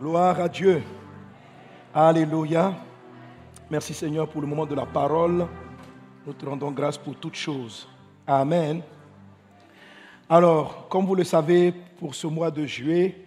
[0.00, 0.82] Gloire à Dieu.
[1.94, 2.74] Alléluia.
[3.70, 5.46] Merci Seigneur pour le moment de la parole.
[6.26, 7.88] Nous te rendons grâce pour toutes choses.
[8.26, 8.82] Amen.
[10.28, 13.24] Alors, comme vous le savez, pour ce mois de juillet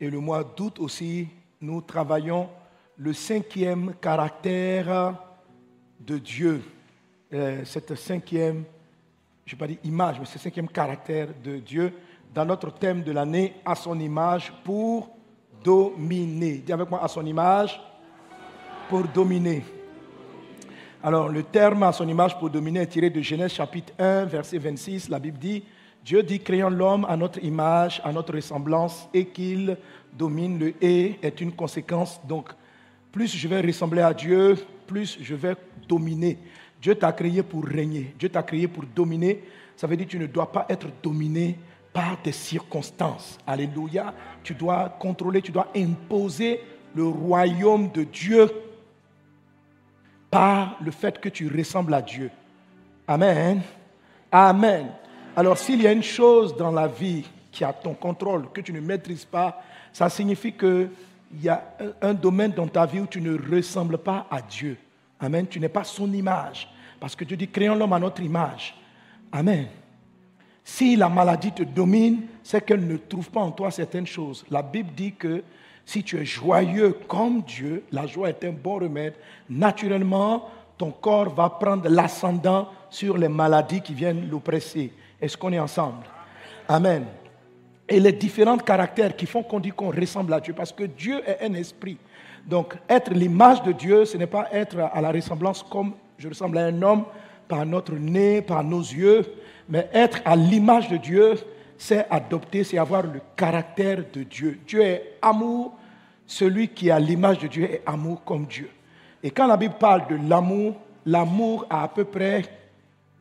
[0.00, 1.26] et le mois d'août aussi,
[1.60, 2.48] nous travaillons
[2.96, 5.16] le cinquième caractère
[5.98, 6.62] de Dieu.
[7.32, 8.62] Euh, cette cinquième,
[9.44, 11.92] je ne vais pas dire image, mais ce cinquième caractère de Dieu
[12.32, 15.13] dans notre thème de l'année, à son image pour
[15.64, 16.58] dominer.
[16.58, 17.80] Dis avec moi, à son image
[18.88, 19.64] pour dominer.
[21.02, 24.58] Alors, le terme à son image pour dominer est tiré de Genèse chapitre 1, verset
[24.58, 25.08] 26.
[25.08, 25.64] La Bible dit,
[26.04, 29.76] Dieu dit, créons l'homme à notre image, à notre ressemblance, et qu'il
[30.12, 30.58] domine.
[30.58, 32.20] Le et est une conséquence.
[32.26, 32.50] Donc,
[33.10, 34.56] plus je vais ressembler à Dieu,
[34.86, 35.56] plus je vais
[35.88, 36.38] dominer.
[36.80, 38.14] Dieu t'a créé pour régner.
[38.18, 39.42] Dieu t'a créé pour dominer.
[39.76, 41.58] Ça veut dire que tu ne dois pas être dominé
[41.94, 43.38] par tes circonstances.
[43.46, 44.12] Alléluia.
[44.42, 46.60] Tu dois contrôler, tu dois imposer
[46.94, 48.50] le royaume de Dieu
[50.30, 52.30] par le fait que tu ressembles à Dieu.
[53.06, 53.62] Amen.
[54.30, 54.88] Amen.
[55.36, 58.72] Alors s'il y a une chose dans la vie qui a ton contrôle, que tu
[58.72, 60.90] ne maîtrises pas, ça signifie qu'il
[61.40, 61.62] y a
[62.02, 64.76] un domaine dans ta vie où tu ne ressembles pas à Dieu.
[65.20, 65.46] Amen.
[65.46, 66.68] Tu n'es pas son image.
[66.98, 68.74] Parce que Dieu dit, créons l'homme à notre image.
[69.30, 69.68] Amen.
[70.64, 74.44] Si la maladie te domine, c'est qu'elle ne trouve pas en toi certaines choses.
[74.50, 75.42] La Bible dit que
[75.84, 79.14] si tu es joyeux comme Dieu, la joie est un bon remède,
[79.50, 80.48] naturellement,
[80.78, 84.90] ton corps va prendre l'ascendant sur les maladies qui viennent l'oppresser.
[85.20, 86.06] Est-ce qu'on est ensemble?
[86.66, 87.04] Amen.
[87.86, 91.20] Et les différents caractères qui font qu'on dit qu'on ressemble à Dieu, parce que Dieu
[91.26, 91.98] est un esprit.
[92.46, 96.56] Donc, être l'image de Dieu, ce n'est pas être à la ressemblance comme je ressemble
[96.58, 97.04] à un homme
[97.46, 99.24] par notre nez, par nos yeux,
[99.68, 101.34] mais être à l'image de Dieu,
[101.76, 104.58] c'est adopter, c'est avoir le caractère de Dieu.
[104.66, 105.74] Dieu est amour.
[106.26, 108.70] Celui qui a l'image de Dieu est amour comme Dieu.
[109.22, 112.42] Et quand la Bible parle de l'amour, l'amour a à peu près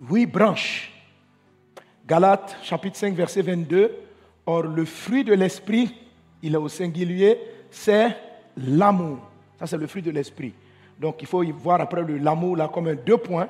[0.10, 0.92] huit branches.
[2.06, 3.92] Galates chapitre 5 verset 22.
[4.46, 5.96] Or le fruit de l'esprit,
[6.42, 7.40] il est au singulier,
[7.72, 8.16] c'est
[8.58, 9.20] l'amour.
[9.58, 10.54] Ça c'est le fruit de l'esprit.
[11.00, 13.48] Donc il faut y voir après l'amour comme un deux points.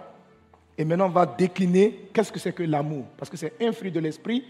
[0.78, 3.06] Et maintenant, on va décliner qu'est-ce que c'est que l'amour.
[3.18, 4.44] Parce que c'est un fruit de l'esprit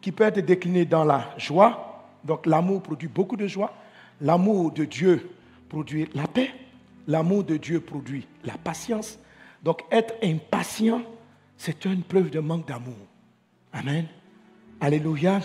[0.00, 2.04] qui peut être décliné dans la joie.
[2.24, 3.72] Donc l'amour produit beaucoup de joie.
[4.20, 5.30] L'amour de Dieu
[5.68, 6.50] produit la paix.
[7.06, 9.18] L'amour de Dieu produit la patience.
[9.62, 11.02] Donc être impatient,
[11.56, 12.96] c'est une preuve de manque d'amour.
[13.72, 14.06] Amen.
[14.80, 15.40] Alléluia.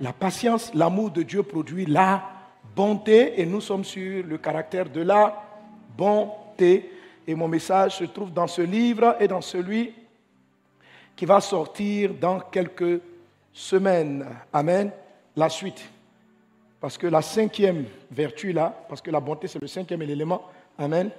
[0.00, 2.22] La patience, l'amour de Dieu produit la
[2.74, 5.42] bonté et nous sommes sur le caractère de la
[5.96, 6.90] bonté.
[7.28, 9.92] Et mon message se trouve dans ce livre et dans celui
[11.14, 13.02] qui va sortir dans quelques
[13.52, 14.24] semaines.
[14.50, 14.90] Amen.
[15.36, 15.86] La suite.
[16.80, 20.42] Parce que la cinquième vertu là, parce que la bonté c'est le cinquième élément,
[20.78, 21.10] Amen,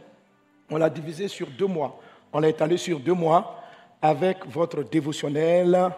[0.72, 2.00] on l'a divisé sur deux mois.
[2.34, 3.62] On l'a étalé sur deux mois
[4.02, 5.92] avec votre dévotionnel.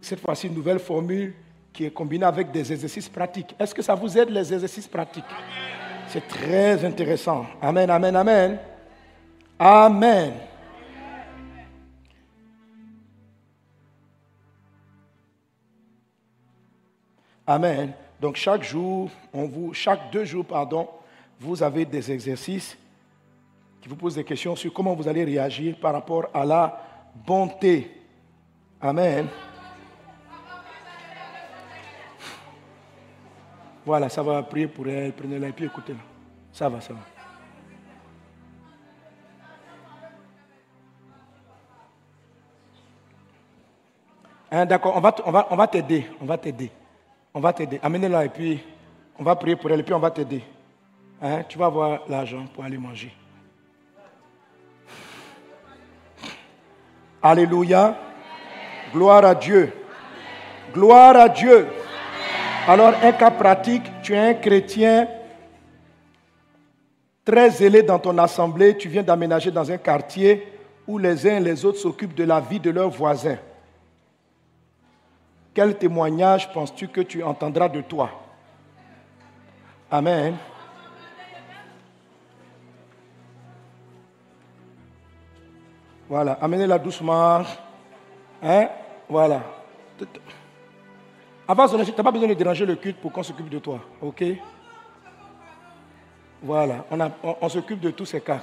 [0.00, 1.34] Cette fois-ci, une nouvelle formule
[1.72, 3.54] qui est combinée avec des exercices pratiques.
[3.60, 5.24] Est-ce que ça vous aide les exercices pratiques?
[6.08, 7.46] C'est très intéressant.
[7.62, 8.58] Amen, amen, amen.
[9.58, 10.34] Amen.
[17.46, 17.92] Amen.
[18.20, 20.88] Donc chaque jour, on vous, chaque deux jours, pardon,
[21.40, 22.76] vous avez des exercices
[23.80, 26.80] qui vous posent des questions sur comment vous allez réagir par rapport à la
[27.26, 27.90] bonté.
[28.80, 29.26] Amen.
[33.84, 35.12] Voilà, ça va prier pour elle.
[35.14, 36.00] Prenez-la et puis écoutez-la.
[36.52, 37.17] Ça va, ça va.
[44.50, 46.06] Hein, D'accord, on va, on va, on va t'aider.
[46.20, 46.70] On va t'aider.
[47.34, 47.78] On va t'aider.
[47.82, 48.60] Amenez-la et puis
[49.18, 50.42] on va prier pour elle et puis on va t'aider.
[51.20, 53.12] Hein, tu vas avoir l'argent pour aller manger.
[57.22, 57.96] Alléluia.
[58.92, 59.72] Gloire à Dieu.
[60.72, 61.66] Gloire à Dieu.
[62.66, 65.08] Alors, un cas pratique, tu es un chrétien
[67.24, 70.46] très zélé dans ton assemblée, tu viens d'aménager dans un quartier
[70.86, 73.36] où les uns et les autres s'occupent de la vie de leurs voisins.
[75.58, 78.08] Quel témoignage penses-tu que tu entendras de toi?
[79.90, 80.36] Amen.
[86.08, 87.42] Voilà, amenez-la doucement.
[88.40, 88.68] Hein?
[89.08, 89.42] Voilà.
[91.48, 93.80] Avant, tu n'as pas besoin de déranger le culte pour qu'on s'occupe de toi.
[94.00, 94.22] OK?
[96.40, 98.38] Voilà, on, on, s'occupe de tous ces cas.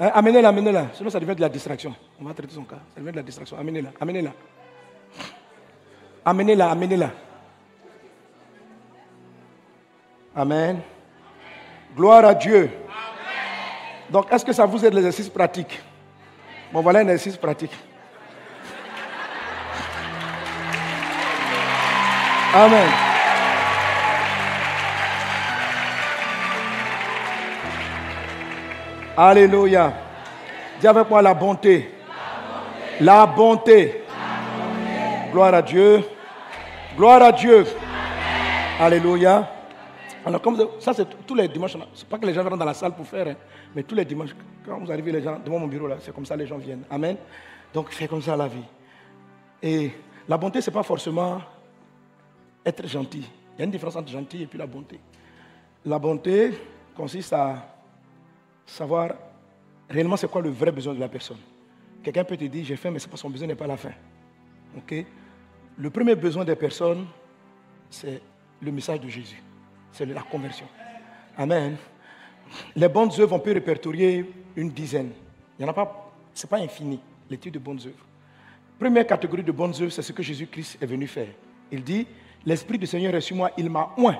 [0.00, 0.86] Eh, amenez-la, amenez-la.
[0.94, 1.94] Sinon, ça devient de la distraction.
[2.18, 2.78] On va traiter son cas.
[2.94, 3.58] Ça devient de la distraction.
[3.58, 4.30] Amenez-la, amenez-la.
[6.24, 7.10] Amenez-la, amenez-la.
[10.34, 10.80] Amen.
[11.94, 12.70] Gloire à Dieu.
[14.08, 15.78] Donc, est-ce que ça vous aide l'exercice pratique?
[16.72, 17.72] Bon, voilà un exercice pratique.
[22.54, 23.09] Amen.
[29.22, 29.92] Alléluia.
[30.80, 31.90] Dis avec moi la bonté.
[33.00, 34.04] La bonté.
[35.30, 36.02] Gloire à Dieu.
[36.96, 37.66] Gloire à Dieu.
[38.80, 39.46] Alléluia.
[40.24, 41.76] Alors, comme ça, c'est tous les dimanches.
[41.92, 43.34] C'est pas que les gens viennent dans la salle pour faire, hein,
[43.74, 44.34] mais tous les dimanches,
[44.64, 46.84] quand vous arrivez, les gens, devant mon bureau, là, c'est comme ça les gens viennent.
[46.90, 47.16] Amen.
[47.74, 48.64] Donc, c'est comme ça la vie.
[49.62, 49.90] Et
[50.26, 51.42] la bonté, ce n'est pas forcément
[52.64, 53.28] être gentil.
[53.54, 54.98] Il y a une différence entre gentil et puis la bonté.
[55.84, 56.58] La bonté
[56.96, 57.79] consiste à
[58.70, 59.14] savoir
[59.88, 61.38] réellement c'est quoi le vrai besoin de la personne.
[62.02, 63.92] Quelqu'un peut te dire j'ai faim, mais c'est pas son besoin n'est pas la faim.
[64.76, 64.94] Ok?
[65.76, 67.06] Le premier besoin des personnes,
[67.90, 68.20] c'est
[68.62, 69.42] le message de Jésus.
[69.92, 70.66] C'est la conversion.
[71.36, 71.76] Amen.
[72.76, 75.10] Les bonnes œuvres, on peut répertorier une dizaine.
[75.58, 78.04] Il n'y en a pas, ce n'est pas infini, l'étude de bonnes œuvres.
[78.78, 81.28] Première catégorie de bonnes œuvres, c'est ce que Jésus-Christ est venu faire.
[81.70, 82.06] Il dit
[82.46, 84.18] L'Esprit du Seigneur est sur moi, il m'a oint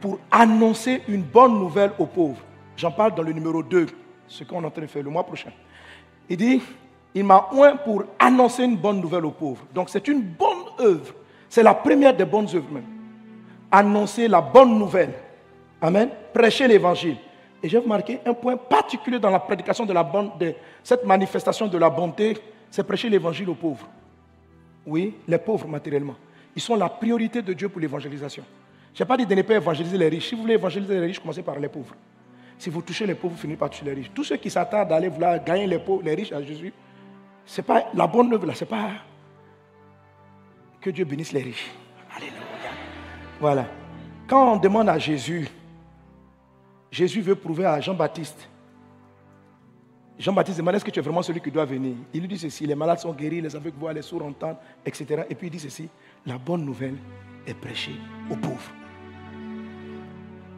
[0.00, 2.42] pour annoncer une bonne nouvelle aux pauvres.
[2.78, 3.86] J'en parle dans le numéro 2,
[4.28, 5.50] ce qu'on est en train de faire le mois prochain.
[6.28, 6.62] Il dit,
[7.12, 9.64] il m'a oint pour annoncer une bonne nouvelle aux pauvres.
[9.74, 11.12] Donc c'est une bonne œuvre.
[11.48, 12.84] C'est la première des bonnes œuvres même.
[13.72, 15.12] Annoncer la bonne nouvelle.
[15.82, 16.08] Amen.
[16.32, 17.16] Prêcher l'évangile.
[17.60, 20.54] Et j'ai remarqué un point particulier dans la prédication de, la bonne, de
[20.84, 22.38] cette manifestation de la bonté,
[22.70, 23.88] c'est prêcher l'évangile aux pauvres.
[24.86, 26.14] Oui, les pauvres matériellement.
[26.54, 28.44] Ils sont la priorité de Dieu pour l'évangélisation.
[28.94, 30.28] Je n'ai pas dit de ne pas évangéliser les riches.
[30.28, 31.96] Si vous voulez évangéliser les riches, commencez par les pauvres.
[32.58, 34.10] Si vous touchez les pauvres, vous finissez par toucher les riches.
[34.12, 36.72] Tous ceux qui s'attardent à aller vouloir gagner les, pauvres, les riches à Jésus,
[37.46, 38.90] ce n'est pas la bonne œuvre là, ce n'est pas
[40.80, 41.70] que Dieu bénisse les riches.
[42.14, 42.38] Alléluia.
[43.40, 43.66] Voilà.
[44.26, 45.48] Quand on demande à Jésus,
[46.90, 48.48] Jésus veut prouver à Jean-Baptiste.
[50.18, 51.94] Jean-Baptiste demande est-ce que tu es vraiment celui qui doit venir?
[52.12, 55.22] Il lui dit ceci les malades sont guéris, les aveugles voient, les sourds entendent, etc.
[55.30, 55.88] Et puis il dit ceci
[56.26, 56.96] la bonne nouvelle
[57.46, 57.94] est prêchée
[58.28, 58.72] aux pauvres.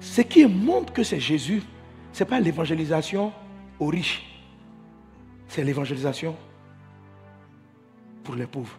[0.00, 1.62] Ce qui montre que c'est Jésus,
[2.12, 3.33] ce n'est pas l'évangélisation
[3.79, 4.27] aux riches,
[5.49, 6.37] c'est l'évangélisation
[8.23, 8.77] pour les pauvres.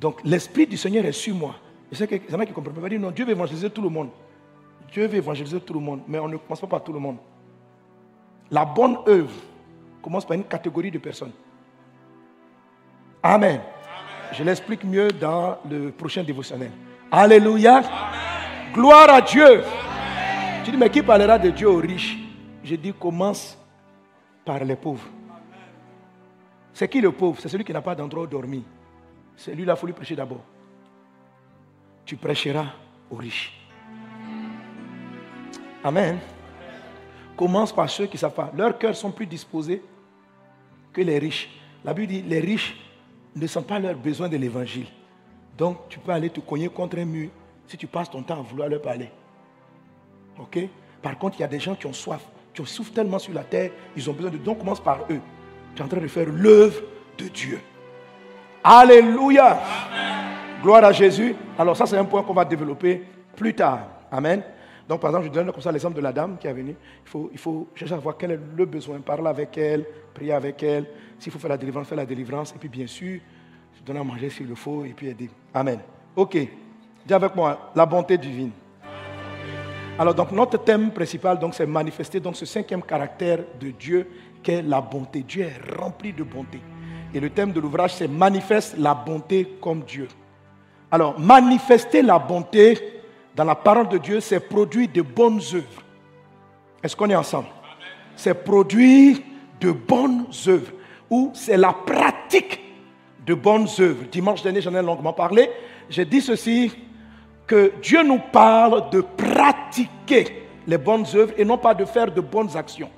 [0.00, 1.54] Donc l'Esprit du Seigneur est sur moi.
[1.90, 2.88] Je sais que y en a qui comprennent pas.
[2.88, 4.08] Dire non, Dieu veut évangéliser tout le monde.
[4.90, 7.18] Dieu veut évangéliser tout le monde, mais on ne commence pas par tout le monde.
[8.50, 9.32] La bonne œuvre
[10.02, 11.32] commence par une catégorie de personnes.
[13.22, 13.60] Amen.
[14.32, 16.70] Je l'explique mieux dans le prochain dévotionnel.
[17.10, 17.82] Alléluia.
[18.74, 19.62] Gloire à Dieu.
[20.64, 22.18] Tu dis, mais qui parlera de Dieu aux riches?
[22.62, 23.58] Je dis, commence
[24.44, 25.08] par les pauvres.
[26.72, 27.40] C'est qui le pauvre?
[27.40, 28.62] C'est celui qui n'a pas d'endroit où dormir.
[29.36, 30.42] C'est lui, il faut lui prêcher d'abord.
[32.04, 32.66] Tu prêcheras
[33.10, 33.52] aux riches.
[35.82, 36.18] Amen.
[37.36, 38.52] Commence par ceux qui savent pas.
[38.56, 39.82] Leurs cœurs sont plus disposés
[40.92, 41.50] que les riches.
[41.84, 42.76] La Bible dit, les riches
[43.34, 44.86] ne sentent pas leur besoin de l'évangile.
[45.58, 47.30] Donc, tu peux aller te cogner contre un mur
[47.66, 49.10] si tu passes ton temps à vouloir leur parler.
[50.38, 50.58] Ok?
[51.00, 52.22] Par contre, il y a des gens qui ont soif,
[52.54, 54.38] qui ont souffert tellement sur la terre, ils ont besoin de.
[54.38, 55.20] Donc, commence par eux.
[55.74, 56.80] Tu es en train de faire l'œuvre
[57.18, 57.60] de Dieu.
[58.62, 59.60] Alléluia.
[60.62, 61.34] Gloire à Jésus.
[61.58, 63.02] Alors, ça, c'est un point qu'on va développer
[63.34, 63.86] plus tard.
[64.10, 64.42] Amen.
[64.88, 66.76] Donc, par exemple, je donne comme ça l'exemple de la dame qui est venue.
[67.04, 69.84] Il faut, il faut chercher à voir quel est le besoin, parler avec elle,
[70.14, 70.86] prier avec elle.
[71.18, 72.52] S'il faut faire la délivrance, faire la délivrance.
[72.54, 73.20] Et puis, bien sûr,
[73.84, 75.30] donner à manger s'il le faut, et puis aider.
[75.52, 75.80] Amen.
[76.14, 76.36] Ok.
[77.04, 78.52] Dis avec moi, la bonté divine.
[80.02, 84.10] Alors, donc, notre thème principal, donc, c'est manifester donc, ce cinquième caractère de Dieu,
[84.42, 85.22] qui est la bonté.
[85.22, 86.60] Dieu est rempli de bonté.
[87.14, 90.08] Et le thème de l'ouvrage, c'est manifeste la bonté comme Dieu.
[90.90, 92.76] Alors, manifester la bonté
[93.36, 95.82] dans la parole de Dieu, c'est produire de bonnes œuvres.
[96.82, 97.46] Est-ce qu'on est ensemble?
[98.16, 99.18] C'est produire
[99.60, 100.72] de bonnes œuvres.
[101.10, 102.58] Ou c'est la pratique
[103.24, 104.02] de bonnes œuvres.
[104.10, 105.48] Dimanche dernier, j'en ai longuement parlé.
[105.88, 106.72] J'ai dit ceci,
[107.46, 112.20] que Dieu nous parle de pratiquer les bonnes œuvres et non pas de faire de
[112.20, 112.90] bonnes actions.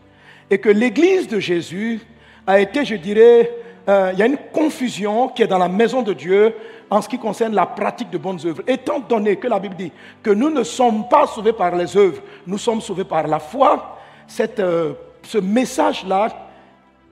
[0.50, 2.00] Et que l'Église de Jésus
[2.46, 3.50] a été, je dirais,
[3.88, 6.54] euh, il y a une confusion qui est dans la maison de Dieu
[6.90, 8.62] en ce qui concerne la pratique de bonnes œuvres.
[8.66, 12.22] Étant donné que la Bible dit que nous ne sommes pas sauvés par les œuvres,
[12.46, 16.28] nous sommes sauvés par la foi, cette, euh, ce message-là,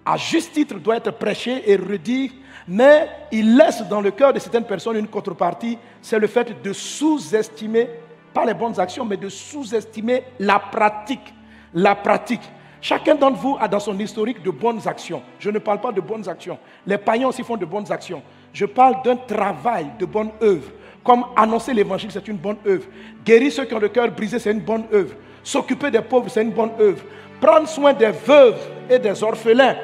[0.05, 2.33] à juste titre, doit être prêché et redit,
[2.69, 6.73] mais il laisse dans le cœur de certaines personnes une contrepartie, c'est le fait de
[6.73, 7.89] sous-estimer,
[8.33, 11.35] pas les bonnes actions, mais de sous-estimer la pratique.
[11.75, 12.43] La pratique.
[12.81, 15.23] Chacun d'entre vous a dans son historique de bonnes actions.
[15.39, 16.59] Je ne parle pas de bonnes actions.
[16.87, 18.23] Les païens aussi font de bonnes actions.
[18.53, 20.71] Je parle d'un travail de bonne œuvre.
[21.05, 22.85] Comme annoncer l'évangile, c'est une bonne œuvre.
[23.25, 25.15] Guérir ceux qui ont le cœur brisé, c'est une bonne œuvre.
[25.43, 27.03] S'occuper des pauvres, c'est une bonne œuvre.
[27.41, 29.77] Prendre soin des veuves et des orphelins,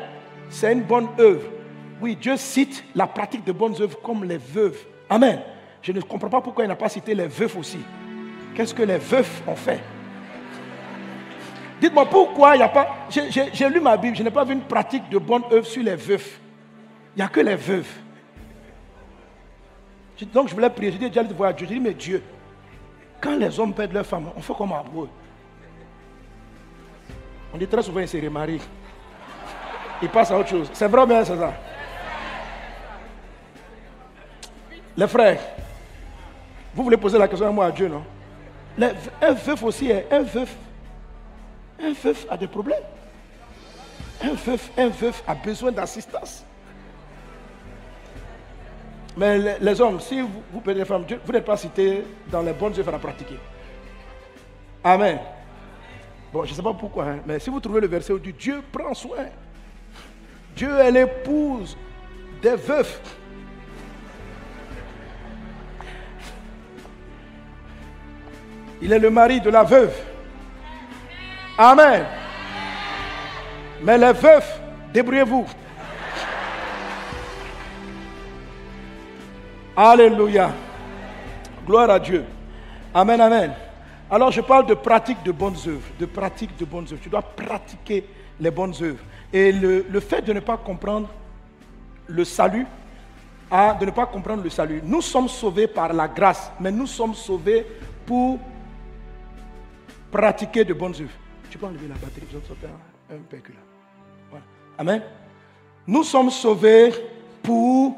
[0.50, 1.57] c'est une bonne œuvre.
[2.00, 4.78] Oui, Dieu cite la pratique de bonnes œuvres comme les veuves.
[5.10, 5.40] Amen.
[5.82, 7.78] Je ne comprends pas pourquoi il n'a pas cité les veufs aussi.
[8.54, 9.80] Qu'est-ce que les veufs ont fait?
[11.80, 13.06] Dites-moi pourquoi il n'y a pas.
[13.08, 15.94] J'ai lu ma Bible, je n'ai pas vu une pratique de bonne œuvre sur les
[15.94, 16.40] veufs.
[17.14, 17.88] Il n'y a que les veuves.
[20.32, 20.92] Donc je voulais prier.
[20.92, 21.66] Je dis voir Dieu.
[21.66, 22.22] Dis, mais Dieu,
[23.20, 25.08] quand les hommes perdent leur femme, on fait comment pour
[27.54, 28.60] On dit très souvent, ils se remarient.
[30.02, 30.70] Ils passent à autre chose.
[30.72, 31.54] C'est vrai, bien, c'est ça?
[34.98, 35.38] Les frères,
[36.74, 38.02] vous voulez poser la question à moi à Dieu, non?
[39.22, 40.56] Un veuf aussi, un veuf,
[41.80, 42.82] un veuf a des problèmes.
[44.20, 46.44] Un veuf, un veuf a besoin d'assistance.
[49.16, 52.52] Mais les, hommes, si vous, vous perdez les femmes, vous n'êtes pas cité dans les
[52.52, 53.38] bonnes œuvres à pratiquer.
[54.82, 55.20] Amen.
[56.32, 58.32] Bon, je ne sais pas pourquoi, hein, mais si vous trouvez le verset où dit
[58.32, 59.26] Dieu prend soin,
[60.56, 61.76] Dieu est l'épouse
[62.42, 63.00] des veufs.
[68.80, 69.94] Il est le mari de la veuve.
[71.56, 72.04] Amen.
[73.82, 74.60] Mais les veufs,
[74.92, 75.46] débrouillez-vous.
[79.76, 80.50] Alléluia.
[81.66, 82.24] Gloire à Dieu.
[82.94, 83.52] Amen, amen.
[84.10, 87.00] Alors je parle de pratique de bonnes œuvres, de pratique de bonnes œuvres.
[87.02, 88.04] Tu dois pratiquer
[88.40, 89.02] les bonnes œuvres.
[89.32, 91.08] Et le, le fait de ne pas comprendre
[92.06, 92.66] le salut,
[93.50, 94.80] à, de ne pas comprendre le salut.
[94.82, 97.66] Nous sommes sauvés par la grâce, mais nous sommes sauvés
[98.06, 98.38] pour
[100.10, 101.18] pratiquer de bonnes œuvres.
[101.50, 103.54] Tu peux enlever la batterie, je vais un, un pécule.
[104.30, 104.44] Voilà.
[104.78, 105.02] Amen.
[105.86, 106.92] Nous sommes sauvés
[107.42, 107.96] pour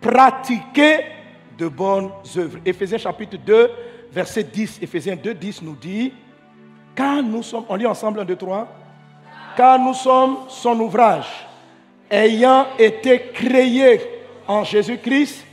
[0.00, 1.00] pratiquer
[1.58, 2.58] de bonnes œuvres.
[2.64, 3.70] Éphésiens chapitre 2,
[4.12, 4.78] verset 10.
[4.82, 6.12] Éphésiens 2, 10 nous dit,
[6.94, 8.68] car nous sommes, on lit ensemble un, deux, trois,
[9.56, 11.46] car nous sommes son ouvrage,
[12.10, 14.00] ayant été créés
[14.46, 15.44] en Jésus-Christ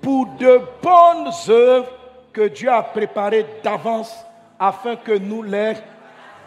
[0.00, 1.88] pour de bonnes œuvres
[2.32, 4.14] que Dieu a préparées d'avance
[4.58, 5.74] afin que nous les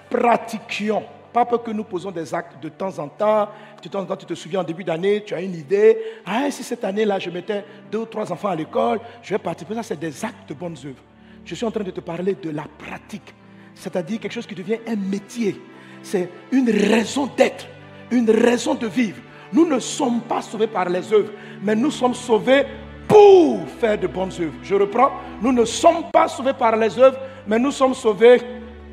[0.10, 1.04] pratiquions.
[1.34, 3.50] Pas pour que nous posons des actes de temps en temps.
[3.84, 5.98] De temps en temps, tu te souviens, en début d'année, tu as une idée.
[6.26, 9.76] Ah, si cette année-là, je mettais deux ou trois enfants à l'école, je vais participer.
[9.76, 11.04] Ça, c'est des actes de bonnes œuvres.
[11.46, 13.34] Je suis en train de te parler de la pratique.
[13.76, 15.62] C'est-à-dire quelque chose qui devient un métier.
[16.02, 17.68] C'est une raison d'être,
[18.12, 19.22] une raison de vivre.
[19.54, 22.66] Nous ne sommes pas sauvés par les œuvres, mais nous sommes sauvés
[23.08, 24.54] pour faire de bonnes œuvres.
[24.64, 25.12] Je reprends,
[25.42, 28.42] nous ne sommes pas sauvés par les œuvres, mais nous sommes sauvés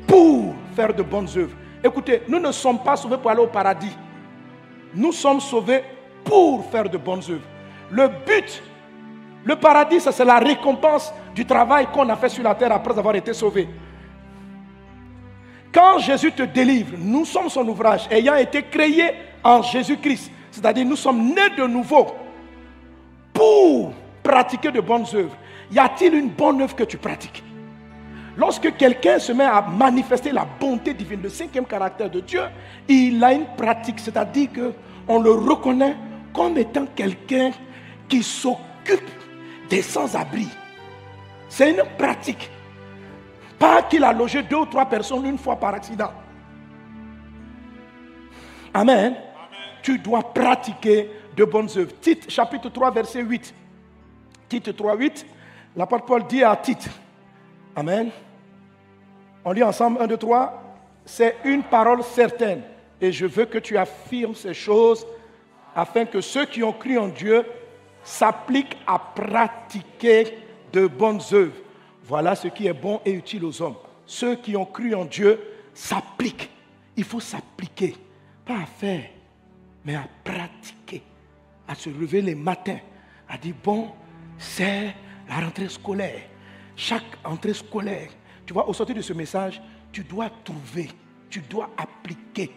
[0.07, 1.55] pour faire de bonnes œuvres.
[1.83, 3.95] Écoutez, nous ne sommes pas sauvés pour aller au paradis.
[4.93, 5.83] Nous sommes sauvés
[6.23, 7.47] pour faire de bonnes œuvres.
[7.91, 8.63] Le but,
[9.43, 13.15] le paradis, c'est la récompense du travail qu'on a fait sur la terre après avoir
[13.15, 13.67] été sauvés.
[15.71, 19.11] Quand Jésus te délivre, nous sommes son ouvrage, ayant été créés
[19.43, 20.31] en Jésus-Christ.
[20.49, 22.07] C'est-à-dire, nous sommes nés de nouveau
[23.33, 23.91] pour
[24.23, 25.35] pratiquer de bonnes œuvres.
[25.69, 27.43] Y a-t-il une bonne œuvre que tu pratiques?
[28.37, 32.41] Lorsque quelqu'un se met à manifester la bonté divine, le cinquième caractère de Dieu,
[32.87, 35.95] il a une pratique, c'est-à-dire qu'on le reconnaît
[36.33, 37.51] comme étant quelqu'un
[38.09, 39.09] qui s'occupe
[39.69, 40.47] des sans-abri.
[41.47, 42.49] C'est une pratique.
[43.57, 46.11] Pas qu'il a logé deux ou trois personnes une fois par accident.
[48.73, 49.15] Amen.
[49.81, 51.93] Tu dois pratiquer de bonnes œuvres.
[52.01, 53.53] Tite chapitre 3, verset 8.
[54.49, 55.25] Tite 3, 8.
[55.77, 56.89] L'apôtre Paul dit à Tite,
[57.75, 58.09] Amen.
[59.45, 60.63] On lit ensemble 1, 2, 3.
[61.05, 62.63] C'est une parole certaine.
[62.99, 65.05] Et je veux que tu affirmes ces choses
[65.75, 67.45] afin que ceux qui ont cru en Dieu
[68.03, 70.39] s'appliquent à pratiquer
[70.73, 71.55] de bonnes œuvres.
[72.05, 73.75] Voilà ce qui est bon et utile aux hommes.
[74.05, 75.39] Ceux qui ont cru en Dieu
[75.73, 76.49] s'appliquent.
[76.97, 77.95] Il faut s'appliquer.
[78.45, 79.03] Pas à faire,
[79.83, 81.03] mais à pratiquer.
[81.67, 82.79] À se lever les matins.
[83.27, 83.89] À dire, bon,
[84.37, 84.95] c'est
[85.27, 86.21] la rentrée scolaire.
[86.75, 88.09] Chaque rentrée scolaire,
[88.45, 89.61] tu vois, au sortir de ce message,
[89.91, 90.89] tu dois trouver,
[91.29, 92.51] tu dois appliquer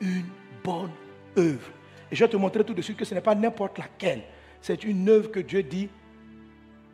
[0.00, 0.26] une
[0.64, 0.90] bonne
[1.36, 1.70] œuvre.
[2.10, 4.22] Et je vais te montrer tout de suite que ce n'est pas n'importe laquelle.
[4.60, 5.88] C'est une œuvre que Dieu dit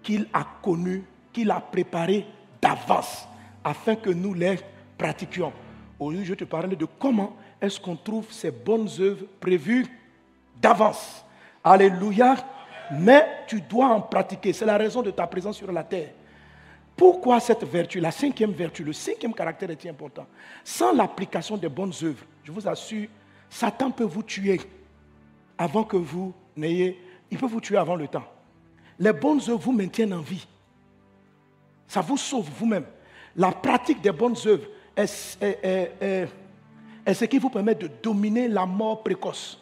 [0.02, 2.26] qu'il a connue, qu'il a préparée
[2.60, 3.26] d'avance,
[3.62, 4.58] afin que nous les
[4.98, 5.52] pratiquions.
[5.98, 9.86] Aujourd'hui, je te parler de comment est-ce qu'on trouve ces bonnes œuvres prévues
[10.60, 11.24] d'avance.
[11.62, 12.36] Alléluia.
[12.92, 14.52] Mais tu dois en pratiquer.
[14.52, 16.10] C'est la raison de ta présence sur la terre.
[16.96, 20.26] Pourquoi cette vertu, la cinquième vertu, le cinquième caractère est important?
[20.62, 23.08] Sans l'application des bonnes œuvres, je vous assure,
[23.50, 24.60] Satan peut vous tuer
[25.58, 27.00] avant que vous n'ayez...
[27.30, 28.24] Il peut vous tuer avant le temps.
[28.98, 30.46] Les bonnes œuvres vous maintiennent en vie.
[31.88, 32.86] Ça vous sauve vous-même.
[33.34, 35.06] La pratique des bonnes œuvres est,
[37.12, 39.60] ce qui vous permet de dominer la mort précoce.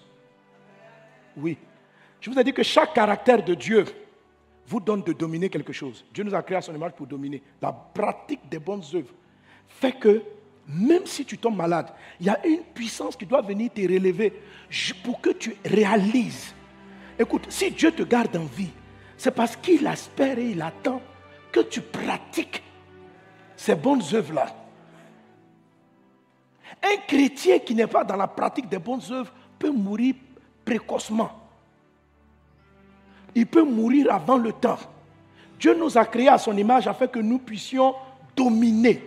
[1.37, 1.57] Oui.
[2.21, 3.87] Je vous ai dit que chaque caractère de Dieu
[4.66, 6.04] vous donne de dominer quelque chose.
[6.12, 7.42] Dieu nous a créé à son image pour dominer.
[7.61, 9.12] La pratique des bonnes œuvres
[9.69, 10.23] fait que
[10.66, 14.33] même si tu tombes malade, il y a une puissance qui doit venir te relever
[15.02, 16.54] pour que tu réalises.
[17.19, 18.71] Écoute, si Dieu te garde en vie,
[19.16, 21.00] c'est parce qu'il espère et il attend
[21.50, 22.62] que tu pratiques
[23.57, 24.54] ces bonnes œuvres-là.
[26.83, 30.14] Un chrétien qui n'est pas dans la pratique des bonnes œuvres peut mourir
[30.64, 31.42] précocement.
[33.35, 34.79] Il peut mourir avant le temps.
[35.59, 37.95] Dieu nous a créés à son image afin que nous puissions
[38.37, 39.03] dominer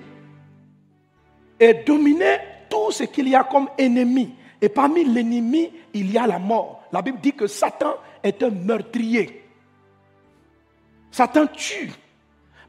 [1.59, 2.37] et dominer
[2.69, 4.33] tout ce qu'il y a comme ennemi.
[4.61, 6.83] Et parmi l'ennemi, il y a la mort.
[6.91, 9.43] La Bible dit que Satan est un meurtrier.
[11.11, 11.91] Satan tue.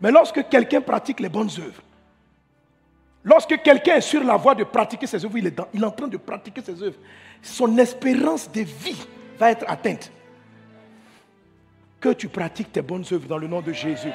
[0.00, 1.82] Mais lorsque quelqu'un pratique les bonnes œuvres,
[3.24, 6.16] lorsque quelqu'un est sur la voie de pratiquer ses œuvres, il est, en train de
[6.16, 6.98] pratiquer ses œuvres,
[7.42, 9.06] son espérance de vie
[9.38, 10.12] va être atteinte.
[12.00, 14.10] Que tu pratiques tes bonnes œuvres dans le nom de Jésus.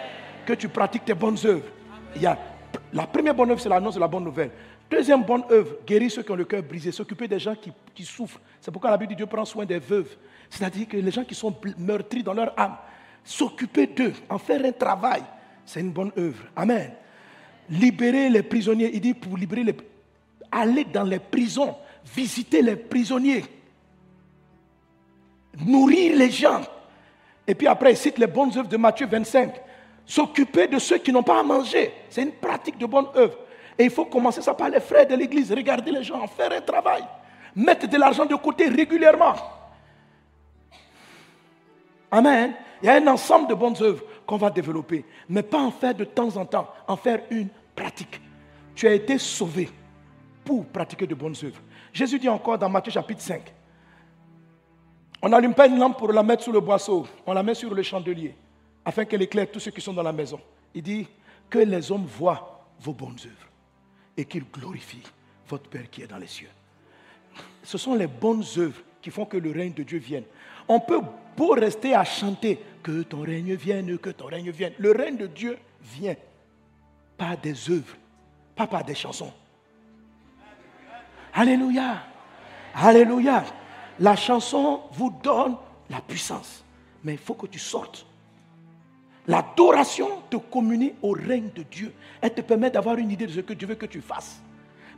[0.45, 1.65] Que tu pratiques tes bonnes œuvres.
[2.93, 4.51] La première bonne œuvre, c'est l'annonce de la bonne nouvelle.
[4.91, 7.55] Deuxième bonne œuvre, guérir ceux qui ont le cœur brisé, s'occuper des gens
[7.95, 8.41] qui, souffrent.
[8.59, 10.17] C'est pourquoi la Bible dit Dieu prend soin des veuves.
[10.49, 12.75] C'est-à-dire que les gens qui sont meurtris dans leur âme,
[13.23, 15.23] s'occuper d'eux, en faire un travail,
[15.65, 16.43] c'est une bonne œuvre.
[16.57, 16.91] Amen.
[17.69, 19.77] Libérer les prisonniers, il dit pour libérer les...
[20.51, 21.73] Aller dans les prisons,
[22.13, 23.45] visiter les prisonniers,
[25.65, 26.61] nourrir les gens.
[27.47, 29.53] Et puis après, il cite les bonnes œuvres de Matthieu 25
[30.05, 31.93] s'occuper de ceux qui n'ont pas à manger.
[32.09, 33.37] C'est une pratique de bonne œuvre.
[33.77, 35.51] Et il faut commencer ça par les frères de l'église.
[35.51, 37.03] Regarder les gens, faire un travail.
[37.55, 39.33] Mettre de l'argent de côté régulièrement.
[42.11, 42.53] Amen.
[42.81, 45.05] Il y a un ensemble de bonnes œuvres qu'on va développer.
[45.29, 48.21] Mais pas en faire de temps en temps, en faire une pratique.
[48.75, 49.69] Tu as été sauvé
[50.43, 51.61] pour pratiquer de bonnes œuvres.
[51.93, 53.41] Jésus dit encore dans Matthieu chapitre 5,
[55.21, 57.73] on n'allume pas une lampe pour la mettre sous le boisseau, on la met sur
[57.73, 58.35] le chandelier
[58.83, 60.39] afin qu'elle éclaire tous ceux qui sont dans la maison.
[60.73, 61.07] Il dit
[61.49, 63.47] que les hommes voient vos bonnes œuvres
[64.17, 65.03] et qu'ils glorifient
[65.47, 66.49] votre Père qui est dans les cieux.
[67.63, 70.23] Ce sont les bonnes œuvres qui font que le règne de Dieu vienne.
[70.67, 71.01] On peut
[71.35, 74.73] beau rester à chanter que ton règne vienne, que ton règne vienne.
[74.77, 76.15] Le règne de Dieu vient
[77.17, 77.95] par des œuvres,
[78.55, 79.31] pas par des chansons.
[81.33, 82.03] Alléluia.
[82.73, 83.43] Alléluia.
[84.01, 85.55] La chanson vous donne
[85.89, 86.63] la puissance,
[87.03, 88.05] mais il faut que tu sortes
[89.27, 91.93] L'adoration te communie au règne de Dieu.
[92.21, 94.41] Elle te permet d'avoir une idée de ce que Dieu veut que tu fasses.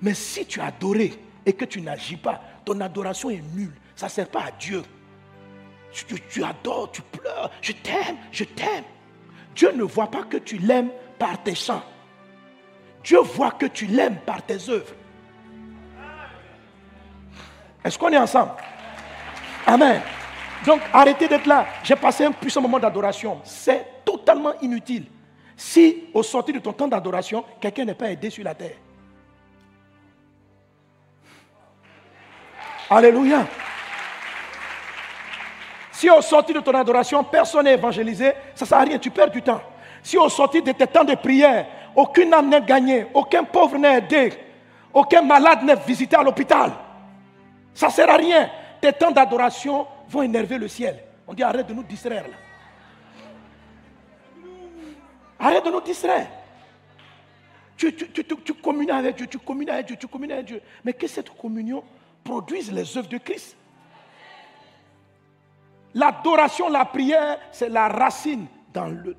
[0.02, 1.13] Mais si tu as adoré
[1.46, 3.74] et que tu n'agis pas, ton adoration est nulle.
[3.96, 4.82] Ça ne sert pas à Dieu.
[5.92, 8.86] Tu, tu adores, tu pleures, je t'aime, je t'aime.
[9.54, 10.89] Dieu ne voit pas que tu l'aimes
[11.20, 11.84] par tes chants.
[13.04, 14.96] Dieu voit que tu l'aimes par tes œuvres.
[17.84, 18.54] Est-ce qu'on est ensemble?
[19.65, 20.02] Amen.
[20.65, 21.65] Donc arrêtez d'être là.
[21.84, 23.39] J'ai passé un puissant moment d'adoration.
[23.43, 25.06] C'est totalement inutile
[25.56, 28.76] si au sortir de ton temps d'adoration, quelqu'un n'est pas aidé sur la terre.
[32.89, 33.47] Alléluia.
[35.91, 39.10] Si au sortir de ton adoration, personne n'est évangélisé, ça ne sert à rien, tu
[39.10, 39.62] perds du temps.
[40.02, 43.99] Si au sortir de tes temps de prière, aucune âme n'est gagnée, aucun pauvre n'est
[43.99, 44.34] aidé,
[44.93, 46.71] aucun malade n'est visité à l'hôpital,
[47.73, 48.49] ça ne sert à rien.
[48.84, 51.02] Tes temps d'adoration vont énerver le ciel.
[51.26, 52.36] On dit arrête de nous distraire là.
[55.39, 56.28] Arrête de nous distraire.
[57.78, 60.62] Tu, tu, tu, tu, communies avec Dieu, tu communies avec Dieu, tu communies avec Dieu.
[60.84, 61.82] Mais que cette communion
[62.26, 63.56] produise les œuvres de Christ.
[65.93, 69.15] L'adoration, la prière, c'est la racine dans le,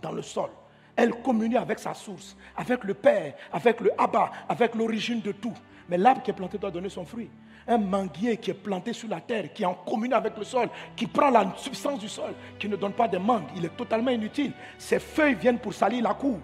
[0.00, 0.50] dans, le sol.
[0.94, 5.54] Elle communie avec sa source, avec le Père, avec le Abba, avec l'origine de tout.
[5.88, 7.28] Mais l'arbre qui est planté doit donner son fruit.
[7.66, 10.68] Un manguier qui est planté sur la terre, qui est en commune avec le sol,
[10.96, 14.10] qui prend la substance du sol, qui ne donne pas de mangue, il est totalement
[14.10, 14.52] inutile.
[14.78, 16.38] Ses feuilles viennent pour salir la cour.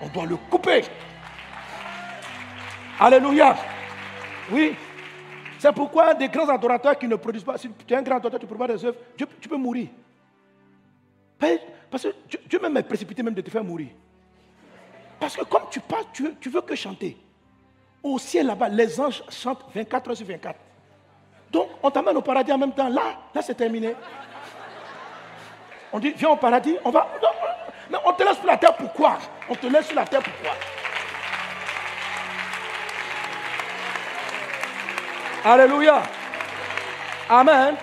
[0.00, 0.82] On doit le couper.
[3.00, 3.56] Alléluia.
[4.52, 4.74] Oui.
[5.58, 8.38] C'est pourquoi des grands adorateurs qui ne produisent pas, si tu es un grand adorateur,
[8.38, 9.88] tu ne produis pas des œuvres, tu peux mourir.
[11.90, 12.08] Parce que
[12.48, 13.88] Dieu, même est précipité même de te faire mourir.
[15.18, 17.16] Parce que comme tu parles, tu, tu veux que chanter.
[18.02, 20.58] Au ciel là-bas, les anges chantent 24 heures sur 24.
[21.50, 22.88] Donc, on t'amène au paradis en même temps.
[22.88, 23.02] Là,
[23.34, 23.94] là, c'est terminé.
[25.92, 27.08] On dit, viens au paradis, on va.
[27.90, 29.18] mais on te laisse sur la terre pourquoi?
[29.48, 30.52] On te laisse sur la terre pourquoi?
[35.44, 36.02] Alléluia.
[37.28, 37.76] Amen.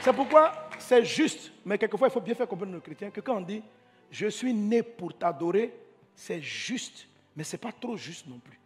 [0.00, 3.36] C'est pourquoi c'est juste Mais quelquefois, il faut bien faire comprendre aux chrétiens que quand
[3.36, 3.62] on dit
[4.10, 5.74] je suis né pour t'adorer,
[6.14, 7.06] c'est juste,
[7.36, 8.57] mais ce n'est pas trop juste non plus.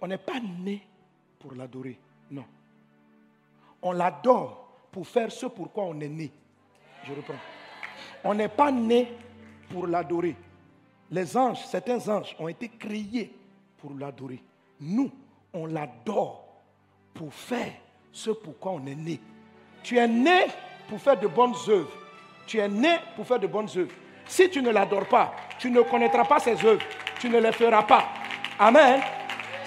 [0.00, 0.86] On n'est pas né
[1.38, 1.98] pour l'adorer,
[2.30, 2.44] non.
[3.82, 6.30] On l'adore pour faire ce pourquoi on est né.
[7.04, 7.34] Je reprends.
[8.24, 9.12] On n'est pas né
[9.70, 10.36] pour l'adorer.
[11.10, 13.32] Les anges, certains anges ont été créés
[13.78, 14.42] pour l'adorer.
[14.80, 15.10] Nous,
[15.52, 16.44] on l'adore
[17.14, 17.72] pour faire
[18.12, 19.20] ce pourquoi on est né.
[19.82, 20.46] Tu es né
[20.88, 21.90] pour faire de bonnes œuvres.
[22.46, 23.92] Tu es né pour faire de bonnes œuvres.
[24.26, 26.84] Si tu ne l'adores pas, tu ne connaîtras pas ses œuvres.
[27.18, 28.08] Tu ne les feras pas.
[28.58, 29.00] Amen.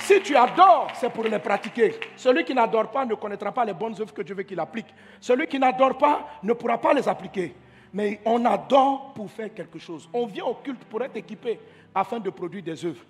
[0.03, 1.95] Si tu adores, c'est pour les pratiquer.
[2.17, 4.93] Celui qui n'adore pas ne connaîtra pas les bonnes œuvres que Dieu veut qu'il applique.
[5.21, 7.55] Celui qui n'adore pas ne pourra pas les appliquer.
[7.93, 10.09] Mais on adore pour faire quelque chose.
[10.11, 11.57] On vient au culte pour être équipé
[11.95, 13.01] afin de produire des œuvres.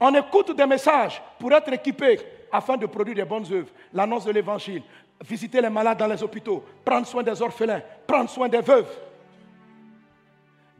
[0.00, 2.18] On écoute des messages pour être équipé
[2.50, 3.68] afin de produire des bonnes œuvres.
[3.92, 4.82] L'annonce de l'évangile,
[5.22, 8.88] visiter les malades dans les hôpitaux, prendre soin des orphelins, prendre soin des veuves,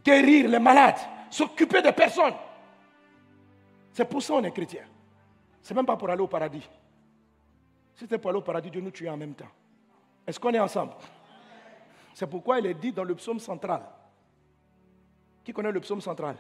[0.02, 2.32] guérir les malades, s'occuper des personnes.
[3.96, 4.82] C'est pour ça qu'on est chrétien.
[5.62, 6.68] C'est même pas pour aller au paradis.
[7.94, 9.48] Si c'était pour aller au paradis, Dieu nous tue en même temps.
[10.26, 10.92] Est-ce qu'on est ensemble?
[12.12, 13.80] C'est pourquoi il est dit dans le psaume central.
[15.42, 16.36] Qui connaît le psaume central?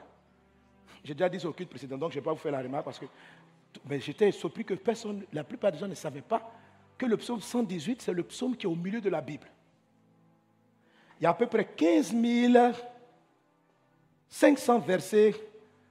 [1.02, 2.60] J'ai déjà dit ça au culte précédent, donc je ne vais pas vous faire la
[2.60, 3.06] remarque parce que
[3.86, 6.52] mais j'étais surpris que personne, la plupart des gens ne savaient pas
[6.98, 9.46] que le psaume 118, c'est le psaume qui est au milieu de la Bible.
[11.18, 12.14] Il y a à peu près 15
[14.28, 15.34] 500 versets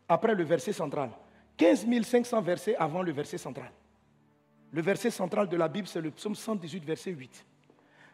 [0.07, 1.09] après le verset central.
[1.57, 3.71] 15 500 versets avant le verset central.
[4.71, 7.45] Le verset central de la Bible, c'est le psaume 118, verset 8.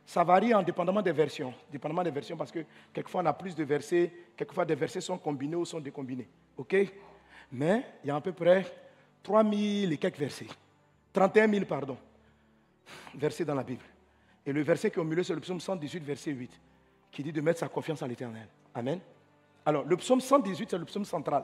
[0.06, 1.54] Ça varie indépendamment des versions.
[1.72, 5.18] Dépendamment des versions, parce que quelquefois on a plus de versets, quelquefois des versets sont
[5.18, 6.28] combinés ou sont décombinés.
[6.58, 6.76] OK?
[7.52, 8.66] Mais il y a à peu près
[9.24, 10.48] 3000 et quelques versets.
[11.14, 11.98] 31 000, pardon,
[13.16, 13.84] versets dans la Bible.
[14.46, 16.52] Et le verset qui est au milieu, c'est le psaume 118, verset 8,
[17.12, 18.48] qui dit de mettre sa confiance en l'éternel.
[18.74, 19.00] Amen.
[19.66, 21.44] Alors, le psaume 118, c'est le psaume central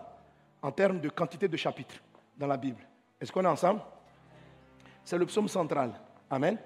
[0.67, 1.95] en termes de quantité de chapitres
[2.37, 2.85] dans la Bible.
[3.21, 3.79] Est-ce qu'on est ensemble?
[5.05, 5.93] C'est le psaume central.
[6.29, 6.57] Amen.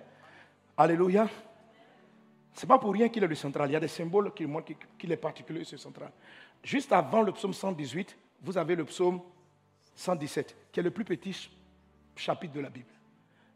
[0.76, 1.30] Alléluia.
[2.56, 3.70] Ce n'est pas pour rien qu'il est le central.
[3.70, 6.12] Il y a des symboles qui montrent qu'il est particulier, ce central.
[6.64, 9.22] Juste avant le psaume 118, vous avez le psaume
[9.94, 11.52] 117, qui est le plus petit
[12.16, 12.90] chapitre de la Bible.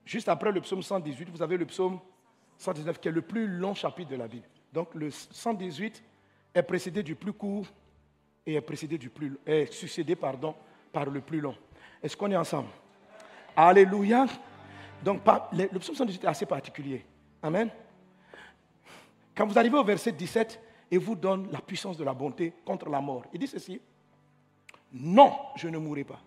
[0.06, 2.00] Juste après le psaume 118, vous avez le psaume
[2.60, 4.46] 119, qui est le plus long chapitre de la Bible.
[4.72, 6.04] Donc le 118
[6.54, 7.66] est précédé du plus court
[8.46, 10.56] et est succédé pardon,
[10.92, 11.56] par le plus long.
[12.02, 12.70] Est-ce qu'on est ensemble?
[13.56, 14.26] Alléluia.
[15.04, 17.04] Donc le psaume 118 est assez particulier.
[17.42, 17.70] Amen.
[19.36, 22.90] Quand vous arrivez au verset 17, il vous donne la puissance de la bonté contre
[22.90, 23.24] la mort.
[23.34, 23.82] Il dit ceci
[24.94, 26.22] Non, je ne mourrai pas.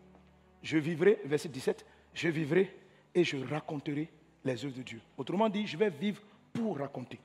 [0.62, 2.76] Je vivrai, verset 17, je vivrai
[3.14, 4.10] et je raconterai
[4.44, 5.00] les œuvres de Dieu.
[5.16, 6.20] Autrement dit, je vais vivre
[6.52, 7.18] pour raconter,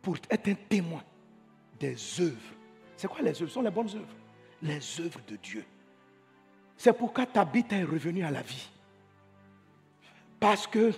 [0.00, 1.02] pour être un témoin
[1.78, 2.54] des œuvres.
[2.96, 3.48] C'est quoi les œuvres?
[3.48, 4.14] Ce sont les bonnes œuvres.
[4.62, 5.64] Les œuvres de Dieu.
[6.76, 8.68] C'est pourquoi Tabitha est revenue à la vie.
[10.40, 10.94] Parce qu'il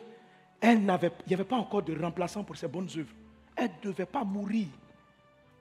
[0.63, 3.15] n'y avait pas encore de remplaçant pour ses bonnes œuvres.
[3.57, 4.67] Elle ne devait pas mourir.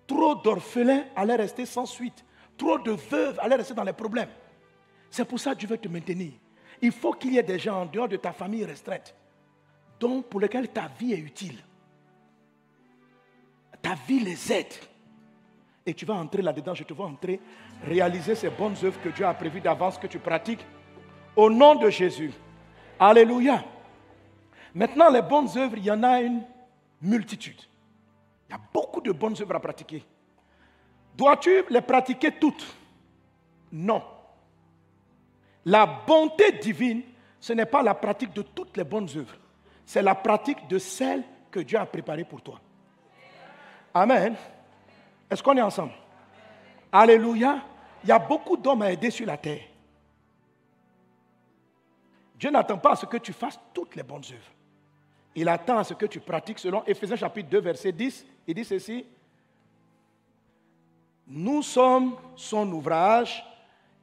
[0.05, 2.23] Trop d'orphelins allaient rester sans suite.
[2.57, 4.29] Trop de veuves allaient rester dans les problèmes.
[5.09, 6.31] C'est pour ça que Dieu veut te maintenir.
[6.81, 9.15] Il faut qu'il y ait des gens en dehors de ta famille restreinte,
[9.99, 11.57] donc pour lesquels ta vie est utile.
[13.81, 14.73] Ta vie les aide.
[15.87, 17.39] Et tu vas entrer là-dedans, je te vois entrer,
[17.81, 20.65] réaliser ces bonnes œuvres que Dieu a prévues d'avance, que tu pratiques.
[21.33, 22.33] Au nom de Jésus.
[22.99, 23.63] Alléluia.
[24.75, 26.43] Maintenant, les bonnes œuvres, il y en a une
[27.01, 27.61] multitude.
[28.49, 30.03] Il y a beaucoup de bonnes œuvres à pratiquer.
[31.15, 32.65] Dois-tu les pratiquer toutes?
[33.71, 34.03] Non.
[35.63, 37.01] La bonté divine,
[37.39, 39.37] ce n'est pas la pratique de toutes les bonnes œuvres.
[39.85, 42.59] C'est la pratique de celles que Dieu a préparées pour toi.
[43.93, 44.35] Amen.
[45.29, 45.93] Est-ce qu'on est ensemble?
[46.91, 47.61] Alléluia.
[48.03, 49.63] Il y a beaucoup d'hommes à aider sur la terre.
[52.35, 54.51] Dieu n'attend pas à ce que tu fasses toutes les bonnes œuvres.
[55.35, 58.25] Il attend à ce que tu pratiques selon Ephésiens chapitre 2, verset 10.
[58.47, 59.05] Il dit ceci.
[61.27, 63.43] Nous sommes son ouvrage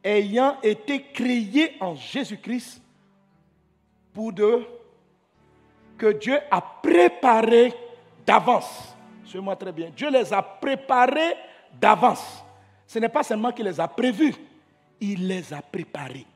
[0.03, 2.83] ayant été créés en Jésus-Christ
[4.13, 4.65] pour de
[5.97, 7.73] que Dieu a préparé
[8.27, 8.94] d'avance.
[9.25, 9.91] Suivez-moi très bien.
[9.91, 11.35] Dieu les a préparés
[11.81, 12.45] d'avance.
[12.87, 14.35] Ce n'est pas seulement qu'il les a prévus,
[15.01, 16.27] il les a préparés.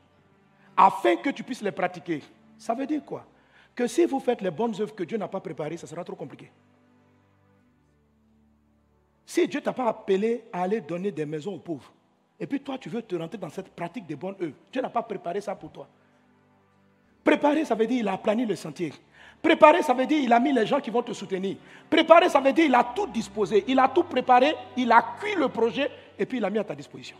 [0.75, 2.23] Afin que tu puisses les pratiquer.
[2.57, 3.25] Ça veut dire quoi?
[3.75, 6.15] Que si vous faites les bonnes œuvres que Dieu n'a pas préparées, ça sera trop
[6.15, 6.51] compliqué.
[9.25, 11.91] Si Dieu ne t'a pas appelé à aller donner des maisons aux pauvres,
[12.39, 14.55] et puis toi, tu veux te rentrer dans cette pratique des bonnes œuvres.
[14.71, 15.87] Dieu n'a pas préparé ça pour toi.
[17.23, 18.93] Préparer, ça veut dire il a planifié le sentier.
[19.41, 21.55] Préparer, ça veut dire il a mis les gens qui vont te soutenir.
[21.89, 25.35] Préparer, ça veut dire il a tout disposé, il a tout préparé, il a cuit
[25.35, 27.15] le projet et puis il l'a mis à ta disposition.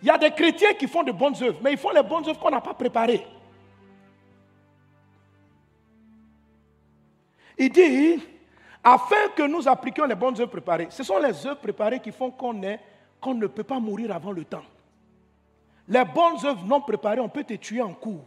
[0.00, 2.28] Il y a des chrétiens qui font de bonnes œuvres, mais ils font les bonnes
[2.28, 3.26] œuvres qu'on n'a pas préparées.
[7.56, 8.22] Il dit,
[8.82, 12.30] afin que nous appliquions les bonnes œuvres préparées, ce sont les œuvres préparées qui font
[12.30, 12.60] qu'on
[13.20, 14.64] qu'on ne peut pas mourir avant le temps.
[15.88, 18.24] Les bonnes œuvres non préparées, on peut te tuer en cours.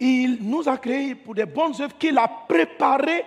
[0.00, 3.24] Il nous a créés pour des bonnes œuvres qu'il a préparées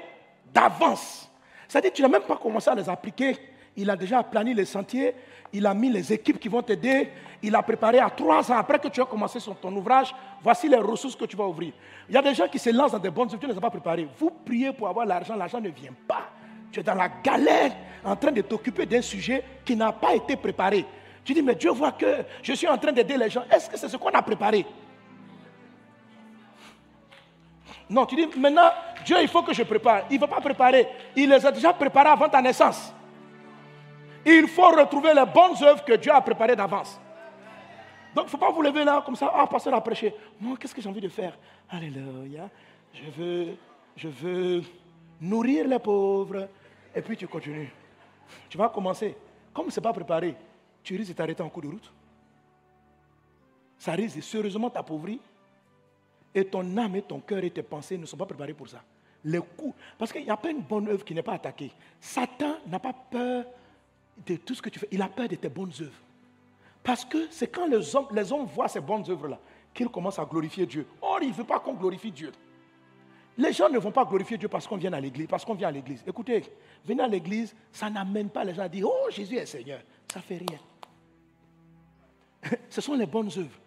[0.54, 1.30] d'avance.
[1.68, 3.38] C'est-à-dire tu n'as même pas commencé à les appliquer.
[3.76, 5.16] Il a déjà planifié les sentiers,
[5.54, 7.10] il a mis les équipes qui vont t'aider,
[7.42, 10.78] il a préparé à trois ans après que tu as commencé ton ouvrage, voici les
[10.78, 11.72] ressources que tu vas ouvrir.
[12.10, 13.58] Il y a des gens qui se lancent dans des bonnes œuvres, tu ne les
[13.58, 14.08] as pas préparées.
[14.18, 16.30] Vous priez pour avoir l'argent, l'argent ne vient pas.
[16.70, 17.72] Tu es dans la galère
[18.04, 20.86] en train de t'occuper d'un sujet qui n'a pas été préparé.
[21.24, 23.44] Tu dis, mais Dieu voit que je suis en train d'aider les gens.
[23.52, 24.66] Est-ce que c'est ce qu'on a préparé?
[27.92, 28.72] Non, tu dis, maintenant,
[29.04, 30.04] Dieu, il faut que je prépare.
[30.10, 30.88] Il ne va pas préparer.
[31.14, 32.94] Il les a déjà préparés avant ta naissance.
[34.26, 36.98] Il faut retrouver les bonnes œuvres que Dieu a préparées d'avance.
[38.16, 39.30] Donc, il ne faut pas vous lever là comme ça.
[39.36, 40.16] Ah, pasteur a prêché.
[40.40, 41.38] Non, qu'est-ce que j'ai envie de faire?
[41.70, 42.50] Alléluia.
[42.94, 43.58] Je veux,
[43.98, 44.62] je veux
[45.20, 46.48] nourrir les pauvres.
[46.96, 47.74] Et puis tu continues.
[48.48, 49.18] Tu vas commencer.
[49.54, 50.34] Comme ce n'est pas préparé,
[50.82, 51.94] tu risques de t'arrêter en cours de route.
[53.78, 55.20] Ça risque de sérieusement t'appauvrir
[56.34, 58.84] et ton âme et ton cœur et tes pensées ne sont pas préparés pour ça.
[59.24, 61.72] Les coups, parce qu'il n'y a pas une bonne œuvre qui n'est pas attaquée.
[62.00, 63.46] Satan n'a pas peur
[64.26, 66.02] de tout ce que tu fais, il a peur de tes bonnes œuvres.
[66.84, 69.40] Parce que c'est quand les hommes, les voient ces bonnes œuvres-là
[69.74, 70.86] qu'ils commencent à glorifier Dieu.
[71.02, 72.32] Or, il ne veut pas qu'on glorifie Dieu.
[73.38, 75.70] Les gens ne vont pas glorifier Dieu parce qu'on vient à l'église, parce qu'on vient
[75.70, 76.04] à l'église.
[76.06, 76.44] Écoutez,
[76.84, 79.82] venir à l'église, ça n'amène pas les gens à dire Oh, Jésus est Seigneur.
[80.12, 80.60] Ça ne fait rien.
[82.70, 83.60] Ce sont les bonnes œuvres.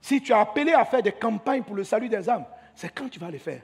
[0.00, 3.08] Si tu as appelé à faire des campagnes pour le salut des âmes, c'est quand
[3.08, 3.62] tu vas les faire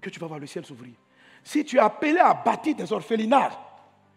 [0.00, 0.94] que tu vas voir le ciel s'ouvrir.
[1.42, 3.50] Si tu as appelé à bâtir des orphelinats,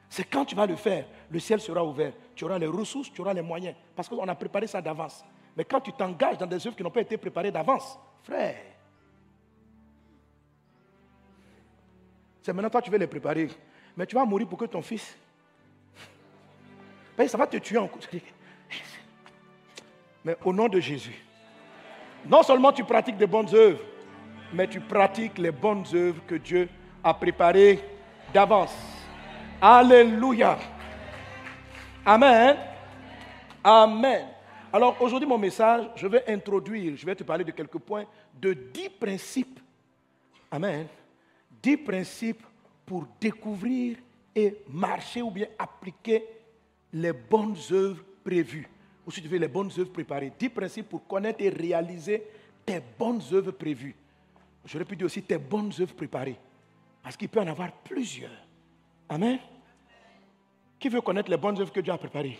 [0.09, 2.13] c'est quand tu vas le faire, le ciel sera ouvert.
[2.35, 3.75] Tu auras les ressources, tu auras les moyens.
[3.95, 5.25] Parce qu'on a préparé ça d'avance.
[5.57, 8.55] Mais quand tu t'engages dans des œuvres qui n'ont pas été préparées d'avance, frère,
[12.41, 13.49] c'est maintenant toi tu veux les préparer.
[13.97, 15.17] Mais tu vas mourir pour que ton fils.
[17.17, 17.89] Ben, ça va te tuer en
[20.23, 21.24] Mais au nom de Jésus,
[22.27, 23.81] non seulement tu pratiques des bonnes œuvres,
[24.53, 26.69] mais tu pratiques les bonnes œuvres que Dieu
[27.03, 27.79] a préparées
[28.33, 28.75] d'avance.
[29.61, 30.57] Alléluia.
[32.05, 32.57] Amen.
[33.63, 34.27] Amen.
[34.71, 38.05] Alors aujourd'hui, mon message, je vais introduire, je vais te parler de quelques points,
[38.39, 39.59] de dix principes.
[40.51, 40.87] Amen.
[41.61, 42.43] Dix principes
[42.85, 43.97] pour découvrir
[44.35, 46.25] et marcher ou bien appliquer
[46.91, 48.67] les bonnes œuvres prévues
[49.05, 50.31] ou si tu veux les bonnes œuvres préparées.
[50.37, 52.23] Dix principes pour connaître et réaliser
[52.65, 53.95] tes bonnes œuvres prévues.
[54.65, 56.37] J'aurais pu dire aussi tes bonnes œuvres préparées.
[57.03, 58.31] Parce qu'il peut en avoir plusieurs.
[59.07, 59.37] Amen.
[60.79, 62.39] Qui veut connaître les bonnes œuvres que Dieu a préparées?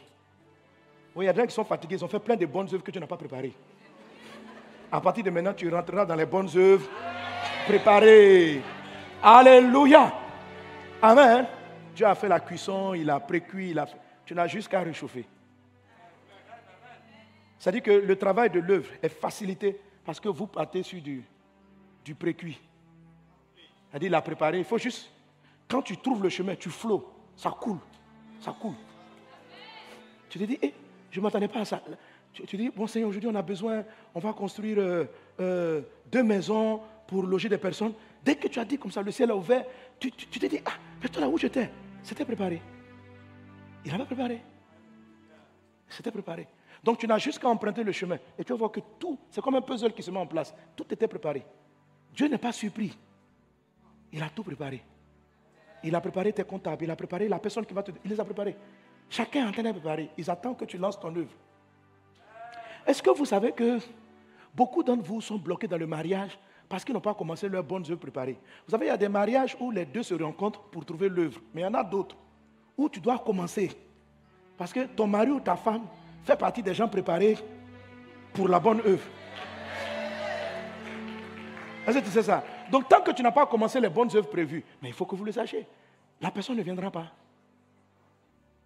[1.16, 2.68] Oui, il y a des gens qui sont fatigués, ils ont fait plein de bonnes
[2.74, 3.54] œuvres que Dieu n'a pas préparées.
[4.92, 6.90] À partir de maintenant, tu rentreras dans les bonnes œuvres
[7.68, 8.62] préparées.
[9.22, 10.14] Alléluia.
[11.02, 11.46] Amen.
[11.96, 13.88] Dieu a fait la cuisson, il a pré-cuit, il a
[14.26, 15.26] tu n'as juste qu'à réchauffer.
[17.66, 19.76] C'est-à-dire que le travail de l'œuvre est facilité
[20.06, 21.24] parce que vous partez sur du,
[22.04, 22.60] du précuit.
[23.90, 24.60] C'est-à-dire, il a préparé.
[24.60, 25.10] Il faut juste,
[25.68, 27.12] quand tu trouves le chemin, tu flots.
[27.36, 27.80] Ça coule.
[28.40, 28.76] Ça coule.
[30.30, 30.76] Tu te dis, eh,
[31.10, 31.82] je ne m'attendais pas à ça.
[32.34, 35.06] Tu, te dis, bon Seigneur, aujourd'hui on a besoin, on va construire euh,
[35.40, 37.94] euh, deux maisons pour loger des personnes.
[38.24, 39.66] Dès que tu as dit comme ça, le ciel est ouvert,
[39.98, 41.72] tu, tu, te dis, ah, mais toi là où j'étais,
[42.04, 42.62] c'était préparé.
[43.84, 44.40] Il avait préparé.
[45.90, 46.48] C'était préparé.
[46.86, 48.20] Donc tu n'as juste qu'à emprunter le chemin.
[48.38, 50.54] Et tu vas voir que tout, c'est comme un puzzle qui se met en place.
[50.76, 51.44] Tout était préparé.
[52.14, 52.96] Dieu n'est pas surpris.
[54.14, 54.84] Il a tout préparé.
[55.84, 57.92] Il a préparé tes comptables, il a préparé la personne qui va te...
[58.04, 58.56] Il les a préparés.
[59.10, 60.12] Chacun est en train de préparer.
[60.16, 61.32] Ils attendent que tu lances ton œuvre.
[62.86, 63.80] Est-ce que vous savez que
[64.54, 66.38] beaucoup d'entre vous sont bloqués dans le mariage
[66.70, 68.38] parce qu'ils n'ont pas commencé leurs bonnes œuvres préparées?
[68.68, 71.42] Vous savez, il y a des mariages où les deux se rencontrent pour trouver l'œuvre.
[71.52, 72.16] Mais il y en a d'autres
[72.78, 73.72] où tu dois commencer.
[74.56, 75.82] Parce que ton mari ou ta femme
[76.26, 77.38] fait partie des gens préparés
[78.34, 79.04] pour la bonne œuvre.
[81.88, 82.44] Est-ce que tu sais ça?
[82.72, 85.16] Donc tant que tu n'as pas commencé les bonnes œuvres prévues, mais il faut que
[85.16, 85.68] vous le sachiez,
[86.20, 87.12] la personne ne viendra pas.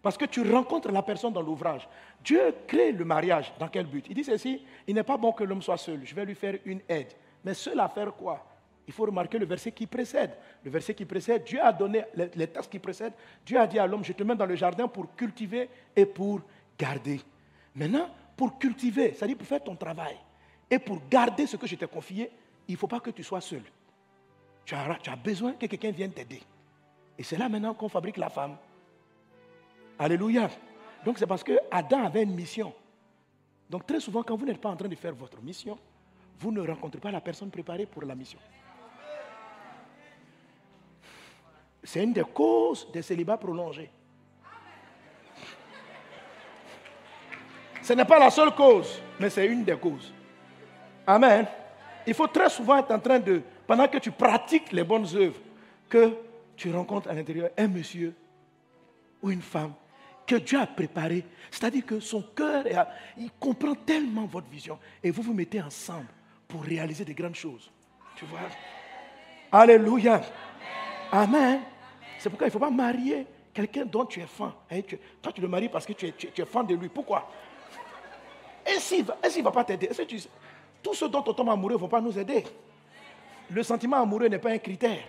[0.02, 1.88] Parce que tu rencontres la personne dans l'ouvrage.
[2.24, 3.52] Dieu crée le mariage.
[3.60, 4.06] Dans quel but?
[4.10, 6.00] Il dit ceci, il n'est pas bon que l'homme soit seul.
[6.06, 7.12] Je vais lui faire une aide.
[7.44, 8.46] Mais seul à faire quoi?
[8.88, 10.32] Il faut remarquer le verset qui précède.
[10.64, 13.14] Le verset qui précède, Dieu a donné les, les qui précèdent.
[13.46, 16.40] Dieu a dit à l'homme, je te mets dans le jardin pour cultiver et pour
[16.78, 17.20] garder.
[17.80, 20.18] Maintenant, pour cultiver, c'est-à-dire pour faire ton travail,
[20.70, 22.30] et pour garder ce que je t'ai confié,
[22.68, 23.64] il ne faut pas que tu sois seul.
[24.66, 26.42] Tu as, besoin que quelqu'un vienne t'aider.
[27.18, 28.58] Et c'est là maintenant qu'on fabrique la femme.
[29.98, 30.50] Alléluia.
[31.06, 32.74] Donc c'est parce que Adam avait une mission.
[33.70, 35.80] Donc très souvent, quand vous n'êtes pas en train de faire votre mission,
[36.38, 38.40] vous ne rencontrez pas la personne préparée pour la mission.
[41.82, 43.90] C'est une des causes des célibats prolongés.
[47.90, 50.14] Ce n'est pas la seule cause, mais c'est une des causes.
[51.08, 51.48] Amen.
[52.06, 55.40] Il faut très souvent être en train de, pendant que tu pratiques les bonnes œuvres,
[55.90, 56.14] que
[56.56, 58.14] tu rencontres à l'intérieur un monsieur
[59.24, 59.74] ou une femme
[60.28, 61.26] que Dieu a préparé.
[61.50, 62.64] C'est-à-dire que son cœur,
[63.18, 64.78] il comprend tellement votre vision.
[65.04, 66.10] Et vous vous mettez ensemble
[66.48, 67.72] pour réaliser des grandes choses.
[68.16, 68.40] Tu vois?
[69.52, 70.22] Alléluia.
[71.12, 71.62] Amen.
[72.20, 74.52] C'est pourquoi il ne faut pas marier quelqu'un dont tu es fan.
[74.70, 74.82] Hein,
[75.20, 76.88] toi, tu le maries parce que tu es, tu, fan de lui.
[76.88, 77.28] Pourquoi?
[78.70, 79.90] Et s'il ne va, pas t'aider?
[80.84, 82.44] Tous ceux dont on tombe amoureux ne vont pas nous aider.
[83.50, 85.00] Le sentiment amoureux n'est pas un critère.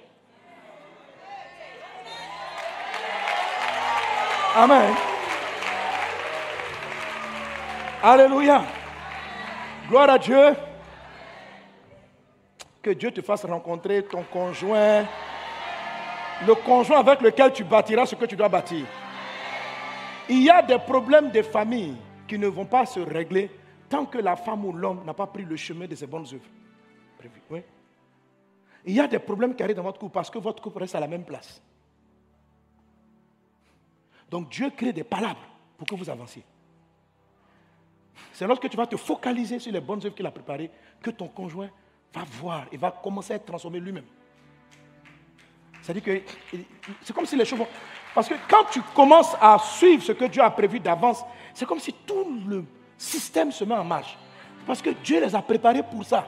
[4.57, 4.94] Amen.
[8.03, 8.64] Alléluia.
[9.88, 10.57] Gloire à Dieu.
[12.83, 15.05] Que Dieu te fasse rencontrer ton conjoint,
[16.46, 18.87] le conjoint avec lequel tu bâtiras ce que tu dois bâtir.
[20.31, 21.94] Il y a des problèmes de famille
[22.31, 23.51] qui ne vont pas se régler
[23.88, 26.49] tant que la femme ou l'homme n'a pas pris le chemin de ses bonnes œuvres.
[28.85, 30.95] Il y a des problèmes qui arrivent dans votre couple parce que votre couple reste
[30.95, 31.61] à la même place.
[34.31, 35.43] Donc Dieu crée des palabres
[35.77, 36.45] pour que vous avanciez.
[38.33, 40.71] C'est lorsque tu vas te focaliser sur les bonnes œuvres qu'il a préparées
[41.03, 41.69] que ton conjoint
[42.14, 44.07] va voir et va commencer à être transformé lui-même.
[45.83, 46.23] C'est-à-dire que
[47.03, 47.69] c'est comme si les choses vont...
[48.14, 51.81] Parce que quand tu commences à suivre ce que Dieu a prévu d'avance, c'est comme
[51.81, 52.64] si tout le
[52.99, 54.19] système se met en marche.
[54.66, 56.27] Parce que Dieu les a préparés pour ça.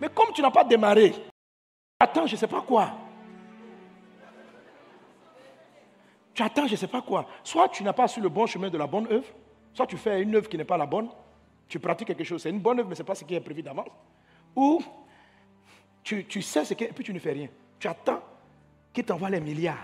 [0.00, 1.14] Mais comme tu n'as pas démarré,
[1.98, 2.92] attends, je ne sais pas quoi.
[6.34, 7.26] Tu attends, je ne sais pas quoi.
[7.42, 9.26] Soit tu n'as pas su le bon chemin de la bonne œuvre,
[9.72, 11.08] soit tu fais une œuvre qui n'est pas la bonne,
[11.68, 13.40] tu pratiques quelque chose, c'est une bonne œuvre, mais ce n'est pas ce qui est
[13.40, 13.88] prévu d'avance.
[14.54, 14.82] Ou
[16.02, 17.48] tu, tu sais ce qui est, et puis tu ne fais rien.
[17.78, 18.22] Tu attends
[18.92, 19.76] qu'il t'envoie les milliards.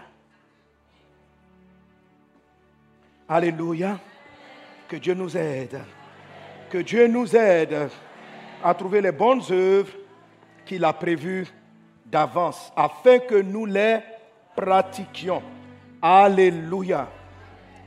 [3.28, 3.98] Alléluia.
[4.88, 5.80] Que Dieu nous aide.
[6.68, 7.88] Que Dieu nous aide
[8.62, 9.92] à trouver les bonnes œuvres
[10.64, 11.46] qu'il a prévues
[12.06, 14.00] d'avance, afin que nous les
[14.54, 15.42] pratiquions.
[16.02, 17.08] Alléluia.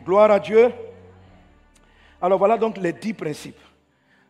[0.06, 0.72] Gloire à Dieu.
[2.22, 3.60] Alors voilà donc les dix principes.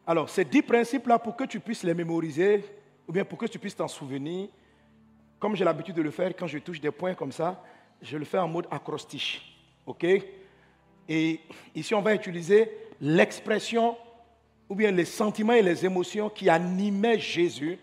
[0.05, 2.65] Alors ces dix principes-là, pour que tu puisses les mémoriser,
[3.07, 4.49] ou bien pour que tu puisses t'en souvenir,
[5.43, 7.62] comme j'ai l'habitude de le faire, quand je touche des points comme ça,
[8.01, 9.41] je le fais en mode acrostiche.
[9.86, 10.06] OK?
[11.10, 11.41] Et
[11.75, 13.97] ici, on va utiliser l'expression
[14.69, 17.77] ou bien les sentiments et les émotions qui animaient Jésus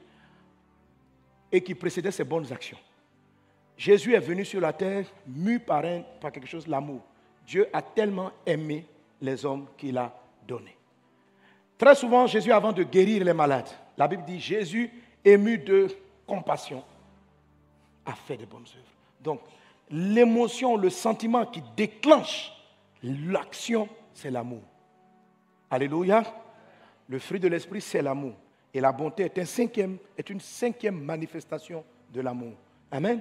[1.53, 2.79] et qui précédaient ses bonnes actions.
[3.77, 5.83] Jésus est venu sur la terre mu par,
[6.19, 7.03] par quelque chose, l'amour.
[7.47, 8.87] Dieu a tellement aimé
[9.21, 10.19] les hommes qu'il a
[10.49, 10.79] donnés.
[11.77, 13.69] Très souvent, Jésus, avant de guérir les malades,
[13.99, 14.91] la Bible dit Jésus,
[15.23, 15.89] ému de
[16.27, 16.83] compassion,
[18.07, 18.93] a fait de bonnes œuvres.
[19.21, 19.41] Donc,
[19.91, 22.53] l'émotion, le sentiment qui déclenche
[23.03, 24.63] l'action, c'est l'amour.
[25.71, 26.23] Alléluia.
[27.09, 28.35] Le fruit de l'esprit, c'est l'amour.
[28.73, 32.53] Et la bonté est, un cinquième, est une cinquième manifestation de l'amour.
[32.91, 33.21] Amen.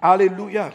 [0.00, 0.70] Alléluia.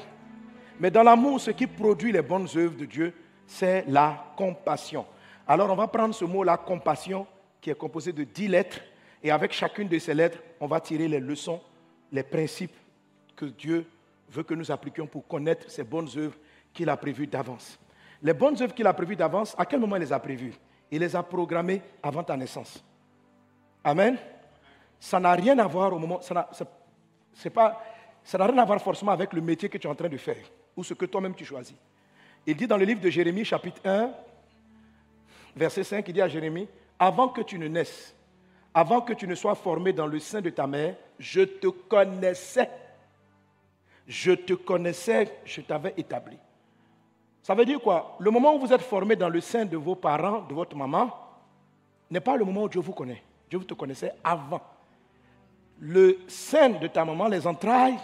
[0.80, 3.13] Mais dans l'amour, ce qui produit les bonnes œuvres de Dieu,
[3.46, 5.06] c'est la compassion.
[5.48, 7.26] Alors on va prendre ce mot, la compassion,
[7.62, 8.80] qui est composé de dix lettres,
[9.24, 11.62] et avec chacune de ces lettres, on va tirer les leçons,
[12.12, 12.76] les principes
[13.36, 13.86] que Dieu
[14.30, 16.36] veut que nous appliquions pour connaître ces bonnes œuvres
[16.74, 17.80] qu'il a prévues d'avance.
[18.22, 20.54] Les bonnes œuvres qu'il a prévues d'avance, à quel moment il les a prévues?
[20.89, 22.84] Il les a programmées avant ta naissance.
[23.84, 24.17] Amen?
[25.00, 26.20] Ça n'a rien à voir au moment.
[27.34, 27.84] C'est pas
[28.28, 30.17] ça n'a rien à voir forcément avec le métier que tu es en train de
[30.17, 30.43] faire
[30.76, 31.77] ou ce que toi-même tu choisis.
[32.46, 34.12] Il dit dans le livre de Jérémie, chapitre 1,
[35.56, 36.67] verset 5, il dit à Jérémie,
[37.00, 38.13] avant que tu ne naisses,
[38.78, 42.69] avant que tu ne sois formé dans le sein de ta mère, je te connaissais.
[44.06, 46.38] Je te connaissais, je t'avais établi.
[47.42, 48.15] Ça veut dire quoi?
[48.19, 51.12] Le moment où vous êtes formé dans le sein de vos parents, de votre maman,
[52.12, 53.23] n'est pas le moment où Dieu vous connaît.
[53.50, 54.62] Dieu vous te connaissait avant.
[55.80, 57.98] Le sein de ta maman, les entrailles,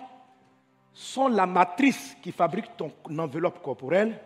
[0.92, 4.20] sont la matrice qui fabrique ton enveloppe corporelle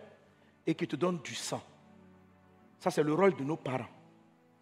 [0.66, 1.60] et qui te donne du sang.
[2.78, 3.84] Ça, c'est le rôle de nos parents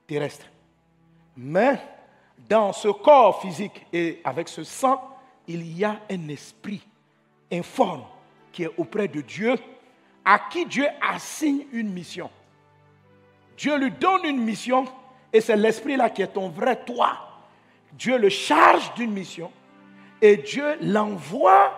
[0.05, 0.47] terrestres.
[1.37, 1.79] Mais
[2.49, 5.01] dans ce corps physique et avec ce sang,
[5.47, 6.83] il y a un esprit
[7.53, 8.05] informe
[8.53, 9.57] qui est auprès de Dieu,
[10.25, 12.31] à qui Dieu assigne une mission.
[13.57, 14.87] Dieu lui donne une mission
[15.33, 17.19] et c'est l'esprit-là qui est ton vrai toi.
[17.93, 19.51] Dieu le charge d'une mission
[20.21, 21.73] et Dieu l'envoie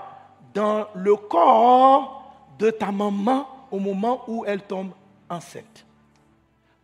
[0.55, 4.93] dans le corps de ta maman au moment où elle tombe
[5.29, 5.85] enceinte.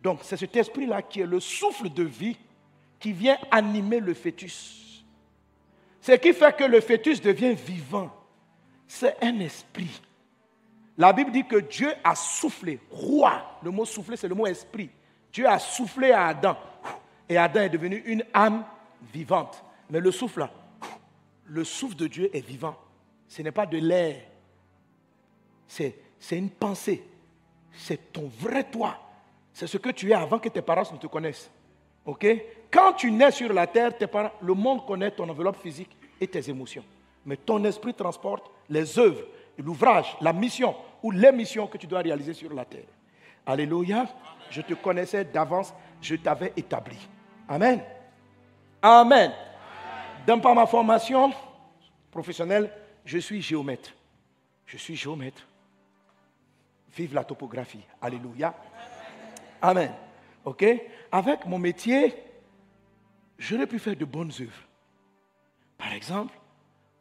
[0.01, 2.37] Donc c'est cet esprit-là qui est le souffle de vie
[3.05, 5.05] qui vient animer le fœtus.
[6.01, 8.09] Ce qui fait que le fœtus devient vivant,
[8.87, 10.01] c'est un esprit.
[10.97, 13.59] La Bible dit que Dieu a soufflé, roi.
[13.61, 14.89] Le mot souffler, c'est le mot esprit.
[15.31, 16.57] Dieu a soufflé à Adam.
[17.29, 18.65] Et Adam est devenu une âme
[19.13, 19.63] vivante.
[19.91, 20.49] Mais le souffle, là,
[21.45, 22.75] le souffle de Dieu est vivant.
[23.27, 24.19] Ce n'est pas de l'air.
[25.67, 25.95] C'est,
[26.31, 27.03] une pensée.
[27.71, 28.97] C'est ton vrai toi.
[29.53, 31.51] C'est ce que tu es avant que tes parents ne te connaissent.
[32.05, 32.25] OK?
[32.75, 36.27] Quand tu nais sur la terre, tes parents, le monde connaît ton enveloppe physique et
[36.27, 36.83] tes émotions.
[37.25, 39.21] Mais ton esprit transporte les œuvres,
[39.57, 42.83] l'ouvrage, la mission ou les missions que tu dois réaliser sur la terre.
[43.45, 44.05] Alléluia.
[44.49, 46.97] Je te connaissais d'avance, je t'avais établi.
[47.47, 47.81] Amen.
[48.81, 49.31] Amen.
[50.27, 51.31] Dans par ma formation
[52.11, 52.69] professionnelle,
[53.05, 53.93] je suis géomètre.
[54.65, 55.47] Je suis géomètre.
[56.93, 57.85] Vive la topographie.
[58.01, 58.53] Alléluia.
[59.61, 59.91] Amen.
[60.43, 60.65] OK?
[61.11, 62.13] Avec mon métier,
[63.37, 64.67] j'aurais pu faire de bonnes œuvres.
[65.77, 66.33] Par exemple,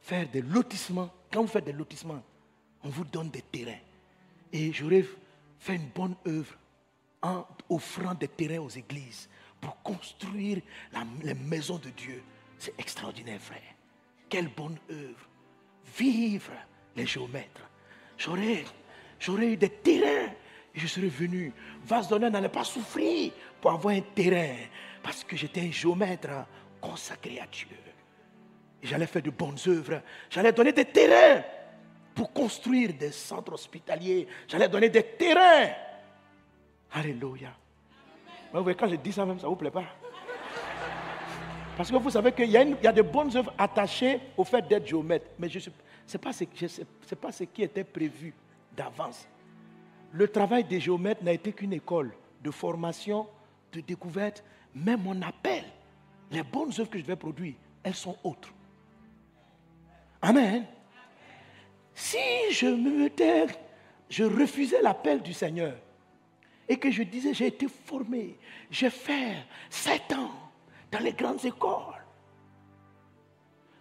[0.00, 1.10] faire des lotissements.
[1.32, 2.22] Quand vous faites des lotissements,
[2.82, 3.80] on vous donne des terrains.
[4.52, 5.04] Et j'aurais
[5.58, 6.54] fait une bonne œuvre
[7.22, 9.28] en offrant des terrains aux églises
[9.60, 10.60] pour construire
[11.22, 12.22] les maisons de Dieu.
[12.58, 13.74] C'est extraordinaire, frère.
[14.28, 15.28] Quelle bonne œuvre.
[15.96, 16.52] Vivre
[16.94, 17.68] les géomètres.
[18.18, 18.64] J'aurais,
[19.18, 20.32] j'aurais eu des terrains
[20.74, 21.52] et je serais venu.
[21.84, 24.56] Vasdonner n'allait pas souffrir pour avoir un terrain
[25.04, 26.30] parce que j'étais un géomètre
[26.80, 27.68] consacré à Dieu.
[28.82, 30.00] J'allais faire de bonnes œuvres.
[30.30, 31.42] J'allais donner des terrains
[32.14, 34.26] pour construire des centres hospitaliers.
[34.48, 35.68] J'allais donner des terrains.
[36.90, 37.50] Alléluia.
[38.52, 39.84] quand je dis ça même, ça ne vous plaît pas.
[41.76, 45.26] Parce que vous savez qu'il y, a de bonnes œuvres attachées au fait d'être géomètre.
[45.38, 48.32] Mais ce n'est pas ce qui était prévu
[48.74, 49.28] d'avance.
[50.12, 53.26] Le travail des géomètres n'a été qu'une école de formation,
[53.70, 54.42] de découverte.
[54.74, 55.64] Mais mon appel,
[56.30, 58.52] les bonnes œuvres que je vais produire, elles sont autres.
[60.20, 60.66] Amen.
[61.94, 62.18] Si
[62.50, 63.46] je me mettais,
[64.08, 65.76] je refusais l'appel du Seigneur
[66.68, 68.36] et que je disais, j'ai été formé,
[68.70, 69.36] j'ai fait
[69.70, 70.32] sept ans
[70.90, 72.02] dans les grandes écoles.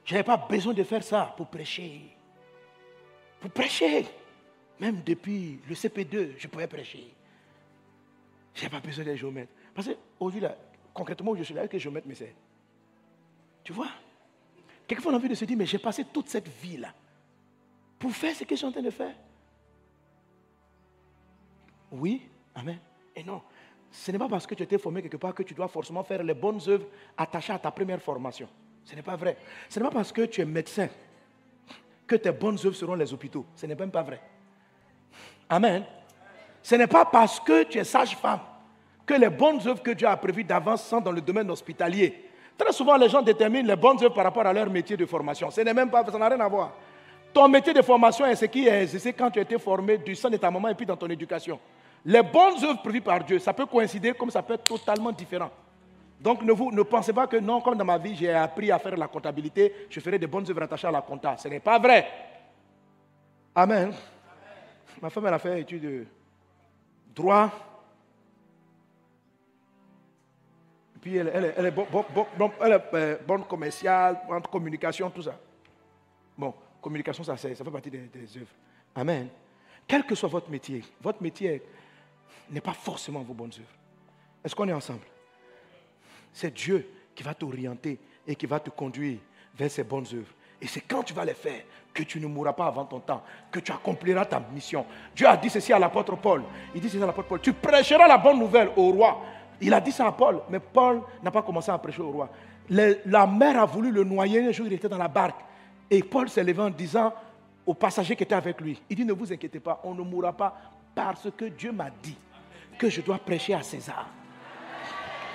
[0.05, 2.01] Je n'avais pas besoin de faire ça pour prêcher.
[3.39, 4.05] Pour prêcher.
[4.79, 7.13] Même depuis le CP2, je pouvais prêcher.
[8.53, 9.51] Je n'ai pas besoin de géomètre.
[9.73, 10.41] Parce qu'aujourd'hui,
[10.93, 12.33] concrètement, où je suis là, que géomètre me sert.
[13.63, 13.89] Tu vois?
[14.87, 16.93] Quelquefois, on a envie de se dire, mais j'ai passé toute cette vie-là
[17.97, 19.15] pour faire ce que je suis en train de faire.
[21.91, 22.77] Oui, Amen.
[23.15, 23.41] Et non,
[23.91, 26.23] ce n'est pas parce que tu étais formé quelque part que tu dois forcément faire
[26.23, 26.85] les bonnes œuvres
[27.17, 28.47] attachées à ta première formation.
[28.85, 29.37] Ce n'est pas vrai.
[29.69, 30.89] Ce n'est pas parce que tu es médecin
[32.05, 33.45] que tes bonnes œuvres seront les hôpitaux.
[33.55, 34.21] Ce n'est même pas vrai.
[35.49, 35.85] Amen.
[36.61, 38.39] Ce n'est pas parce que tu es sage-femme
[39.05, 42.29] que les bonnes œuvres que Dieu a prévues d'avance sont dans le domaine hospitalier.
[42.57, 45.49] Très souvent, les gens déterminent les bonnes œuvres par rapport à leur métier de formation.
[45.49, 46.73] Ce n'est même pas, ça n'a rien à voir.
[47.33, 50.15] Ton métier de formation est ce qui est c'est quand tu as été formé du
[50.15, 51.59] sein de ta maman et puis dans ton éducation.
[52.05, 55.49] Les bonnes œuvres prévues par Dieu, ça peut coïncider comme ça peut être totalement différent.
[56.21, 58.77] Donc ne, vous, ne pensez pas que non, comme dans ma vie, j'ai appris à
[58.77, 61.35] faire la comptabilité, je ferai des bonnes œuvres attachées à la compta.
[61.37, 62.07] Ce n'est pas vrai.
[63.55, 63.93] Amen.
[65.01, 66.05] Ma femme, elle a fait études de
[67.15, 67.49] droit.
[71.03, 75.37] Puis elle, est, bonne commerciale, bonne communication, tout ça.
[76.37, 78.47] Bon, communication, ça, fait partie des, œuvres.
[78.95, 79.27] Amen.
[79.85, 81.61] Quel que soit votre métier, votre métier
[82.49, 83.75] n'est pas forcément vos bonnes œuvres.
[84.45, 85.01] Est-ce qu'on est ensemble?
[86.31, 89.19] C'est Dieu qui va t'orienter et qui va te conduire
[89.53, 90.33] vers ces bonnes œuvres.
[90.61, 93.23] Et c'est quand tu vas les faire que tu ne mourras pas avant ton temps,
[93.51, 94.85] que tu accompliras ta mission.
[95.13, 96.43] Dieu a dit ceci à l'apôtre Paul.
[96.73, 97.41] Il dit ceci à l'apôtre Paul.
[97.41, 99.21] Tu prêcheras la bonne nouvelle au roi.
[99.61, 102.29] Il a dit ça à Paul, mais Paul n'a pas commencé à prêcher au roi.
[102.69, 105.39] la mer a voulu le noyer un jour, il était dans la barque.
[105.89, 107.13] Et Paul s'est levé en disant
[107.65, 110.33] aux passagers qui étaient avec lui, il dit ne vous inquiétez pas, on ne mourra
[110.33, 110.55] pas
[110.93, 112.17] parce que Dieu m'a dit
[112.77, 114.07] que je dois prêcher à César.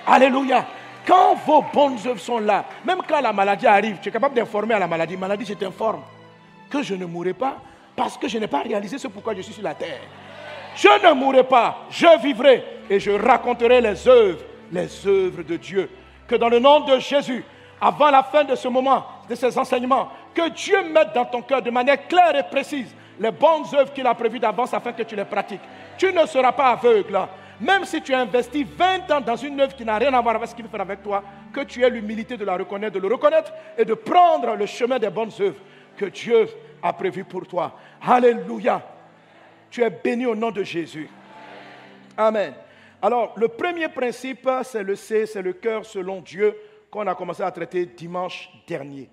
[0.05, 0.65] Alléluia.
[1.05, 4.75] Quand vos bonnes œuvres sont là, même quand la maladie arrive, tu es capable d'informer
[4.75, 5.17] à la maladie.
[5.17, 6.01] Maladie, je t'informe
[6.69, 7.57] que je ne mourrai pas
[7.95, 10.01] parce que je n'ai pas réalisé ce pourquoi je suis sur la terre.
[10.75, 15.89] Je ne mourrai pas, je vivrai et je raconterai les œuvres, les œuvres de Dieu.
[16.27, 17.43] que dans le nom de Jésus,
[17.81, 21.61] avant la fin de ce moment, de ces enseignements, que Dieu mette dans ton cœur
[21.61, 25.15] de manière claire et précise les bonnes œuvres qu'il a prévues d'avance afin que tu
[25.15, 25.61] les pratiques.
[25.97, 27.19] Tu ne seras pas aveugle.
[27.59, 30.35] Même si tu as investi 20 ans dans une œuvre qui n'a rien à voir
[30.35, 32.99] avec ce qu'il veut faire avec toi, que tu aies l'humilité de la reconnaître, de
[32.99, 35.59] le reconnaître et de prendre le chemin des bonnes œuvres
[35.97, 36.47] que Dieu
[36.81, 37.73] a prévues pour toi.
[38.01, 38.81] Alléluia.
[39.69, 41.09] Tu es béni au nom de Jésus.
[42.15, 42.53] Amen.
[43.01, 46.55] Alors, le premier principe, c'est le C, c'est le cœur selon Dieu
[46.91, 49.09] qu'on a commencé à traiter dimanche dernier.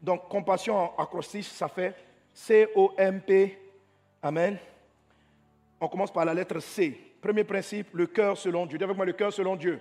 [0.00, 1.94] Donc, compassion acrostiche, ça fait
[2.32, 3.58] C-O-M-P.
[4.22, 4.58] Amen.
[5.78, 6.98] On commence par la lettre C.
[7.20, 8.78] Premier principe, le cœur selon Dieu.
[8.78, 9.80] Dis avec moi le cœur selon Dieu.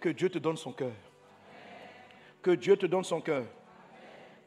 [0.00, 0.92] Que Dieu te donne son cœur.
[2.42, 3.44] Que Dieu te donne son cœur.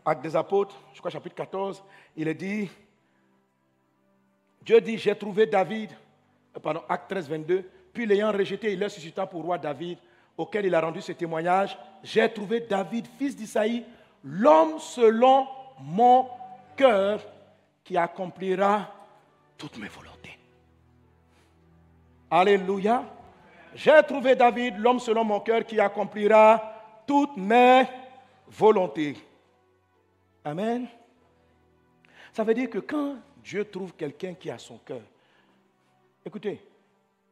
[0.06, 1.84] Acte des apôtres, je crois chapitre 14,
[2.16, 2.70] il est dit,
[4.62, 5.92] Dieu dit, j'ai trouvé David,
[6.62, 9.98] pardon, acte 13, 22, puis l'ayant rejeté, il l'a suscité pour roi David,
[10.38, 13.86] auquel il a rendu ce témoignage, j'ai trouvé David, fils d'Isaïe,
[14.24, 15.48] l'homme selon
[15.80, 16.28] mon
[16.76, 17.22] cœur,
[17.84, 18.94] qui accomplira
[19.58, 20.38] toutes mes volontés.
[22.30, 23.04] Alléluia.
[23.74, 26.74] J'ai trouvé David, l'homme selon mon cœur, qui accomplira
[27.08, 27.84] toutes mes
[28.48, 29.18] volontés.
[30.46, 30.88] Amen.
[32.32, 35.02] Ça veut dire que quand Dieu trouve quelqu'un qui a son cœur,
[36.26, 36.62] écoutez,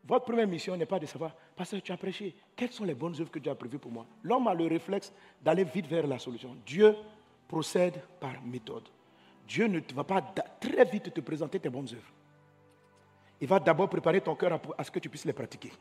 [0.05, 2.93] votre première mission n'est pas de savoir, parce que tu as prêché, quelles sont les
[2.93, 4.05] bonnes œuvres que Dieu a prévues pour moi?
[4.23, 5.11] L'homme a le réflexe
[5.43, 6.55] d'aller vite vers la solution.
[6.65, 6.95] Dieu
[7.47, 8.83] procède par méthode.
[9.47, 12.13] Dieu ne va pas très vite te présenter tes bonnes œuvres.
[13.39, 15.71] Il va d'abord préparer ton cœur à ce que tu puisses les pratiquer.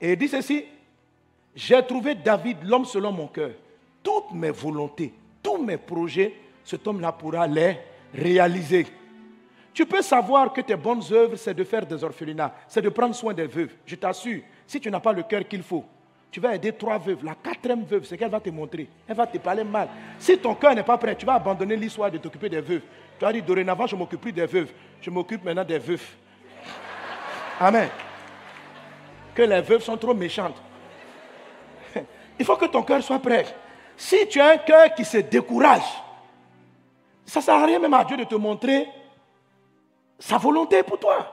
[0.00, 0.64] Et il dit ceci,
[1.54, 3.52] j'ai trouvé David, l'homme selon mon cœur.
[4.02, 6.34] Toutes mes volontés, tous mes projets,
[6.64, 7.78] cet homme-là pourra les
[8.14, 8.86] réaliser.
[9.74, 13.14] Tu peux savoir que tes bonnes œuvres, c'est de faire des orphelinats, c'est de prendre
[13.14, 13.74] soin des veuves.
[13.86, 15.84] Je t'assure, si tu n'as pas le cœur qu'il faut,
[16.30, 17.24] tu vas aider trois veuves.
[17.24, 18.88] La quatrième veuve, c'est qu'elle va te montrer.
[19.06, 19.88] Elle va te parler mal.
[20.18, 22.82] Si ton cœur n'est pas prêt, tu vas abandonner l'histoire de t'occuper des veuves.
[23.18, 24.72] Tu vas dire, dorénavant, je m'occupe plus des veuves.
[25.00, 26.06] Je m'occupe maintenant des veuves.
[27.60, 27.88] Amen.
[29.34, 30.56] Que les veuves sont trop méchantes.
[32.38, 33.46] Il faut que ton cœur soit prêt.
[33.96, 36.02] Si tu as un cœur qui se décourage,
[37.26, 38.86] ça ne sert à rien même à Dieu de te montrer
[40.22, 41.26] sa volonté pour toi.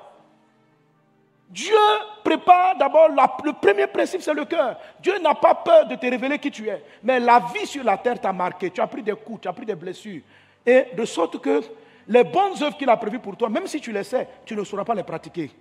[1.47, 1.75] Dieu
[2.23, 4.77] prépare d'abord, le premier principe, c'est le cœur.
[4.99, 6.83] Dieu n'a pas peur de te révéler qui tu es.
[7.03, 8.71] Mais la vie sur la terre t'a marqué.
[8.71, 10.21] Tu as pris des coups, tu as pris des blessures.
[10.65, 11.61] Et de sorte que
[12.07, 14.63] les bonnes œuvres qu'il a prévues pour toi, même si tu les sais, tu ne
[14.63, 15.51] sauras pas les pratiquer.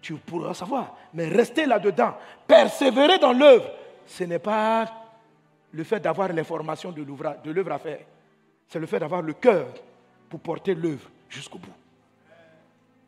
[0.00, 0.96] Tu pourras savoir.
[1.14, 2.14] Mais rester là-dedans,
[2.46, 3.70] persévérer dans l'œuvre,
[4.06, 4.86] ce n'est pas
[5.72, 7.02] le fait d'avoir l'information de
[7.50, 8.00] l'œuvre à faire.
[8.68, 9.66] C'est le fait d'avoir le cœur
[10.28, 11.72] pour porter l'œuvre jusqu'au bout.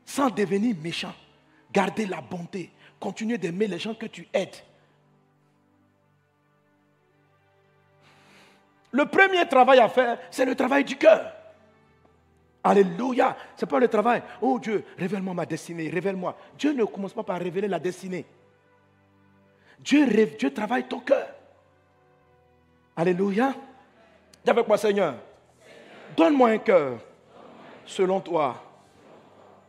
[0.05, 1.15] Sans devenir méchant.
[1.73, 2.71] Garder la bonté.
[3.01, 4.57] Continuer d'aimer les gens que tu aides.
[8.93, 11.33] Le premier travail à faire, c'est le travail du cœur.
[12.63, 13.37] Alléluia.
[13.57, 14.23] Ce n'est pas le travail.
[14.41, 16.37] Oh Dieu, révèle-moi ma destinée, révèle-moi.
[16.57, 18.25] Dieu ne commence pas par révéler la destinée.
[19.81, 20.07] Dieu,
[20.39, 21.27] Dieu travaille ton cœur.
[22.97, 23.55] Alléluia.
[24.45, 25.17] Dis avec moi, Seigneur.
[26.17, 26.99] Donne-moi un cœur
[27.85, 28.63] selon toi.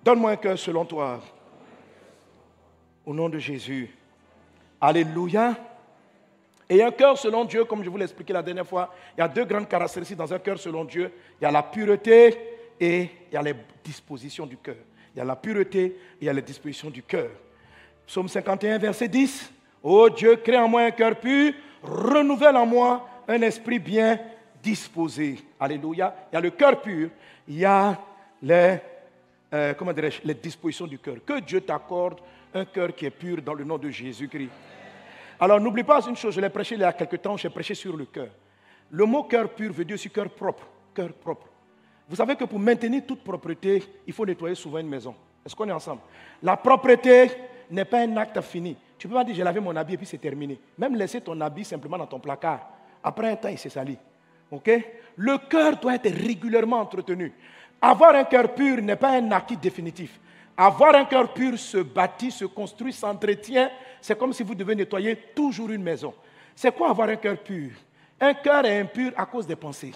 [0.05, 1.19] Donne-moi un cœur selon toi.
[3.03, 3.89] Au nom de Jésus.
[4.79, 5.55] Alléluia.
[6.69, 9.23] Et un cœur selon Dieu, comme je vous l'ai expliqué la dernière fois, il y
[9.23, 11.11] a deux grandes caractéristiques dans un cœur selon Dieu.
[11.41, 12.37] Il y a la pureté
[12.79, 14.75] et il y a les dispositions du cœur.
[15.15, 17.31] Il y a la pureté et il y a les dispositions du cœur.
[18.05, 19.51] Psaume 51, verset 10.
[19.81, 21.51] Ô Dieu, crée en moi un cœur pur,
[21.81, 24.19] renouvelle en moi un esprit bien
[24.61, 25.39] disposé.
[25.59, 26.15] Alléluia.
[26.31, 27.09] Il y a le cœur pur,
[27.47, 27.99] il y a
[28.43, 28.79] les,
[29.55, 29.93] euh, comment
[30.23, 31.15] les dispositions du cœur.
[31.25, 32.19] Que Dieu t'accorde
[32.53, 34.51] un cœur qui est pur dans le nom de Jésus-Christ.
[35.39, 37.73] Alors n'oublie pas une chose, je l'ai prêché il y a quelque temps, j'ai prêché
[37.73, 38.29] sur le cœur.
[38.91, 40.67] Le mot cœur pur veut dire aussi cœur propre.
[40.93, 41.47] Cœur propre.
[42.07, 45.15] Vous savez que pour maintenir toute propreté, il faut nettoyer souvent une maison.
[45.45, 46.01] Est-ce qu'on est ensemble?
[46.43, 47.31] La propreté
[47.71, 48.75] n'est pas un acte fini.
[48.97, 50.59] Tu ne peux pas dire j'ai lavé mon habit et puis c'est terminé.
[50.77, 52.69] Même laisser ton habit simplement dans ton placard.
[53.03, 53.97] Après un temps, il s'est sali.
[54.51, 54.69] Ok?
[55.15, 57.33] Le cœur doit être régulièrement entretenu.
[57.81, 60.19] Avoir un cœur pur n'est pas un acquis définitif.
[60.57, 63.69] Avoir un cœur pur se bâtit, se construit, s'entretient.
[64.01, 66.13] C'est comme si vous devez nettoyer toujours une maison.
[66.55, 67.71] C'est quoi avoir un cœur pur?
[68.19, 69.91] Un cœur est impur à cause des pensées.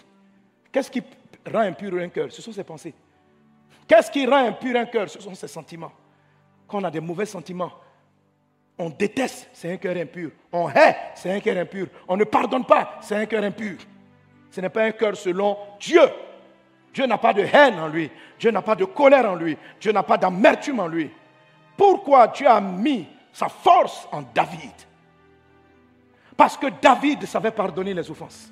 [0.71, 1.01] Qu'est-ce qui
[1.51, 2.31] rend impur un cœur?
[2.31, 2.93] Ce sont ses pensées.
[3.87, 5.09] Qu'est-ce qui rend impur un cœur?
[5.09, 5.91] Ce sont ses sentiments.
[6.67, 7.71] Quand on a des mauvais sentiments,
[8.77, 10.31] on déteste, c'est un cœur impur.
[10.51, 11.87] On hait, c'est un cœur impur.
[12.07, 13.77] On ne pardonne pas, c'est un cœur impur.
[14.51, 16.01] Ce n'est pas un cœur selon Dieu.
[16.93, 18.09] Dieu n'a pas de haine en lui.
[18.39, 19.57] Dieu n'a pas de colère en lui.
[19.79, 21.09] Dieu n'a pas d'amertume en lui.
[21.77, 24.71] Pourquoi Dieu a mis sa force en David?
[26.35, 28.51] Parce que David savait pardonner les offenses.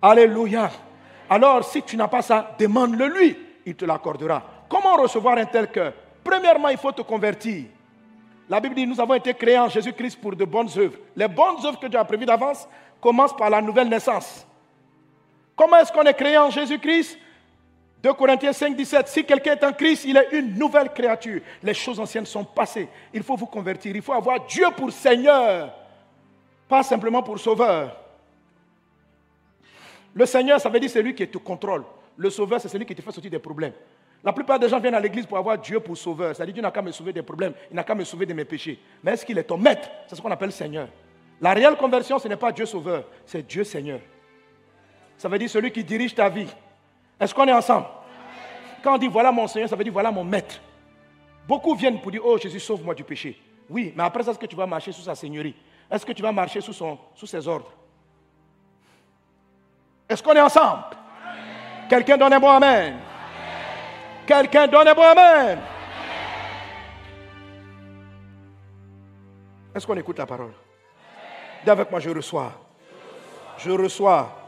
[0.00, 0.70] Alléluia.
[1.28, 3.36] Alors, si tu n'as pas ça, demande-le lui.
[3.66, 4.42] Il te l'accordera.
[4.68, 5.92] Comment recevoir un tel cœur?
[6.24, 7.66] Premièrement, il faut te convertir.
[8.48, 10.98] La Bible dit, nous avons été créés en Jésus-Christ pour de bonnes œuvres.
[11.14, 12.68] Les bonnes œuvres que Dieu a prévues d'avance
[13.00, 14.46] commencent par la nouvelle naissance.
[15.60, 17.18] Comment est-ce qu'on est créé en Jésus-Christ?
[18.02, 19.08] 2 Corinthiens 5, 17.
[19.08, 21.42] Si quelqu'un est en Christ, il est une nouvelle créature.
[21.62, 22.88] Les choses anciennes sont passées.
[23.12, 23.94] Il faut vous convertir.
[23.94, 25.70] Il faut avoir Dieu pour Seigneur,
[26.66, 27.94] pas simplement pour Sauveur.
[30.14, 31.84] Le Seigneur, ça veut dire celui qui te contrôle.
[32.16, 33.74] Le Sauveur, c'est celui qui te fait sortir des problèmes.
[34.24, 36.34] La plupart des gens viennent à l'église pour avoir Dieu pour sauveur.
[36.34, 38.46] Dit Dieu n'a qu'à me sauver des problèmes, il n'a qu'à me sauver de mes
[38.46, 38.78] péchés.
[39.04, 39.90] Mais est-ce qu'il est ton maître?
[40.06, 40.88] C'est ce qu'on appelle Seigneur.
[41.38, 44.00] La réelle conversion, ce n'est pas Dieu sauveur, c'est Dieu Seigneur.
[45.20, 46.46] Ça veut dire celui qui dirige ta vie.
[47.20, 47.84] Est-ce qu'on est ensemble?
[48.82, 50.58] Quand on dit voilà mon Seigneur, ça veut dire voilà mon maître.
[51.46, 53.38] Beaucoup viennent pour dire oh Jésus, sauve-moi du péché.
[53.68, 55.54] Oui, mais après ça, est-ce que tu vas marcher sous sa seigneurie?
[55.90, 57.70] Est-ce que tu vas marcher sous, sous ses ordres?
[60.08, 60.84] Est-ce qu'on est ensemble?
[61.90, 62.96] Quelqu'un donne un bon Amen.
[64.26, 65.58] Quelqu'un donne un bon Amen.
[69.74, 70.54] Est-ce qu'on écoute la parole?
[71.62, 72.52] Dis avec moi, je reçois.
[73.58, 74.39] Je reçois.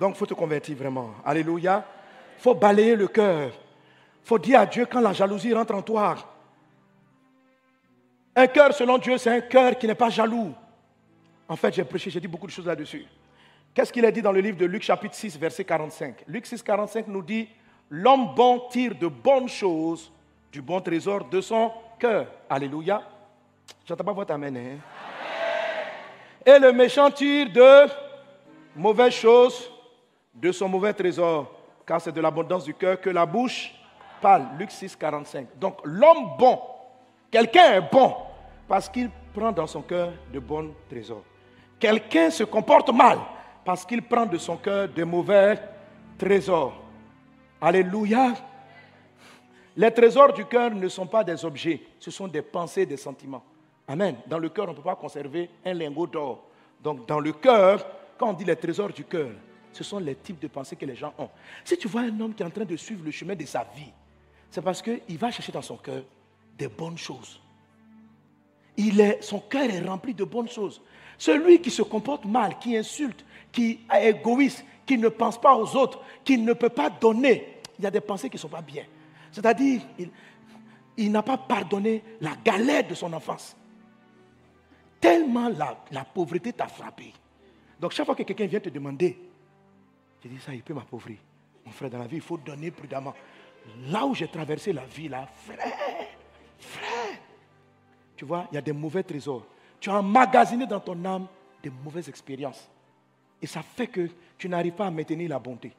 [0.00, 1.14] Donc, il faut te convertir vraiment.
[1.24, 1.84] Alléluia.
[2.38, 3.48] Il faut balayer le cœur.
[3.48, 6.16] Il faut dire à Dieu quand la jalousie rentre en toi.
[8.34, 10.52] Un cœur selon Dieu, c'est un cœur qui n'est pas jaloux.
[11.48, 13.06] En fait, j'ai prêché, j'ai dit beaucoup de choses là-dessus.
[13.72, 16.62] Qu'est-ce qu'il a dit dans le livre de Luc chapitre 6, verset 45 Luc 6,
[16.62, 17.48] 45 nous dit,
[17.88, 20.10] l'homme bon tire de bonnes choses
[20.50, 22.26] du bon trésor de son cœur.
[22.48, 23.02] Alléluia.
[23.86, 24.56] J'entends pas votre amen.
[24.56, 24.78] Hein?
[26.44, 27.86] Et le méchant tire de
[28.74, 29.70] mauvaises choses
[30.36, 31.50] de son mauvais trésor,
[31.86, 33.74] car c'est de l'abondance du cœur que la bouche
[34.20, 34.44] parle.
[34.58, 35.48] Luc 6, 45.
[35.58, 36.60] Donc l'homme bon,
[37.30, 38.14] quelqu'un est bon
[38.68, 41.24] parce qu'il prend dans son cœur de bons trésors.
[41.78, 43.18] Quelqu'un se comporte mal
[43.64, 45.58] parce qu'il prend de son cœur de mauvais
[46.18, 46.74] trésors.
[47.60, 48.34] Alléluia.
[49.76, 53.44] Les trésors du cœur ne sont pas des objets, ce sont des pensées, des sentiments.
[53.88, 54.16] Amen.
[54.26, 56.44] Dans le cœur, on ne peut pas conserver un lingot d'or.
[56.82, 57.86] Donc, dans le cœur,
[58.18, 59.30] quand on dit les trésors du cœur,
[59.76, 61.28] ce sont les types de pensées que les gens ont.
[61.64, 63.64] Si tu vois un homme qui est en train de suivre le chemin de sa
[63.76, 63.92] vie,
[64.50, 66.02] c'est parce qu'il va chercher dans son cœur
[66.56, 67.40] des bonnes choses.
[69.20, 70.80] Son cœur est rempli de bonnes choses.
[71.18, 75.76] Celui qui se comporte mal, qui insulte, qui est égoïste, qui ne pense pas aux
[75.76, 78.62] autres, qui ne peut pas donner, il y a des pensées qui ne sont pas
[78.62, 78.84] bien.
[79.32, 80.10] C'est-à-dire, il,
[80.96, 83.56] il n'a pas pardonné la galère de son enfance.
[85.00, 87.12] Tellement la, la pauvreté t'a frappé.
[87.80, 89.18] Donc chaque fois que quelqu'un vient te demander,
[90.28, 91.18] tu dis ça, il peut m'appauvrir.
[91.64, 93.14] Mon frère, dans la vie, il faut donner prudemment.
[93.88, 95.58] Là où j'ai traversé la vie, là, frère,
[96.58, 97.18] frère,
[98.16, 99.44] tu vois, il y a des mauvais trésors.
[99.80, 101.26] Tu as emmagasiné dans ton âme
[101.62, 102.70] des mauvaises expériences.
[103.42, 104.08] Et ça fait que
[104.38, 105.72] tu n'arrives pas à maintenir la bonté.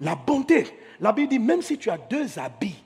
[0.00, 0.66] La bonté,
[1.00, 2.82] la Bible dit, même si tu as deux habits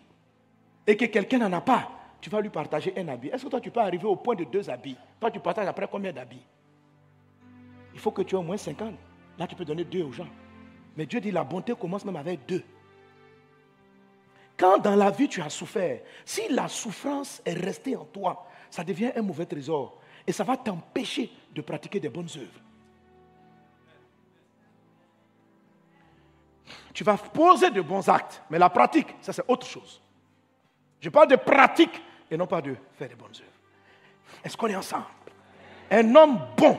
[0.87, 1.91] et que quelqu'un n'en a pas,
[2.21, 3.29] tu vas lui partager un habit.
[3.29, 4.97] Est-ce que toi, tu peux arriver au point de deux habits?
[5.21, 6.45] Toi, tu partages après combien d'habits?
[7.95, 8.95] Il faut que tu aies au moins 50.
[9.39, 10.29] Là, tu peux donner deux aux gens.
[10.97, 12.63] Mais Dieu dit, la bonté commence même avec deux.
[14.57, 18.85] Quand dans la vie tu as souffert, si la souffrance est restée en toi, ça
[18.85, 19.99] devient un mauvais trésor.
[20.27, 22.61] Et ça va t'empêcher de pratiquer des bonnes œuvres.
[26.93, 30.01] Tu vas poser de bons actes, mais la pratique, ça c'est autre chose.
[31.01, 34.43] Je parle de pratique et non pas de faire des bonnes œuvres.
[34.45, 35.07] Est-ce qu'on est ensemble?
[35.91, 36.79] Un homme bon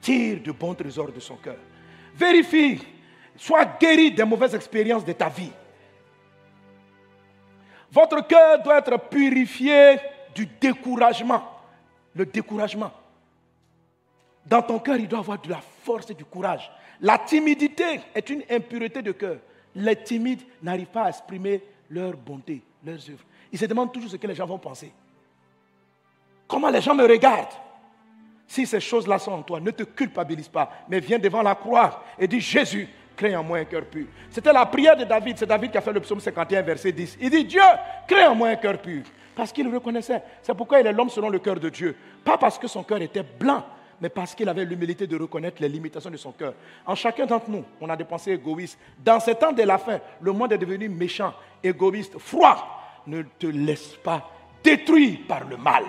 [0.00, 1.58] tire de bons trésors de son cœur.
[2.14, 2.80] Vérifie,
[3.36, 5.52] sois guéri des mauvaises expériences de ta vie.
[7.90, 9.98] Votre cœur doit être purifié
[10.34, 11.42] du découragement.
[12.14, 12.90] Le découragement.
[14.46, 16.70] Dans ton cœur, il doit avoir de la force et du courage.
[17.00, 19.36] La timidité est une impureté de cœur.
[19.74, 23.24] Les timides n'arrivent pas à exprimer leur bonté, leurs œuvres.
[23.50, 24.92] Ils se demandent toujours ce que les gens vont penser.
[26.48, 27.54] Comment les gens me regardent
[28.46, 32.04] Si ces choses-là sont en toi, ne te culpabilise pas, mais viens devant la croix
[32.18, 34.06] et dis Jésus, crée en moi un cœur pur.
[34.30, 35.38] C'était la prière de David.
[35.38, 37.18] C'est David qui a fait le psaume 51, verset 10.
[37.20, 37.60] Il dit Dieu,
[38.06, 39.02] crée en moi un cœur pur.
[39.34, 40.22] Parce qu'il reconnaissait.
[40.42, 41.96] C'est pourquoi il est l'homme selon le cœur de Dieu.
[42.24, 43.64] Pas parce que son cœur était blanc,
[44.00, 46.54] mais parce qu'il avait l'humilité de reconnaître les limitations de son cœur.
[46.84, 48.78] En chacun d'entre nous, on a des pensées égoïstes.
[49.02, 51.32] Dans ces temps de la fin, le monde est devenu méchant,
[51.62, 53.00] égoïste, froid.
[53.06, 54.30] Ne te laisse pas
[54.62, 55.84] détruire par le mal.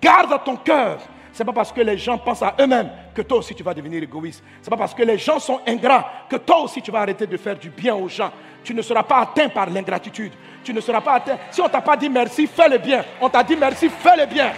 [0.00, 0.98] Garde ton cœur.
[1.36, 3.74] Ce n'est pas parce que les gens pensent à eux-mêmes que toi aussi tu vas
[3.74, 4.42] devenir égoïste.
[4.62, 7.26] Ce n'est pas parce que les gens sont ingrats que toi aussi tu vas arrêter
[7.26, 8.30] de faire du bien aux gens.
[8.64, 10.32] Tu ne seras pas atteint par l'ingratitude.
[10.64, 11.36] Tu ne seras pas atteint.
[11.50, 13.04] Si on t'a pas dit merci, fais le bien.
[13.20, 14.50] On t'a dit merci, fais le bien.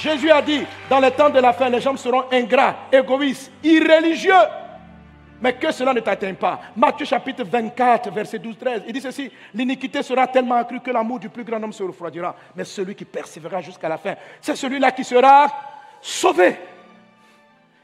[0.00, 4.32] Jésus a dit, dans les temps de la fin, les gens seront ingrats, égoïstes, irréligieux.
[5.40, 6.60] Mais que cela ne t'atteint pas.
[6.76, 11.28] Matthieu chapitre 24, verset 12-13, il dit ceci, l'iniquité sera tellement accrue que l'amour du
[11.28, 12.36] plus grand homme se refroidira.
[12.54, 15.48] Mais celui qui persévérera jusqu'à la fin, c'est celui-là qui sera
[16.00, 16.58] sauvé.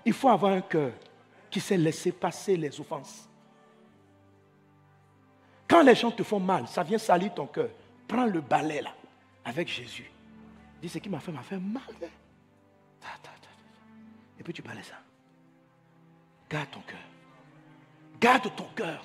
[0.05, 0.91] Il faut avoir un cœur
[1.51, 3.29] qui sait laisser passer les offenses.
[5.69, 7.69] Quand les gens te font mal, ça vient salir ton cœur.
[8.07, 8.91] Prends le balai là,
[9.45, 10.11] avec Jésus.
[10.81, 11.83] Dis ce qui m'a fait, m'a fait mal.
[12.03, 12.07] Hein?
[14.39, 14.97] Et puis tu balais ça.
[16.49, 16.99] Garde ton cœur.
[18.21, 19.05] Garde ton cœur.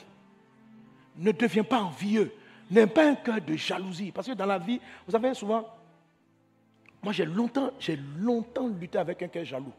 [1.18, 2.34] Ne deviens pas envieux.
[2.70, 4.12] N'aie pas un cœur de jalousie.
[4.12, 5.68] Parce que dans la vie, vous savez souvent,
[7.04, 9.74] moi j'ai longtemps, j'ai longtemps lutté avec un cœur jaloux.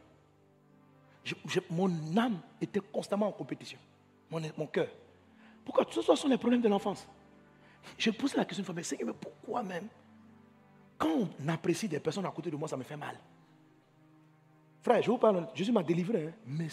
[1.71, 3.79] mon âme était constamment en compétition.
[4.31, 4.89] Mon, mon cœur.
[5.65, 5.87] Pourquoi?
[5.91, 7.07] Ce sont les problèmes de l'enfance.
[7.99, 9.87] Je posé la question une fois, mais Seigneur, mais pourquoi même?
[10.99, 13.19] Quand on apprécie des personnes à côté de moi, ça me fait mal.
[14.83, 16.69] Frère, je vous parle, Jésus m'a délivré, hein, mais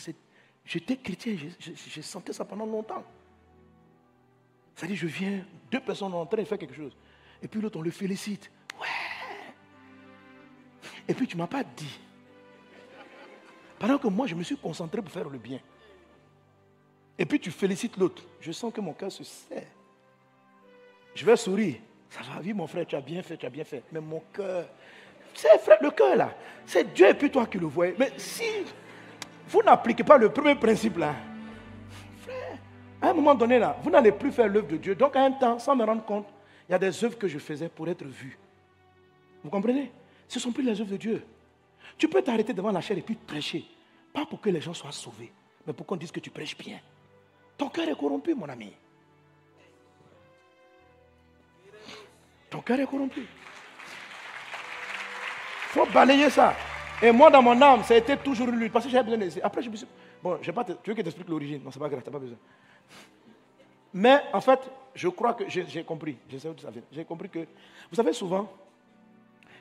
[0.65, 3.03] j'étais chrétien, j'ai senti ça pendant longtemps.
[4.75, 6.95] C'est-à-dire, je viens, deux personnes en train de faire quelque chose,
[7.41, 8.51] et puis l'autre, on le félicite.
[8.79, 8.87] Ouais.
[11.07, 11.99] Et puis, tu ne m'as pas dit.
[13.79, 15.59] Pendant que moi, je me suis concentré pour faire le bien.
[17.19, 18.23] Et puis tu félicites l'autre.
[18.39, 19.67] Je sens que mon cœur se serre.
[21.13, 21.75] Je vais sourire.
[22.09, 23.83] Ça va, oui, mon frère, tu as bien fait, tu as bien fait.
[23.91, 24.67] Mais mon cœur,
[25.33, 26.33] c'est frère, le cœur là,
[26.65, 27.93] c'est Dieu et puis toi qui le voyez.
[27.99, 28.43] Mais si
[29.49, 31.15] vous n'appliquez pas le premier principe là,
[32.21, 32.57] frère,
[33.01, 34.95] à un moment donné là, vous n'allez plus faire l'œuvre de Dieu.
[34.95, 36.27] Donc à un temps, sans me rendre compte,
[36.67, 38.37] il y a des œuvres que je faisais pour être vu.
[39.43, 39.91] Vous comprenez?
[40.27, 41.25] Ce ne sont plus les œuvres de Dieu.
[41.97, 43.65] Tu peux t'arrêter devant la chair et puis prêcher.
[44.13, 45.31] Pas pour que les gens soient sauvés,
[45.65, 46.79] mais pour qu'on dise que tu prêches bien.
[47.57, 48.71] Ton cœur est corrompu, mon ami.
[52.49, 53.21] Ton cœur est corrompu.
[53.21, 53.27] Il
[55.71, 56.55] faut balayer ça.
[57.01, 58.69] Et moi, dans mon âme, ça a été toujours lui.
[58.69, 59.45] Parce que j'avais besoin de.
[59.45, 59.87] Après, je me suis.
[60.21, 62.37] Bon, pas tu veux que t'explique l'origine Non, c'est pas grave, tu n'as pas besoin.
[63.93, 64.59] Mais en fait,
[64.93, 66.17] je crois que j'ai compris.
[66.91, 67.39] J'ai compris que.
[67.89, 68.51] Vous savez, souvent,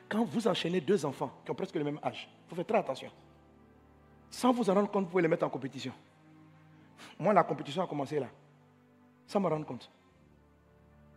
[0.09, 2.77] quand vous enchaînez deux enfants qui ont presque le même âge, il faut faire très
[2.79, 3.09] attention.
[4.29, 5.93] Sans vous en rendre compte, vous pouvez les mettre en compétition.
[7.17, 8.27] Moi, la compétition a commencé là.
[9.25, 9.89] Sans me rendre compte.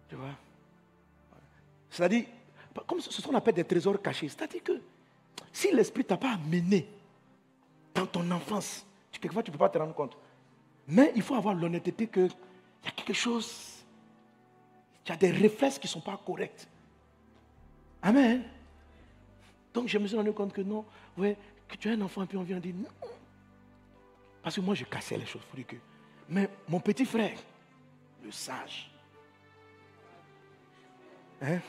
[0.08, 0.28] Tu vois?
[1.90, 2.24] C'est-à-dire,
[2.86, 4.28] comme ce qu'on appelle des trésors cachés.
[4.28, 4.80] C'est-à-dire que
[5.53, 6.89] si l'esprit ne t'a pas amené
[7.95, 10.16] dans ton enfance, quelquefois tu ne peux pas te rendre compte.
[10.89, 12.30] Mais il faut avoir l'honnêteté qu'il
[12.85, 13.85] y a quelque chose,
[15.05, 16.66] il y a des réflexes qui ne sont pas corrects.
[18.03, 18.43] Amen.
[19.72, 20.85] Donc je me suis rendu compte que non,
[21.16, 21.37] ouais,
[21.68, 23.09] que tu es un enfant, et puis on vient dire non.
[24.43, 25.43] Parce que moi, je cassais les choses.
[25.66, 25.76] Que...
[26.28, 27.39] Mais mon petit frère,
[28.24, 28.91] le sage,
[31.41, 31.61] hein,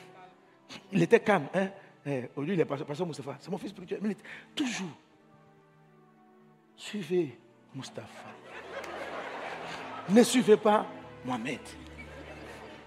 [0.91, 1.47] il était calme.
[1.53, 1.69] Hein?
[2.05, 3.37] Eh, aujourd'hui, il est pasteur Moustapha.
[3.39, 4.15] C'est mon fils spirituel.
[4.55, 4.97] Toujours.
[6.75, 7.37] Suivez
[7.73, 8.29] Moustapha.
[10.09, 10.85] ne suivez pas
[11.23, 11.61] Mohamed.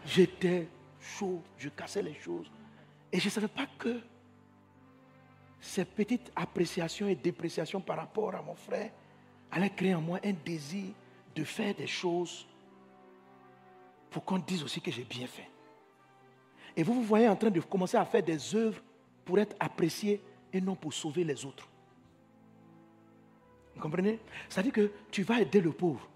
[0.04, 0.68] J'étais
[1.00, 2.50] chaud, je cassais les choses.
[3.10, 4.00] Et je ne savais pas que
[5.60, 8.90] ces petites appréciations et dépréciations par rapport à mon frère
[9.50, 10.92] allait créer en moi un désir
[11.34, 12.46] de faire des choses
[14.10, 15.48] pour qu'on dise aussi que j'ai bien fait.
[16.76, 18.80] Et vous vous voyez en train de commencer à faire des œuvres
[19.27, 20.22] pour être apprécié
[20.53, 21.68] et non pour sauver les autres.
[23.74, 24.18] Vous comprenez?
[24.49, 26.09] Ça veut dire que tu vas aider le pauvre,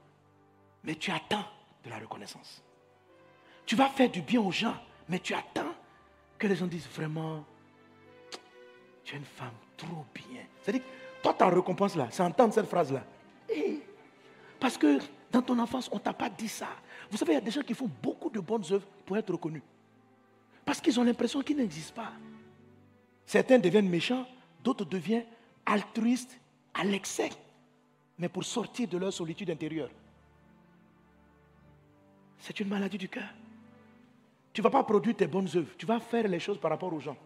[0.82, 1.44] mais tu attends
[1.84, 2.62] de la reconnaissance.
[3.66, 4.76] Tu vas faire du bien aux gens,
[5.08, 5.74] mais tu attends
[6.38, 7.44] que les gens disent vraiment,
[9.04, 10.42] tu es une femme trop bien.
[10.62, 10.82] C'est-à-dire,
[11.22, 13.04] toi, ta récompense là, c'est entendre cette phrase-là.
[13.50, 13.80] Eh,
[14.58, 14.98] parce que
[15.30, 16.68] dans ton enfance, on ne t'a pas dit ça.
[17.10, 19.30] Vous savez, il y a des gens qui font beaucoup de bonnes œuvres pour être
[19.32, 19.62] reconnus.
[20.64, 22.12] Parce qu'ils ont l'impression qu'ils n'existent pas.
[23.30, 24.26] Certains deviennent méchants,
[24.64, 25.24] d'autres deviennent
[25.64, 26.36] altruistes
[26.74, 27.30] à l'excès,
[28.18, 29.90] mais pour sortir de leur solitude intérieure.
[32.40, 33.28] C'est une maladie du cœur.
[34.52, 36.92] Tu ne vas pas produire tes bonnes œuvres, tu vas faire les choses par rapport
[36.92, 37.16] aux gens.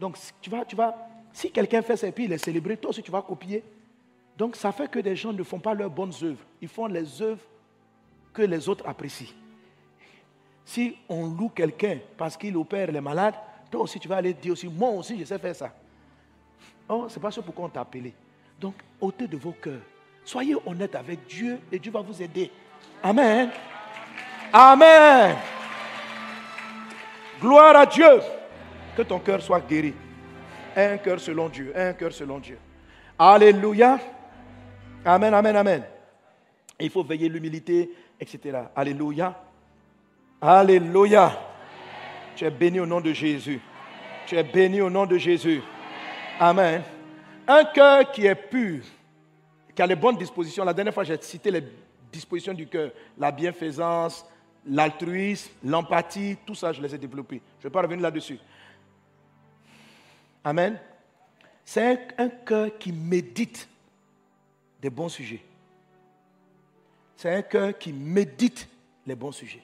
[0.00, 0.92] Donc, tu vas, tu vas,
[1.32, 3.62] si quelqu'un fait ça et puis il est célébré, toi aussi tu vas copier
[4.36, 6.44] donc ça fait que des gens ne font pas leurs bonnes œuvres.
[6.60, 7.46] Ils font les œuvres
[8.32, 9.32] que les autres apprécient.
[10.64, 13.36] Si on loue quelqu'un parce qu'il opère les malades,
[13.74, 15.72] toi aussi tu vas aller dire aussi, moi aussi je sais faire ça.
[16.88, 18.14] Oh, c'est pas ça pourquoi on t'a appelé.
[18.60, 19.80] Donc, ôtez de vos cœurs.
[20.24, 22.52] Soyez honnête avec Dieu et Dieu va vous aider.
[23.02, 23.50] Amen.
[24.52, 25.36] Amen.
[27.40, 28.20] Gloire à Dieu.
[28.96, 29.92] Que ton cœur soit guéri.
[30.76, 31.72] Un cœur selon Dieu.
[31.74, 32.58] Un cœur selon Dieu.
[33.18, 33.98] Alléluia.
[35.04, 35.82] Amen, amen, amen.
[36.78, 38.56] Il faut veiller l'humilité, etc.
[38.76, 39.34] Alléluia.
[40.40, 41.53] Alléluia.
[42.36, 43.60] Tu es béni au nom de Jésus.
[44.26, 45.62] Tu es béni au nom de Jésus.
[46.38, 46.82] Amen.
[47.46, 48.82] Un cœur qui est pur,
[49.74, 50.64] qui a les bonnes dispositions.
[50.64, 51.62] La dernière fois, j'ai cité les
[52.10, 54.24] dispositions du cœur, la bienfaisance,
[54.66, 57.40] l'altruisme, l'empathie, tout ça, je les ai développés.
[57.58, 58.38] Je ne vais pas revenir là-dessus.
[60.42, 60.78] Amen.
[61.64, 63.68] C'est un cœur qui médite
[64.80, 65.42] des bons sujets.
[67.16, 68.68] C'est un cœur qui médite
[69.06, 69.62] les bons sujets.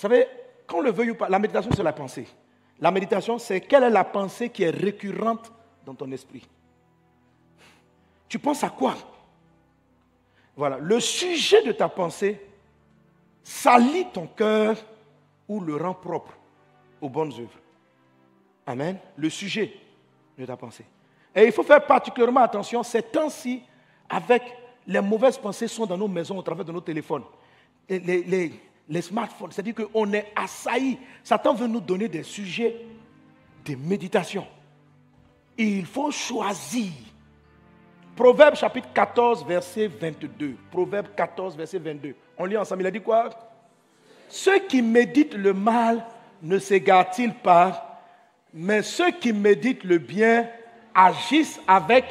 [0.00, 0.26] Vous savez,
[0.66, 2.26] quand le veuille ou pas, la méditation, c'est la pensée.
[2.80, 5.52] La méditation, c'est quelle est la pensée qui est récurrente
[5.84, 6.48] dans ton esprit.
[8.26, 8.94] Tu penses à quoi?
[10.56, 12.40] Voilà, le sujet de ta pensée
[13.42, 14.78] salit ton cœur
[15.46, 16.32] ou le rend propre
[16.98, 17.60] aux bonnes œuvres.
[18.66, 18.96] Amen.
[19.16, 19.70] Le sujet
[20.38, 20.86] de ta pensée.
[21.34, 23.62] Et il faut faire particulièrement attention ces temps-ci
[24.08, 24.44] avec
[24.86, 27.24] les mauvaises pensées sont dans nos maisons au travers de nos téléphones.
[27.86, 28.69] Les
[29.00, 30.98] smartphones, c'est-à-dire qu'on est assailli.
[31.22, 32.76] Satan veut nous donner des sujets
[33.64, 34.46] de méditation.
[35.56, 36.90] Il faut choisir.
[38.16, 40.56] Proverbe chapitre 14, verset 22.
[40.70, 42.14] Proverbe 14, verset 22.
[42.36, 42.82] On lit ensemble.
[42.82, 43.30] Il a dit quoi?
[44.28, 46.04] Ceux qui méditent le mal
[46.42, 48.02] ne s'égarent-ils pas,
[48.52, 50.48] mais ceux qui méditent le bien
[50.94, 52.04] agissent avec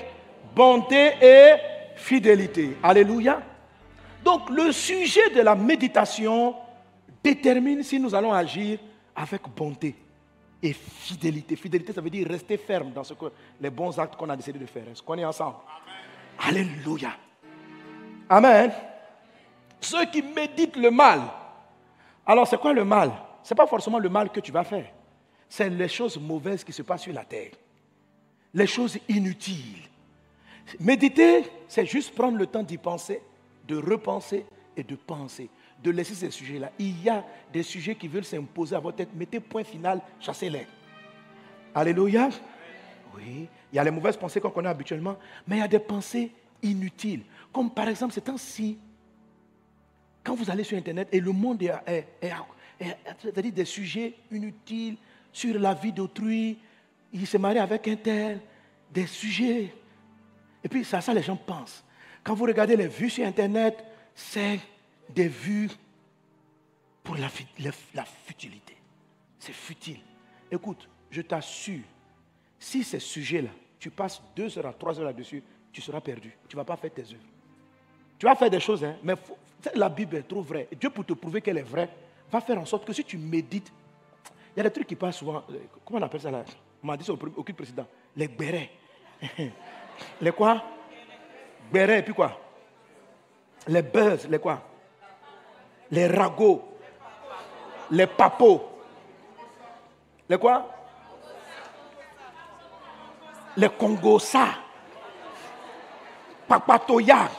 [0.56, 1.56] bonté et
[1.96, 2.78] fidélité.
[2.82, 3.42] Alléluia.
[4.24, 6.56] Donc le sujet de la méditation
[7.24, 8.80] détermine si nous allons agir
[9.16, 9.96] avec bonté
[10.62, 11.56] et fidélité.
[11.56, 13.26] Fidélité, ça veut dire rester ferme dans ce que,
[13.60, 14.88] les bons actes qu'on a décidé de faire.
[14.90, 15.58] Est-ce qu'on est ensemble?
[16.40, 17.16] Alléluia.
[18.30, 18.72] Amen.
[19.82, 21.22] Ceux qui méditent le mal.
[22.26, 23.12] Alors, c'est quoi le mal?
[23.44, 24.92] Ce n'est pas forcément le mal que tu vas faire.
[25.48, 27.52] C'est les choses mauvaises qui se passent sur la terre.
[28.54, 29.88] Les choses inutiles.
[30.80, 33.22] Méditer, c'est juste prendre le temps d'y penser,
[33.68, 34.46] de repenser
[34.76, 35.50] et de penser
[35.84, 36.72] de laisser ces sujets-là.
[36.78, 39.10] Il y a des sujets qui veulent s'imposer à votre tête.
[39.14, 40.68] Mettez point final, chassez-les.
[41.74, 42.30] Alléluia.
[43.16, 45.18] Oui, il y a les mauvaises pensées qu'on connaît habituellement,
[45.48, 47.24] mais il y a des pensées inutiles.
[47.52, 48.78] Comme par exemple, c'est ainsi,
[50.24, 52.08] quand vous allez sur Internet et le monde est, est,
[52.80, 54.98] est, des sujets inutiles
[55.32, 56.58] sur la vie d'autrui,
[57.12, 58.40] il s'est marié avec un tel,
[58.92, 59.74] des sujets.
[60.64, 61.84] Et puis, ça, ça, les gens pensent.
[62.24, 64.60] Quand vous regardez les vues sur Internet, c'est
[65.10, 65.70] des vues
[67.04, 67.30] pour la,
[68.26, 68.76] futilité.
[69.40, 70.00] C'est futile.
[70.52, 71.84] Écoute, je t'assure,
[72.60, 73.50] si ces sujets-là,
[73.80, 76.36] tu passes deux heures à trois heures là-dessus, tu seras perdu.
[76.48, 77.30] Tu ne vas pas faire tes œuvres.
[78.18, 79.16] Tu vas faire des choses, hein, mais
[79.74, 80.68] la Bible est trop vraie.
[80.80, 81.90] Dieu, pour te prouver qu'elle est vraie,
[82.32, 83.72] va faire en sorte que si tu médites,
[84.56, 85.44] il y a des trucs qui passent souvent.
[85.50, 86.44] Euh, comment on appelle ça là?
[86.84, 87.88] On m'a dit ça au aucun président.
[88.16, 88.72] Les bérets.
[90.22, 90.64] les quoi?
[91.72, 92.40] Bérets, et puis quoi?
[93.68, 94.69] Les buzz, les quoi?
[95.92, 96.62] Les ragots,
[97.92, 98.62] les papos.
[100.28, 100.66] Les quoi?
[103.58, 104.48] Les congosa,
[106.48, 107.30] papatoya.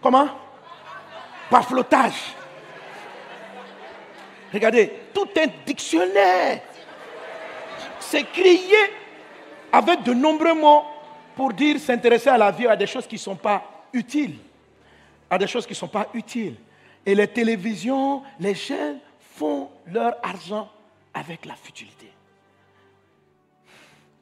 [0.00, 0.28] Comment?
[1.50, 2.34] Par flottage.
[4.52, 6.62] Regardez, tout un dictionnaire.
[7.98, 8.76] C'est crié
[9.72, 10.84] avec de nombreux mots
[11.36, 14.36] pour dire s'intéresser à la vie à des choses qui ne sont pas utiles
[15.30, 16.56] à des choses qui ne sont pas utiles.
[17.06, 20.68] Et les télévisions, les chaînes font leur argent
[21.14, 22.10] avec la futilité.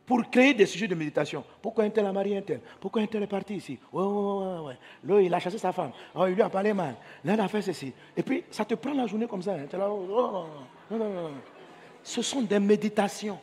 [0.06, 1.44] Pour créer des sujets de méditation.
[1.60, 2.60] Pourquoi un tel a marié un tel?
[2.80, 3.78] Pourquoi un tel est parti ici?
[3.92, 5.90] Ouais, ouais, ouais, Là, il a chassé sa femme.
[6.14, 6.94] Oh, il lui a parlé mal.
[7.24, 7.92] Là, il a fait ceci.
[8.16, 9.54] Et puis, ça te prend la journée comme ça.
[12.02, 13.38] Ce sont des méditations.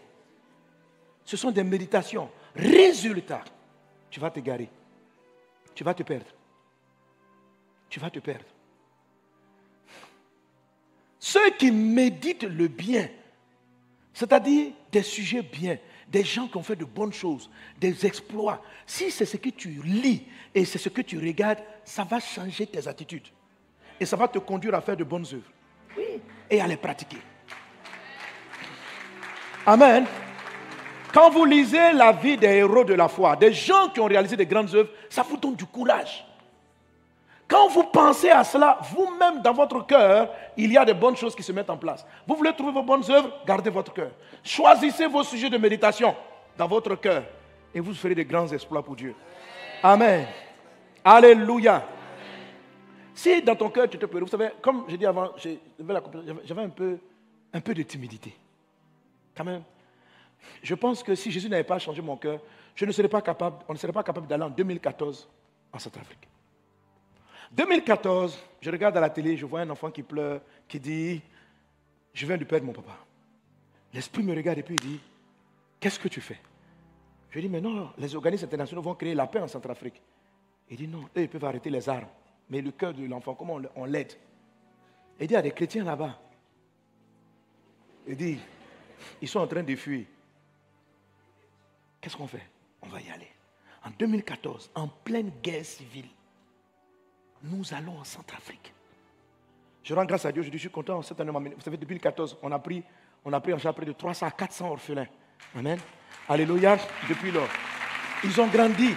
[1.24, 2.30] Ce sont des méditations.
[2.56, 3.44] Résultat,
[4.10, 4.70] tu vas te garer.
[5.76, 6.35] Tu vas te perdre
[7.96, 8.44] tu vas te perdre.
[11.18, 13.08] Ceux qui méditent le bien,
[14.14, 15.78] c'est-à-dire des sujets bien,
[16.10, 19.70] des gens qui ont fait de bonnes choses, des exploits, si c'est ce que tu
[19.82, 23.30] lis et c'est ce que tu regardes, ça va changer tes attitudes.
[23.98, 25.54] Et ça va te conduire à faire de bonnes œuvres.
[25.98, 26.20] Oui.
[26.50, 27.22] Et à les pratiquer.
[29.66, 30.06] Amen.
[31.14, 34.36] Quand vous lisez la vie des héros de la foi, des gens qui ont réalisé
[34.36, 36.26] des grandes œuvres, ça vous donne du courage.
[37.48, 41.36] Quand vous pensez à cela, vous-même dans votre cœur, il y a de bonnes choses
[41.36, 42.06] qui se mettent en place.
[42.26, 44.12] Vous voulez trouver vos bonnes œuvres, gardez votre cœur.
[44.44, 46.16] Choisissez vos sujets de méditation
[46.58, 47.24] dans votre cœur
[47.74, 49.14] et vous ferez de grands exploits pour Dieu.
[49.84, 50.26] Amen.
[51.04, 51.86] Alléluia.
[53.14, 56.70] Si dans ton cœur tu te peux, vous savez, comme j'ai dit avant, j'avais un
[56.70, 56.98] peu,
[57.54, 58.36] un peu de timidité.
[59.38, 59.64] Quand même.
[60.64, 62.40] Je pense que si Jésus n'avait pas changé mon cœur,
[62.74, 63.22] je on ne serait pas
[64.04, 65.30] capable d'aller en 2014
[65.72, 66.28] en Centrafrique.
[67.56, 71.22] 2014, je regarde à la télé, je vois un enfant qui pleure, qui dit,
[72.14, 72.98] je viens de mon papa.
[73.94, 75.00] L'esprit me regarde et puis il dit,
[75.80, 76.40] qu'est-ce que tu fais?
[77.30, 80.02] Je dis, mais non, les organismes internationaux vont créer la paix en Centrafrique.
[80.70, 82.08] Il dit, non, eux, ils peuvent arrêter les armes.
[82.50, 84.14] Mais le cœur de l'enfant, comment on l'aide?
[85.20, 86.20] Il dit, il y a des chrétiens là-bas.
[88.08, 88.38] Il dit,
[89.22, 90.06] ils sont en train de fuir.
[92.02, 92.46] Qu'est-ce qu'on fait?
[92.82, 93.30] On va y aller.
[93.84, 96.08] En 2014, en pleine guerre civile,
[97.52, 98.74] nous allons en Centrafrique.
[99.84, 101.02] Je rends grâce à Dieu, je suis content.
[101.02, 102.84] Cette année, vous savez, depuis 2014, on a pris,
[103.24, 105.08] on a pris en charge près de 300 à 400 orphelins.
[105.56, 105.78] Amen.
[106.28, 106.78] Alléluia.
[107.08, 107.48] Depuis lors,
[108.24, 108.96] ils ont grandi.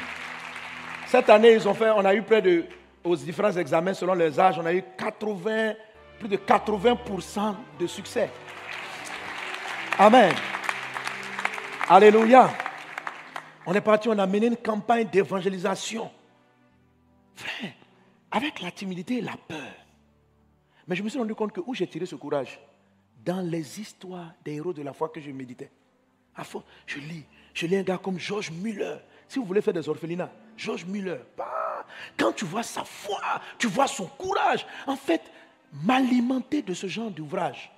[1.06, 2.64] Cette année, ils ont fait, on a eu près de,
[3.04, 5.74] aux différents examens, selon les âges, on a eu 80,
[6.18, 8.30] plus de 80% de succès.
[9.98, 10.34] Amen.
[11.88, 12.50] Alléluia.
[13.66, 16.10] On est parti, on a mené une campagne d'évangélisation.
[17.34, 17.72] Frère,
[18.30, 19.74] avec la timidité et la peur.
[20.86, 22.58] Mais je me suis rendu compte que où j'ai tiré ce courage
[23.24, 25.70] Dans les histoires des héros de la foi que je méditais.
[26.34, 26.42] À
[26.86, 27.24] je lis.
[27.52, 28.96] Je lis un gars comme George Muller.
[29.28, 31.18] Si vous voulez faire des orphelinats, George Muller.
[31.36, 33.20] Bah, quand tu vois sa foi,
[33.58, 34.66] tu vois son courage.
[34.86, 35.22] En fait,
[35.72, 37.70] m'alimenter de ce genre d'ouvrage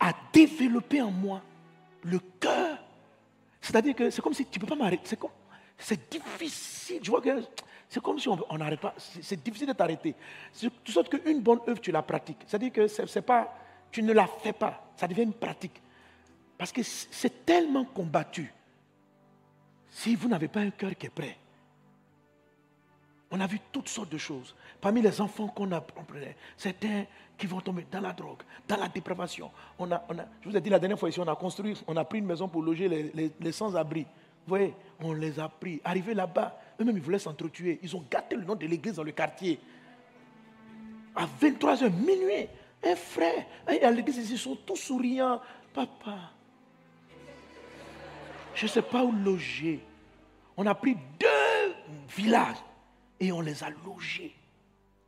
[0.00, 1.42] a développé en moi
[2.02, 2.78] le cœur.
[3.60, 5.16] C'est-à-dire que c'est comme si tu ne peux pas m'arrêter.
[5.78, 7.00] C'est difficile.
[7.02, 7.42] Je vois que
[7.88, 8.94] c'est comme si on n'arrête pas.
[8.98, 10.14] C'est difficile de t'arrêter.
[10.62, 12.44] De sorte qu'une bonne œuvre, tu la pratiques.
[12.46, 13.54] C'est-à-dire que c'est pas,
[13.90, 14.92] tu ne la fais pas.
[14.96, 15.80] Ça devient une pratique.
[16.58, 18.52] Parce que c'est tellement combattu.
[19.90, 21.36] Si vous n'avez pas un cœur qui est prêt,
[23.30, 24.54] on a vu toutes sortes de choses.
[24.80, 27.04] Parmi les enfants qu'on a prenait, certains
[27.36, 29.50] qui vont tomber dans la drogue, dans la dépravation.
[29.78, 31.80] On a, on a, je vous ai dit la dernière fois ici, on a construit,
[31.86, 34.02] on a pris une maison pour loger les, les sans-abri.
[34.02, 35.80] Vous voyez, on les a pris.
[35.84, 37.78] Arrivés là-bas, eux-mêmes, ils voulaient s'entretuer.
[37.82, 39.60] Ils ont gâté le nom de l'église dans le quartier.
[41.14, 42.48] À 23h, minuit,
[42.82, 45.40] un frère, à l'église, ils sont tous souriants.
[45.72, 46.30] Papa,
[48.54, 49.80] je ne sais pas où loger.
[50.56, 51.74] On a pris deux
[52.16, 52.56] villages
[53.18, 54.34] et on les a logés.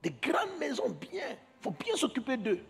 [0.03, 1.29] Des grandes maisons bien.
[1.31, 2.61] Il faut bien s'occuper d'eux.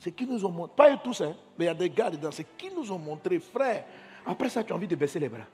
[0.00, 2.10] C'est qui nous ont montré, pas eux tous, hein, mais il y a des gars
[2.10, 3.84] dedans, c'est qui nous ont montré, frère.
[4.24, 5.46] Après ça, tu as envie de baisser les bras.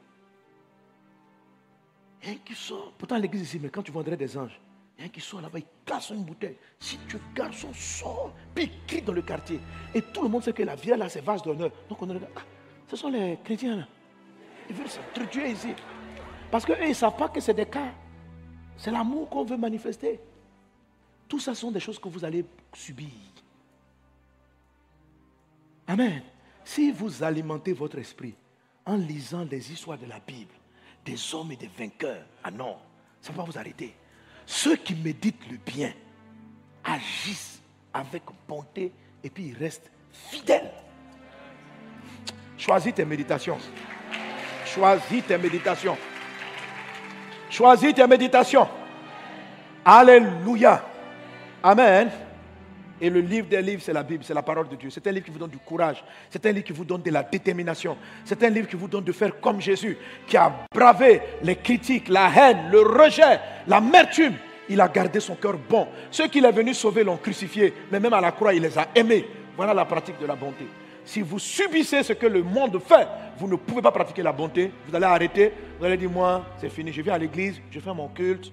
[2.25, 2.93] Il y a un qui sort.
[2.97, 4.59] Pourtant, l'église ici, mais quand tu vendrais des anges,
[4.97, 6.57] il y a un qui sort là-bas, il casse une bouteille.
[6.79, 9.61] Si tu garçon sort, puis il crie dans le quartier.
[9.95, 11.71] Et tout le monde sait que la vieille là, c'est vase d'honneur.
[11.89, 12.41] Donc on regarde, ah,
[12.89, 13.89] ce sont les chrétiens là.
[14.71, 15.75] Ils veulent s'entretuer ici.
[16.51, 17.93] Parce qu'eux, ils ne savent pas que c'est des cas.
[18.79, 20.19] C'est l'amour qu'on veut manifester.
[21.29, 23.11] Tout ça sont des choses que vous allez subir.
[25.87, 26.23] Amen.
[26.65, 28.35] Si vous alimentez votre esprit
[28.87, 30.55] en lisant des histoires de la Bible,
[31.05, 32.77] des hommes et des vainqueurs, ah non,
[33.21, 33.95] ça va vous arrêter.
[34.47, 35.93] Ceux qui méditent le bien
[36.85, 37.61] agissent
[37.93, 38.93] avec bonté
[39.23, 40.71] et puis ils restent fidèles.
[42.57, 43.59] Choisis tes méditations.
[44.65, 45.97] Choisis tes méditations.
[47.51, 48.69] Choisis tes méditations.
[49.85, 50.85] Alléluia.
[51.63, 52.11] Amen.
[53.01, 54.89] Et le livre des livres, c'est la Bible, c'est la parole de Dieu.
[54.91, 56.05] C'est un livre qui vous donne du courage.
[56.31, 57.97] C'est un livre qui vous donne de la détermination.
[58.25, 62.09] C'est un livre qui vous donne de faire comme Jésus, qui a bravé les critiques,
[62.09, 64.35] la haine, le rejet, l'amertume.
[64.69, 65.89] Il a gardé son cœur bon.
[66.11, 68.89] Ceux qu'il est venu sauver l'ont crucifié, mais même à la croix, il les a
[68.95, 69.27] aimés.
[69.57, 70.67] Voilà la pratique de la bonté.
[71.05, 74.73] Si vous subissez ce que le monde fait, vous ne pouvez pas pratiquer la bonté.
[74.89, 75.53] Vous allez arrêter.
[75.79, 76.93] Vous allez dire, moi, c'est fini.
[76.93, 78.51] Je viens à l'église, je fais mon culte.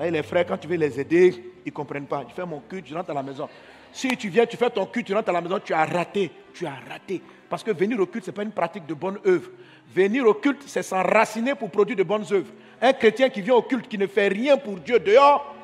[0.00, 2.24] Et les frères, quand tu veux les aider, ils ne comprennent pas.
[2.28, 3.48] Je fais mon culte, je rentre à la maison.
[3.92, 6.30] Si tu viens, tu fais ton culte, tu rentres à la maison, tu as raté.
[6.54, 7.20] Tu as raté.
[7.48, 9.50] Parce que venir au culte, ce n'est pas une pratique de bonne œuvre.
[9.92, 12.52] Venir au culte, c'est s'enraciner pour produire de bonnes œuvres.
[12.80, 15.54] Un chrétien qui vient au culte, qui ne fait rien pour Dieu dehors,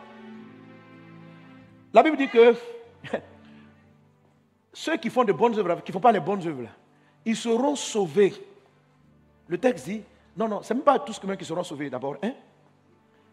[1.92, 2.54] la Bible dit que
[4.72, 6.68] ceux qui font de bonnes œuvres, qui ne font pas les bonnes œuvres,
[7.24, 8.32] ils seront sauvés.
[9.46, 10.02] Le texte dit,
[10.36, 12.16] non, non, ce n'est même pas tous qui seront sauvés d'abord.
[12.22, 12.32] Hein?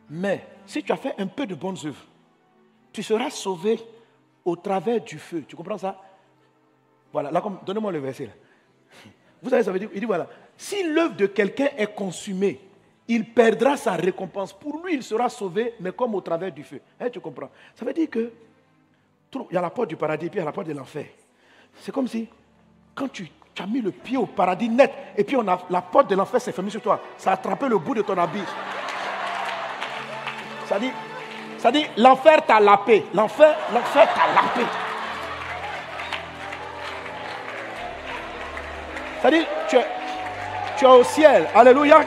[0.10, 2.06] Mais si tu as fait un peu de bonnes œuvres,
[2.92, 3.80] tu seras sauvé
[4.46, 5.44] au travers du feu.
[5.48, 6.00] Tu comprends ça?
[7.12, 8.30] Voilà, là, donnez-moi le verset.
[9.42, 10.28] Vous savez, ça veut dire, il dit voilà,
[10.58, 12.60] si l'œuvre de quelqu'un est consumée,
[13.08, 14.54] il perdra sa récompense.
[14.54, 16.80] Pour lui, il sera sauvé, mais comme au travers du feu.
[17.00, 17.50] Hein, tu comprends?
[17.74, 18.32] Ça veut dire que
[19.50, 21.06] il y a la porte du paradis, puis il y a la porte de l'enfer.
[21.76, 22.28] C'est comme si,
[22.96, 23.30] quand tu,
[23.60, 26.40] as mis le pied au paradis net, et puis on a, la porte de l'enfer
[26.40, 28.40] s'est fermée sur toi, ça a attrapé le bout de ton habit.
[30.66, 30.92] Ça dit,
[31.60, 33.06] ça dit l'enfer t'a lapé.
[33.14, 34.66] L'enfer, l'enfer t'a lapé.
[39.22, 39.86] Ça dit, tu es,
[40.78, 41.48] tu es au ciel.
[41.54, 42.00] Alléluia.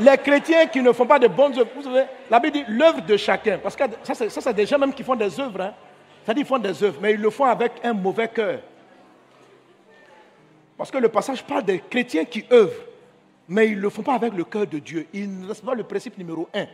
[0.00, 3.02] Les chrétiens qui ne font pas de bonnes œuvres, vous savez, la Bible dit l'œuvre
[3.02, 3.58] de chacun.
[3.58, 5.60] Parce que ça, c'est des gens même qui font des œuvres.
[5.60, 5.74] Hein.
[6.26, 8.58] Ça dit, ils font des œuvres, mais ils le font avec un mauvais cœur.
[10.76, 12.82] Parce que le passage parle des chrétiens qui œuvrent,
[13.46, 15.06] mais ils ne le font pas avec le cœur de Dieu.
[15.12, 16.66] Ils ne respectent pas le principe numéro un.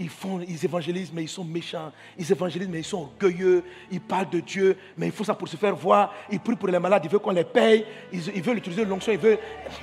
[0.00, 1.92] Ils, font, ils évangélisent, mais ils sont méchants.
[2.16, 3.62] Ils évangélisent, mais ils sont orgueilleux.
[3.90, 6.14] Ils parlent de Dieu, mais ils font ça pour se faire voir.
[6.32, 7.84] Ils prient pour les malades, ils veulent qu'on les paye.
[8.10, 9.38] Ils, veulent utiliser l'onction, ils veulent.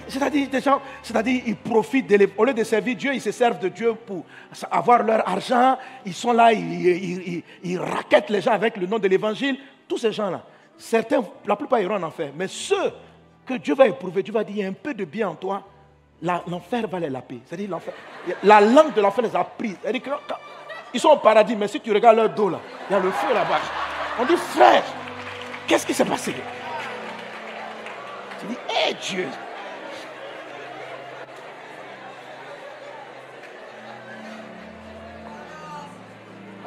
[0.07, 2.11] C'est-à-dire, des gens, c'est-à-dire, ils profitent.
[2.35, 4.25] Au lieu de servir Dieu, ils se servent de Dieu pour
[4.71, 5.77] avoir leur argent.
[6.03, 9.59] Ils sont là, ils, ils raquettent les gens avec le nom de l'évangile.
[9.87, 10.43] Tous ces gens-là,
[10.79, 12.31] certains, la plupart iront en enfer.
[12.35, 12.91] Mais ceux
[13.45, 15.35] que Dieu va éprouver, Dieu va dire, il y a un peu de bien en
[15.35, 15.63] toi
[16.21, 17.41] l'enfer va les laper.
[17.45, 17.93] C'est-à-dire l'enfer.
[18.43, 19.75] La langue de l'enfer les a pris.
[20.93, 22.59] Ils sont au paradis, mais si tu regardes leur dos là,
[22.89, 23.59] il y a le feu là-bas.
[24.19, 24.83] On dit, frère,
[25.67, 26.33] qu'est-ce qui s'est passé?
[28.39, 29.27] Tu dis, hé Dieu.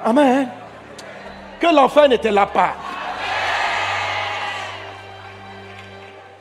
[0.05, 0.49] Amen.
[1.61, 2.75] Que l'enfer n'était là pas.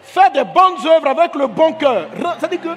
[0.03, 2.07] Fais des bonnes œuvres avec le bon cœur.
[2.39, 2.69] C'est-à-dire que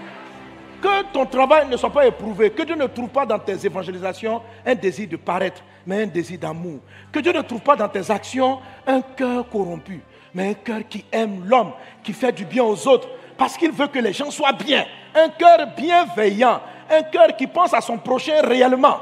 [0.82, 4.42] que ton travail ne soit pas éprouvé, que Dieu ne trouve pas dans tes évangélisations
[4.66, 6.80] un désir de paraître, mais un désir d'amour.
[7.10, 10.02] Que Dieu ne trouve pas dans tes actions un cœur corrompu,
[10.34, 11.72] mais un cœur qui aime l'homme,
[12.02, 13.08] qui fait du bien aux autres,
[13.38, 14.84] parce qu'il veut que les gens soient bien.
[15.14, 16.60] Un cœur bienveillant,
[16.90, 18.98] un cœur qui pense à son prochain réellement.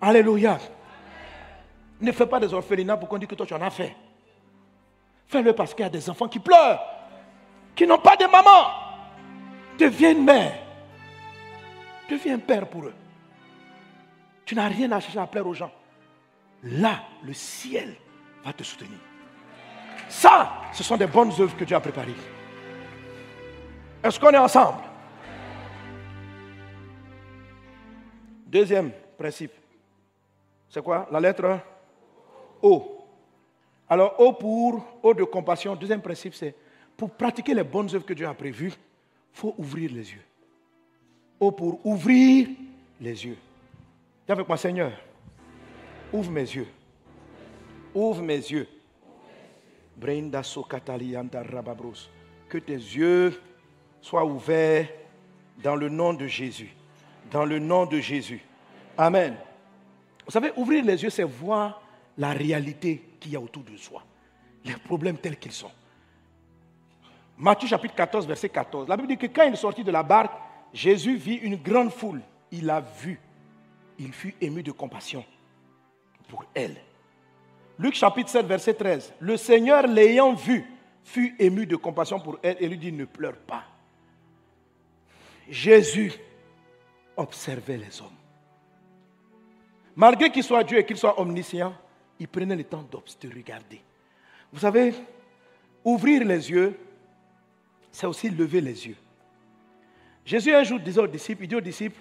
[0.00, 0.58] Alléluia.
[2.00, 3.94] Ne fais pas des orphelinats pour qu'on dise que toi tu en as fait.
[5.26, 6.80] Fais-le parce qu'il y a des enfants qui pleurent
[7.78, 8.72] qui n'ont pas de maman.
[9.78, 10.58] Deviens mère.
[12.10, 12.94] Deviens père pour eux.
[14.44, 15.70] Tu n'as rien à chercher à plaire aux gens.
[16.64, 17.94] Là, le ciel
[18.44, 18.98] va te soutenir.
[20.08, 22.16] Ça, ce sont des bonnes œuvres que Dieu a préparées.
[24.02, 24.82] Est-ce qu'on est ensemble?
[28.44, 29.52] Deuxième principe.
[30.68, 31.06] C'est quoi?
[31.12, 31.60] La lettre
[32.60, 33.06] O.
[33.88, 35.76] Alors, O pour O de compassion.
[35.76, 36.56] Deuxième principe, c'est
[36.98, 40.24] pour pratiquer les bonnes œuvres que Dieu a prévues, il faut ouvrir les yeux.
[41.38, 42.48] Oh, pour ouvrir
[43.00, 43.38] les yeux.
[44.26, 44.90] Dis avec moi, Seigneur,
[46.12, 46.66] ouvre mes yeux.
[47.94, 48.66] Ouvre mes yeux.
[52.48, 53.40] Que tes yeux
[54.00, 54.88] soient ouverts
[55.62, 56.74] dans le nom de Jésus.
[57.30, 58.40] Dans le nom de Jésus.
[58.96, 59.36] Amen.
[60.26, 61.80] Vous savez, ouvrir les yeux, c'est voir
[62.16, 64.02] la réalité qu'il y a autour de soi.
[64.64, 65.70] Les problèmes tels qu'ils sont.
[67.38, 68.88] Matthieu chapitre 14, verset 14.
[68.88, 70.32] La Bible dit que quand il est sorti de la barque,
[70.72, 72.20] Jésus vit une grande foule.
[72.50, 73.20] Il a vu.
[73.98, 75.24] Il fut ému de compassion
[76.28, 76.76] pour elle.
[77.78, 79.14] Luc chapitre 7, verset 13.
[79.20, 80.64] Le Seigneur l'ayant vu
[81.04, 83.62] fut ému de compassion pour elle et lui dit, ne pleure pas.
[85.48, 86.12] Jésus
[87.16, 88.08] observait les hommes.
[89.94, 91.72] Malgré qu'il soit Dieu et qu'il soit omniscient,
[92.18, 93.80] il prenait le temps de regarder.
[94.52, 94.92] Vous savez,
[95.84, 96.78] ouvrir les yeux,
[97.98, 98.96] c'est aussi lever les yeux.
[100.24, 101.98] Jésus un jour disait aux disciples, il dit aux disciples,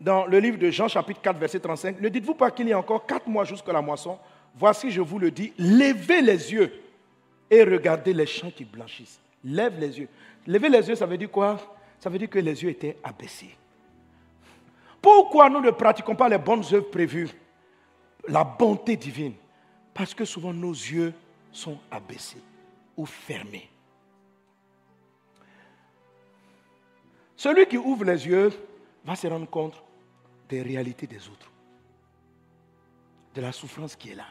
[0.00, 2.78] dans le livre de Jean chapitre 4 verset 35, ne dites-vous pas qu'il y a
[2.78, 4.18] encore quatre mois jusqu'à la moisson?
[4.54, 6.72] Voici, je vous le dis, levez les yeux
[7.50, 9.20] et regardez les champs qui blanchissent.
[9.44, 10.08] Lève les yeux.
[10.46, 11.58] Lever les yeux, ça veut dire quoi?
[12.00, 13.54] Ça veut dire que les yeux étaient abaissés.
[15.02, 17.28] Pourquoi nous ne pratiquons pas les bonnes œuvres prévues?
[18.26, 19.34] La bonté divine.
[19.92, 21.12] Parce que souvent nos yeux
[21.52, 22.40] sont abaissés
[22.96, 23.68] ou fermés.
[27.38, 28.50] Celui qui ouvre les yeux
[29.04, 29.80] va se rendre compte
[30.48, 31.48] des réalités des autres,
[33.32, 34.26] de la souffrance qui est là.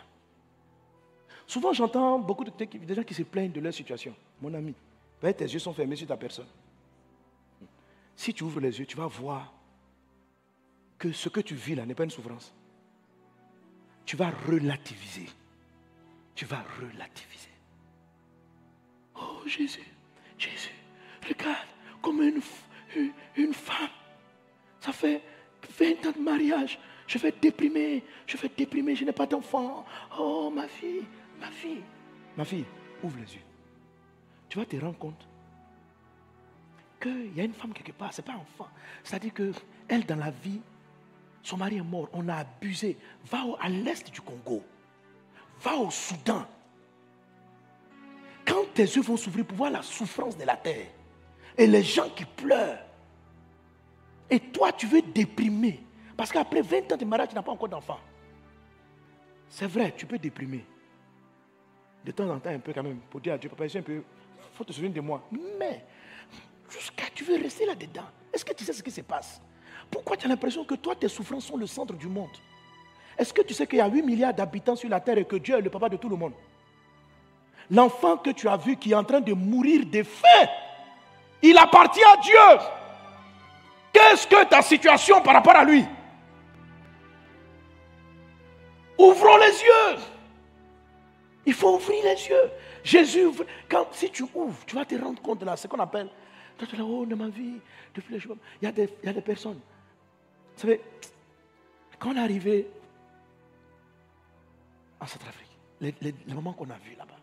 [1.48, 2.52] Souvent, j'entends beaucoup de,
[2.94, 4.14] gens qui se plaignent de leur situation.
[4.42, 4.76] Mon ami,
[5.22, 6.50] tes yeux sont fermés sur ta personne.
[8.14, 9.54] Si tu ouvres les yeux, tu vas voir
[10.98, 12.54] que ce que tu vis là n'est pas une souffrance.
[14.04, 15.28] Tu vas relativiser.
[16.36, 17.52] Tu vas relativiser.
[19.16, 19.88] Oh Jésus,
[20.38, 20.76] Jésus,
[21.26, 21.68] regarde
[22.02, 22.42] comme une
[23.36, 23.90] une femme,
[24.80, 25.22] ça fait
[25.80, 29.86] 20 ans de mariage, je vais déprimer, je vais déprimer, je n'ai pas d'enfant.
[30.20, 31.06] Oh, ma fille,
[31.40, 31.84] ma fille,
[32.36, 32.66] ma fille,
[33.02, 33.42] ouvre les yeux.
[34.50, 35.28] Tu vas te rendre compte
[37.02, 38.70] qu'il y a une femme quelque part, ce n'est pas un enfant.
[39.04, 40.62] C'est-à-dire qu'elle, dans la vie,
[41.44, 42.98] son mari est mort, on a abusé.
[43.26, 44.64] Va à l'est du Congo,
[45.62, 46.46] va au Soudan.
[48.46, 50.88] Quand tes yeux vont s'ouvrir pour voir la souffrance de la terre
[51.58, 52.80] et les gens qui pleurent,
[54.30, 55.84] et toi, tu veux déprimer.
[56.16, 58.00] Parce qu'après 20 ans de mariage, tu n'as pas encore d'enfant.
[59.50, 60.66] C'est vrai, tu peux déprimer.
[62.04, 64.04] De temps en temps, un peu quand même, pour dire à Dieu, papa, il
[64.54, 65.24] faut te souvenir de moi.
[65.58, 65.86] Mais,
[66.70, 68.06] jusqu'à tu veux rester là-dedans.
[68.34, 69.42] Est-ce que tu sais ce qui se passe?
[69.90, 72.36] Pourquoi tu as l'impression que toi, tes souffrances sont le centre du monde?
[73.18, 75.38] Est-ce que tu sais qu'il y a 8 milliards d'habitants sur la terre et que
[75.38, 76.34] Dieu est le papa de tout le monde?
[77.72, 80.48] L'enfant que tu as vu qui est en train de mourir de faim,
[81.42, 82.66] il appartient à Dieu.
[83.94, 85.86] Qu'est-ce que ta situation par rapport à lui?
[88.98, 90.02] Ouvrons les yeux.
[91.46, 92.52] Il faut ouvrir les yeux.
[92.84, 93.28] Jésus,
[93.70, 96.10] quand, si tu ouvres, tu vas te rendre compte de là, ce qu'on appelle,
[96.60, 97.60] là, oh, de ma vie,
[97.94, 99.60] depuis il y, a des, il y a des personnes.
[100.56, 100.82] Vous savez,
[102.00, 102.68] quand on est arrivé
[105.00, 107.14] en Centrafrique, les, les, qu'on a vus là-bas,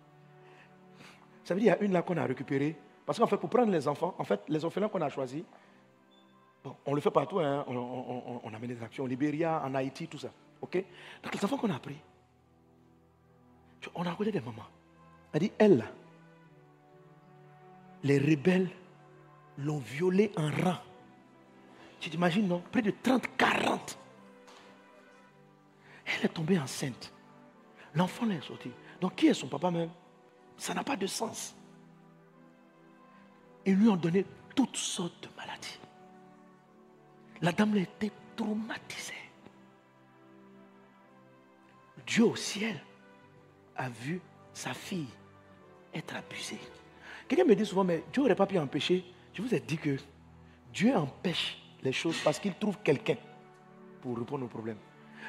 [1.44, 2.76] ça veut dire qu'il y a une là qu'on a récupérée.
[3.06, 5.42] Parce qu'en fait, pour prendre les enfants, en fait, les orphelins qu'on a choisis,
[6.62, 10.08] bon, on le fait partout, hein, on, on, amène des actions, au Libéria, en Haïti,
[10.08, 10.30] tout ça.
[11.22, 11.96] Donc les enfants qu'on a pris,
[13.94, 14.62] on a regardé des mamans.
[15.32, 15.84] Elle dit, elle
[18.02, 18.68] les rebelles
[19.58, 20.78] l'ont violée en rang.
[22.00, 22.62] Tu t'imagines, non?
[22.70, 23.98] Près de 30, 40.
[26.06, 27.12] Elle est tombée enceinte.
[27.94, 28.70] L'enfant est sorti.
[29.00, 29.90] Donc qui est son papa même?
[30.56, 31.54] Ça n'a pas de sens.
[33.66, 34.24] Ils lui ont donné
[34.54, 35.78] toutes sortes de maladies.
[37.40, 39.14] La dame été traumatisée.
[42.06, 42.80] Dieu au ciel
[43.76, 44.20] a vu
[44.52, 45.08] sa fille
[45.92, 46.60] être abusée.
[47.26, 49.04] Quelqu'un me dit souvent, mais Dieu n'aurait pas pu empêcher.
[49.32, 49.96] Je vous ai dit que
[50.72, 53.16] Dieu empêche les choses parce qu'il trouve quelqu'un
[54.02, 54.78] pour répondre aux problèmes.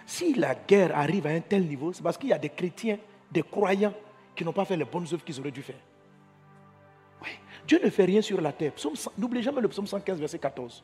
[0.05, 2.97] Si la guerre arrive à un tel niveau, c'est parce qu'il y a des chrétiens,
[3.31, 3.93] des croyants
[4.35, 5.79] qui n'ont pas fait les bonnes œuvres qu'ils auraient dû faire.
[7.67, 8.73] Dieu ne fait rien sur la terre.
[9.17, 10.83] N'oubliez jamais le psaume 115, verset 14.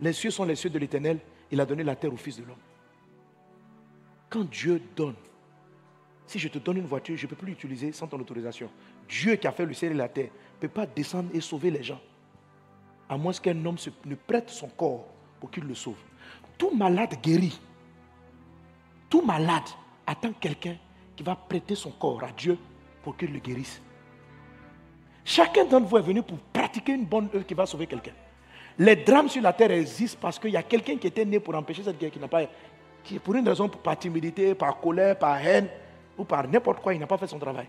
[0.00, 1.18] Les cieux sont les cieux de l'éternel.
[1.50, 2.56] Il a donné la terre au Fils de l'homme.
[4.28, 5.14] Quand Dieu donne,
[6.26, 8.68] si je te donne une voiture, je ne peux plus l'utiliser sans ton autorisation.
[9.08, 11.70] Dieu qui a fait le ciel et la terre ne peut pas descendre et sauver
[11.70, 12.00] les gens.
[13.08, 15.06] À moins qu'un homme ne prête son corps
[15.38, 15.98] pour qu'il le sauve.
[16.58, 17.56] Tout malade guéri,
[19.08, 19.68] tout malade
[20.06, 20.76] attend quelqu'un
[21.14, 22.58] qui va prêter son corps à Dieu
[23.02, 23.80] pour qu'il le guérisse.
[25.28, 28.12] Chacun d'entre vous est venu pour pratiquer une bonne œuvre qui va sauver quelqu'un.
[28.78, 31.56] Les drames sur la terre existent parce qu'il y a quelqu'un qui était né pour
[31.56, 32.42] empêcher cette guerre qui n'a pas,
[33.02, 35.66] qui pour une raison, par timidité, par colère, par haine,
[36.16, 37.66] ou par n'importe quoi, il n'a pas fait son travail.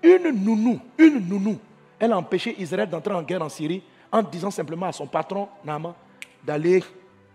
[0.00, 1.58] Une nounou, une nounou,
[1.98, 3.82] elle a empêché Israël d'entrer en guerre en Syrie
[4.12, 5.92] en disant simplement à son patron, Naaman,
[6.44, 6.84] d'aller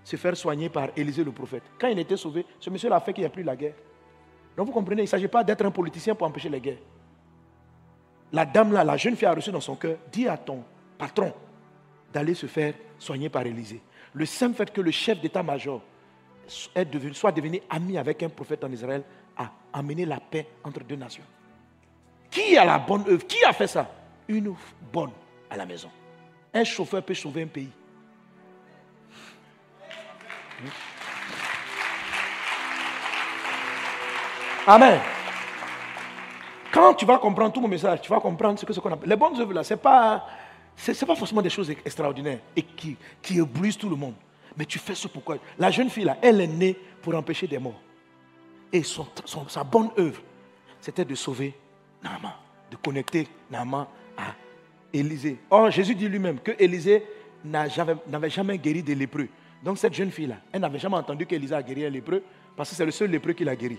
[0.02, 1.64] se faire soigner par Élisée le prophète.
[1.78, 3.76] Quand il était sauvé, ce monsieur l'a fait qu'il n'y a plus la guerre.
[4.56, 6.78] Donc vous comprenez, il ne s'agit pas d'être un politicien pour empêcher les guerres.
[8.32, 10.64] La dame là, la jeune fille a reçu dans son cœur, dis à ton
[10.98, 11.34] patron
[12.12, 13.82] d'aller se faire soigner par Élisée.
[14.14, 15.82] Le simple fait que le chef d'état-major
[16.48, 19.04] soit devenu ami avec un prophète en Israël
[19.38, 21.24] a amené la paix entre deux nations.
[22.32, 23.26] Qui a la bonne œuvre?
[23.26, 23.90] Qui a fait ça?
[24.28, 24.54] Une
[24.92, 25.12] bonne
[25.50, 25.90] à la maison.
[26.54, 27.70] Un chauffeur peut sauver un pays.
[34.66, 35.00] Amen.
[36.72, 39.10] Quand tu vas comprendre tout mon message, tu vas comprendre ce que ce qu'on appelle.
[39.10, 40.26] Les bonnes œuvres là, ce n'est pas,
[40.76, 44.16] c'est, pas forcément des choses extraordinaires et qui, qui éblouissent tout le monde.
[44.56, 45.38] Mais tu fais ce pourquoi.
[45.58, 47.80] La jeune fille là, elle est née pour empêcher des morts.
[48.74, 50.22] Et sa bonne œuvre,
[50.82, 51.54] c'était de sauver
[52.04, 52.34] Naaman,
[52.70, 53.88] de connecter Naaman
[54.18, 54.34] à
[54.92, 55.38] Élisée.
[55.50, 57.04] Or, Jésus dit lui-même que Élisée
[57.46, 59.30] n'avait jamais guéri des lépreux.
[59.64, 62.24] Donc, cette jeune fille-là, elle n'avait jamais entendu qu'Élisée a guéri un lépreux
[62.56, 63.78] parce que c'est le seul lépreux qui l'a guéri.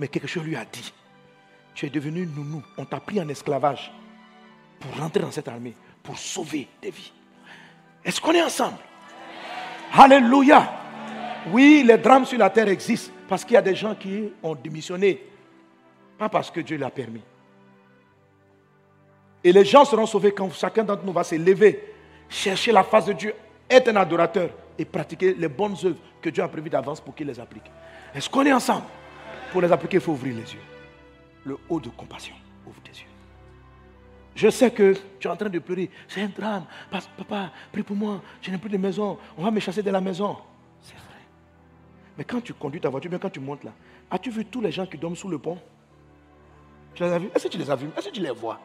[0.00, 0.92] Mais quelque chose lui a dit
[1.74, 3.92] Tu es devenu nounou, on t'a pris en esclavage
[4.80, 7.12] pour rentrer dans cette armée, pour sauver des vies.
[8.02, 8.78] Est-ce qu'on est ensemble?
[9.92, 10.72] Alléluia.
[11.52, 14.54] Oui, les drames sur la terre existent parce qu'il y a des gens qui ont
[14.54, 15.22] démissionné,
[16.18, 17.22] pas parce que Dieu l'a permis.
[19.44, 21.92] Et les gens seront sauvés quand chacun d'entre nous va se lever,
[22.26, 23.34] chercher la face de Dieu,
[23.68, 24.48] être un adorateur
[24.78, 27.70] et pratiquer les bonnes œuvres que Dieu a prévues d'avance pour qu'il les applique.
[28.14, 28.86] Est-ce qu'on est ensemble?
[29.52, 30.60] Pour les appliquer, il faut ouvrir les yeux.
[31.44, 32.34] Le haut de compassion,
[32.66, 33.06] ouvre tes yeux.
[34.34, 35.90] Je sais que tu es en train de pleurer.
[36.08, 36.64] C'est un drame.
[36.90, 38.22] Papa, prie pour moi.
[38.40, 39.18] Je n'ai plus de maison.
[39.36, 40.36] On va me chasser de la maison.
[42.16, 43.72] Mais quand tu conduis ta voiture, bien quand tu montes là,
[44.10, 45.58] as-tu vu tous les gens qui dorment sous le pont?
[46.94, 47.30] Tu les as vus?
[47.34, 47.88] Est-ce que tu les as vus?
[47.96, 48.60] Est-ce que tu les vois?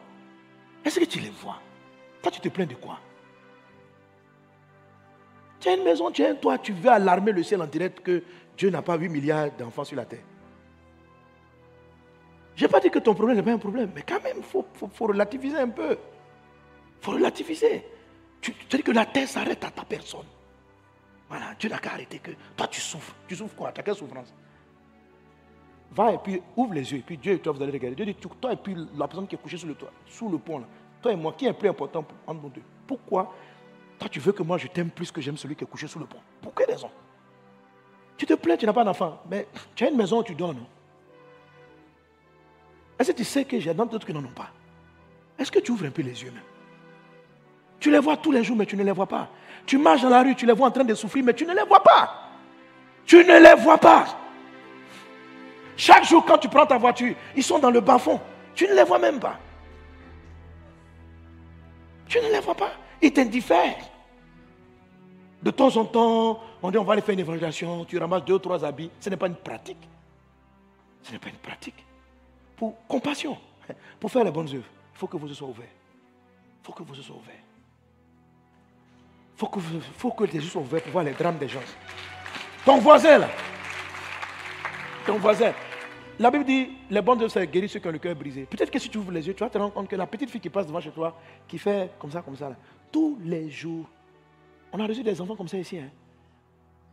[0.84, 1.60] Est-ce que tu les vois?
[2.22, 2.98] Toi, tu te plains de quoi?
[5.58, 8.00] Tu as une maison, tu as un toit, tu veux alarmer le ciel en direct
[8.00, 8.22] que
[8.56, 10.22] Dieu n'a pas 8 milliards d'enfants sur la terre.
[12.56, 14.42] Je n'ai pas dit que ton problème n'est pas un problème, mais quand même, il
[14.42, 14.64] faut,
[15.00, 15.92] relativiser un peu.
[15.92, 17.84] Il faut relativiser.
[18.40, 20.24] Tu, tu dis que la terre s'arrête à ta personne.
[21.28, 23.14] Voilà, Dieu n'a qu'à arrêter que toi tu souffres.
[23.28, 23.72] Tu souffres quoi?
[23.72, 24.32] Tu as quelle souffrance?
[25.92, 26.98] Va et puis ouvre les yeux.
[26.98, 27.96] Et puis Dieu et toi, vous allez regarder.
[27.96, 30.38] Dieu dit toi et puis la personne qui est couchée sous le, toit, sous le
[30.38, 30.66] pont, là,
[31.02, 32.62] toi et moi, qui est plus important entre nous deux?
[32.86, 33.34] Pourquoi
[33.98, 35.98] toi tu veux que moi je t'aime plus que j'aime celui qui est couché sous
[35.98, 36.20] le pont?
[36.40, 36.90] Pour quelle raison?
[38.16, 39.20] Tu te plains, tu n'as pas d'enfant.
[39.28, 40.54] Mais tu as une maison où tu non?
[42.98, 44.50] Est-ce que tu sais que j'ai d'autres qui n'en ont pas?
[45.38, 46.42] Est-ce que tu ouvres un peu les yeux même?
[47.78, 49.28] Tu les vois tous les jours, mais tu ne les vois pas.
[49.66, 51.54] Tu marches dans la rue, tu les vois en train de souffrir, mais tu ne
[51.54, 52.30] les vois pas.
[53.04, 54.06] Tu ne les vois pas.
[55.76, 58.18] Chaque jour, quand tu prends ta voiture, ils sont dans le bas-fond.
[58.54, 59.38] Tu ne les vois même pas.
[62.08, 62.72] Tu ne les vois pas.
[63.02, 63.76] Ils t'indiffèrent.
[65.42, 68.34] De temps en temps, on dit on va aller faire une évangélisation, tu ramasses deux
[68.34, 68.90] ou trois habits.
[68.98, 69.88] Ce n'est pas une pratique.
[71.02, 71.85] Ce n'est pas une pratique.
[72.56, 73.36] Pour compassion,
[74.00, 74.64] pour faire les bonnes œuvres,
[74.94, 75.66] il faut que vous soyez ouverts.
[75.66, 77.34] Il faut que vous soyez ouverts.
[79.34, 81.60] Il faut que, faut que les yeux soient ouverts pour voir les drames des gens.
[82.64, 83.28] Ton voisin, là.
[85.06, 85.52] Ton voisin.
[86.18, 88.46] La Bible dit, les bonnes œuvres, ça guérit ceux qui ont le cœur brisé.
[88.46, 90.30] Peut-être que si tu ouvres les yeux, tu vas te rendre compte que la petite
[90.30, 91.14] fille qui passe devant chez toi,
[91.46, 92.56] qui fait comme ça, comme ça, là,
[92.90, 93.86] tous les jours,
[94.72, 95.78] on a reçu des enfants comme ça ici.
[95.78, 95.90] Hein.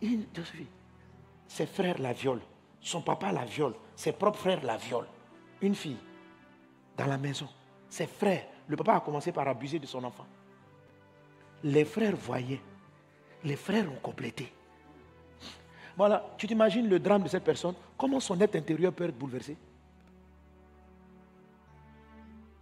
[0.02, 0.68] Une, Josephine,
[1.48, 2.42] ses frères la violent,
[2.82, 5.08] son papa la viole, ses propres frères la violent.
[5.64, 5.98] Une fille,
[6.98, 7.48] dans la maison,
[7.88, 10.28] ses frères, le papa a commencé par abuser de son enfant.
[11.64, 12.60] Les frères voyaient,
[13.46, 14.52] les frères ont complété.
[15.96, 19.56] Voilà, tu t'imagines le drame de cette personne, comment son être intérieur peut être bouleversé?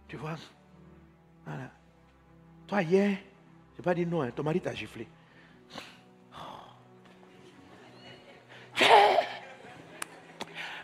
[0.06, 0.36] Tu vois?
[1.44, 1.70] Voilà.
[2.68, 3.18] Toi, hier,
[3.72, 5.08] je n'ai pas dit non, hein, ton mari t'a giflé.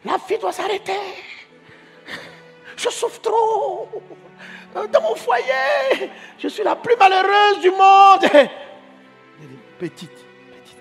[0.05, 1.28] La fille doit s'arrêter.
[2.79, 3.89] Je souffre trop.
[4.73, 8.49] Dans mon foyer, je suis la plus malheureuse du monde.
[9.79, 10.79] Petite, petite.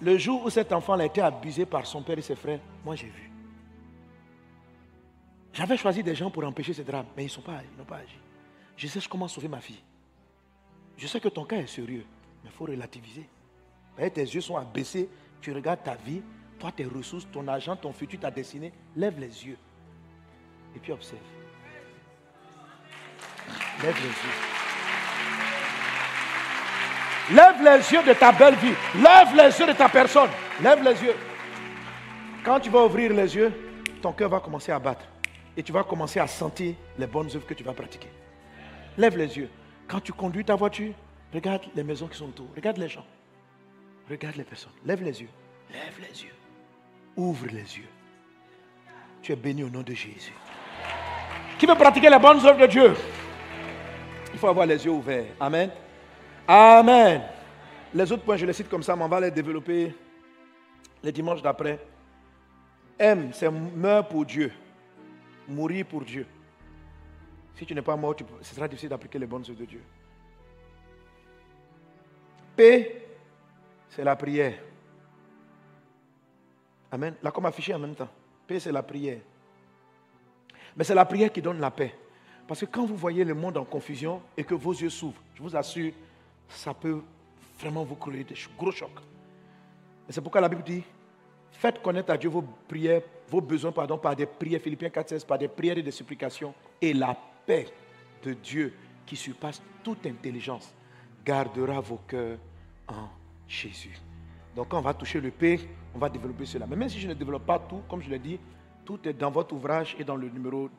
[0.00, 2.94] Le jour où cet enfant a été abusé par son père et ses frères, moi
[2.94, 3.30] j'ai vu.
[5.52, 8.18] J'avais choisi des gens pour empêcher ce drame, mais ils n'ont pas, pas agi.
[8.78, 9.82] Je sais comment sauver ma fille.
[10.96, 12.06] Je sais que ton cas est sérieux,
[12.42, 13.28] mais il faut relativiser.
[13.98, 15.10] tes yeux sont abaissés,
[15.42, 16.22] tu regardes ta vie,
[16.60, 18.72] toi, tes ressources, ton argent, ton futur, ta destinée.
[18.94, 19.56] Lève les yeux
[20.76, 21.18] et puis observe.
[23.82, 24.60] Lève les yeux.
[27.32, 28.74] Lève les yeux de ta belle vie.
[28.94, 30.30] Lève les yeux de ta personne.
[30.62, 31.14] Lève les yeux.
[32.44, 33.52] Quand tu vas ouvrir les yeux,
[34.02, 35.06] ton cœur va commencer à battre.
[35.56, 38.08] Et tu vas commencer à sentir les bonnes œuvres que tu vas pratiquer.
[38.98, 39.48] Lève les yeux.
[39.88, 40.92] Quand tu conduis ta voiture,
[41.32, 42.48] regarde les maisons qui sont autour.
[42.54, 43.06] Regarde les gens.
[44.08, 44.72] Regarde les personnes.
[44.84, 45.28] Lève les yeux.
[45.70, 46.39] Lève les yeux.
[47.20, 47.88] Ouvre les yeux.
[49.20, 50.32] Tu es béni au nom de Jésus.
[51.58, 52.94] Qui veut pratiquer les bonnes œuvres de Dieu?
[54.32, 55.26] Il faut avoir les yeux ouverts.
[55.38, 55.70] Amen.
[56.48, 57.20] Amen.
[57.92, 59.94] Les autres points, je les cite comme ça, mais on va les développer
[61.02, 61.78] les dimanches d'après.
[62.98, 64.50] M, c'est meurs pour Dieu.
[65.46, 66.26] Mourir pour Dieu.
[67.54, 69.82] Si tu n'es pas mort, ce sera difficile d'appliquer les bonnes œuvres de Dieu.
[72.56, 73.04] P,
[73.90, 74.54] c'est la prière.
[76.92, 77.14] Amen.
[77.22, 78.08] Là, comme affiché en même temps.
[78.46, 79.20] P, c'est la prière.
[80.76, 81.94] Mais c'est la prière qui donne la paix.
[82.46, 85.42] Parce que quand vous voyez le monde en confusion et que vos yeux s'ouvrent, je
[85.42, 85.92] vous assure,
[86.48, 87.00] ça peut
[87.60, 88.90] vraiment vous créer des gros chocs.
[90.08, 90.82] Et c'est pourquoi la Bible dit,
[91.52, 95.38] faites connaître à Dieu vos prières, vos besoins, pardon, par des prières, Philippiens 4.16, par
[95.38, 96.52] des prières et des supplications.
[96.80, 97.68] Et la paix
[98.24, 98.74] de Dieu
[99.06, 100.74] qui surpasse toute intelligence
[101.24, 102.38] gardera vos cœurs
[102.88, 103.08] en
[103.46, 103.96] Jésus.
[104.56, 105.60] Donc quand on va toucher le P,
[105.94, 106.66] on va développer cela.
[106.66, 108.38] Mais même si je ne développe pas tout, comme je l'ai dit,
[108.84, 110.70] tout est dans votre ouvrage et dans le numéro,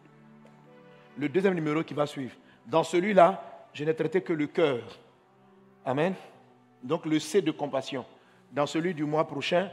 [1.17, 2.35] le deuxième numéro qui va suivre.
[2.65, 3.41] Dans celui-là,
[3.73, 4.81] je n'ai traité que le cœur.
[5.85, 6.13] Amen.
[6.83, 8.05] Donc le C de compassion.
[8.51, 9.69] Dans celui du mois prochain,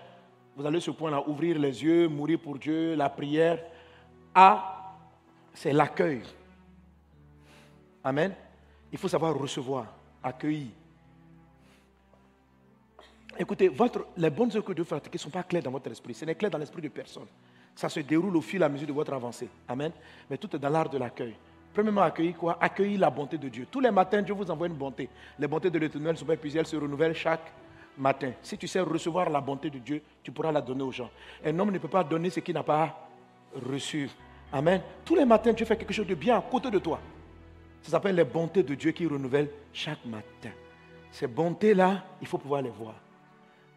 [0.56, 3.58] vous allez ce point-là ouvrir les yeux, mourir pour Dieu, la prière.
[4.34, 4.94] A,
[5.54, 6.22] c'est l'accueil.
[8.02, 8.34] Amen.
[8.90, 9.86] Il faut savoir recevoir,
[10.22, 10.68] accueillir.
[13.40, 13.70] Écoutez,
[14.16, 16.12] les bonnes œuvres que Dieu fait ne sont pas claires dans votre esprit.
[16.12, 17.26] Ce n'est clair dans l'esprit de personne.
[17.74, 19.48] Ça se déroule au fil et à mesure de votre avancée.
[19.68, 19.92] Amen.
[20.28, 21.34] Mais tout est dans l'art de l'accueil.
[21.72, 22.58] Premièrement, accueillir quoi?
[22.60, 23.68] Accueillir la bonté de Dieu.
[23.70, 25.08] Tous les matins, Dieu vous envoie une bonté.
[25.38, 27.52] Les bontés de l'éternel sont épuisées, elles se renouvellent chaque
[27.96, 28.32] matin.
[28.42, 31.10] Si tu sais recevoir la bonté de Dieu, tu pourras la donner aux gens.
[31.44, 33.08] Un homme ne peut pas donner ce qu'il n'a pas
[33.54, 34.10] reçu.
[34.52, 34.80] Amen.
[35.04, 36.98] Tous les matins, Dieu fait quelque chose de bien à côté de toi.
[37.82, 40.50] Ça s'appelle les bontés de Dieu qui renouvellent chaque matin.
[41.12, 42.94] Ces bontés-là, il faut pouvoir les voir.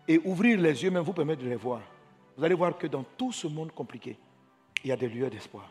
[0.07, 1.81] Et ouvrir les yeux même vous permet de les voir
[2.37, 4.17] vous allez voir que dans tout ce monde compliqué,
[4.83, 5.69] il y a des lieux d'espoir.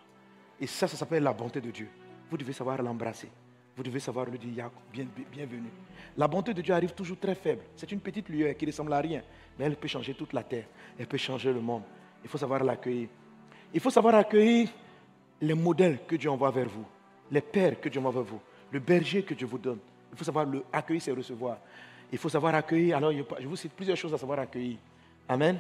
[0.61, 1.89] Et ça, ça s'appelle la bonté de Dieu.
[2.31, 3.29] Vous devez savoir l'embrasser.
[3.77, 4.71] Vous devez savoir lui dire
[5.33, 5.71] bienvenue.
[6.17, 7.63] La bonté de Dieu arrive toujours très faible.
[7.75, 9.23] C'est une petite lueur qui ne ressemble à rien,
[9.59, 10.67] mais elle peut changer toute la terre.
[10.99, 11.83] Elle peut changer le monde.
[12.23, 13.09] Il faut savoir l'accueillir.
[13.73, 14.69] Il faut savoir accueillir
[15.41, 16.85] les modèles que Dieu envoie vers vous,
[17.31, 18.41] les pères que Dieu envoie vers vous,
[18.71, 19.79] le berger que Dieu vous donne.
[20.13, 21.59] Il faut savoir le accueillir, c'est recevoir.
[22.13, 22.97] Il faut savoir accueillir.
[22.97, 24.79] Alors, je vous cite plusieurs choses à savoir accueillir.
[25.29, 25.59] Amen.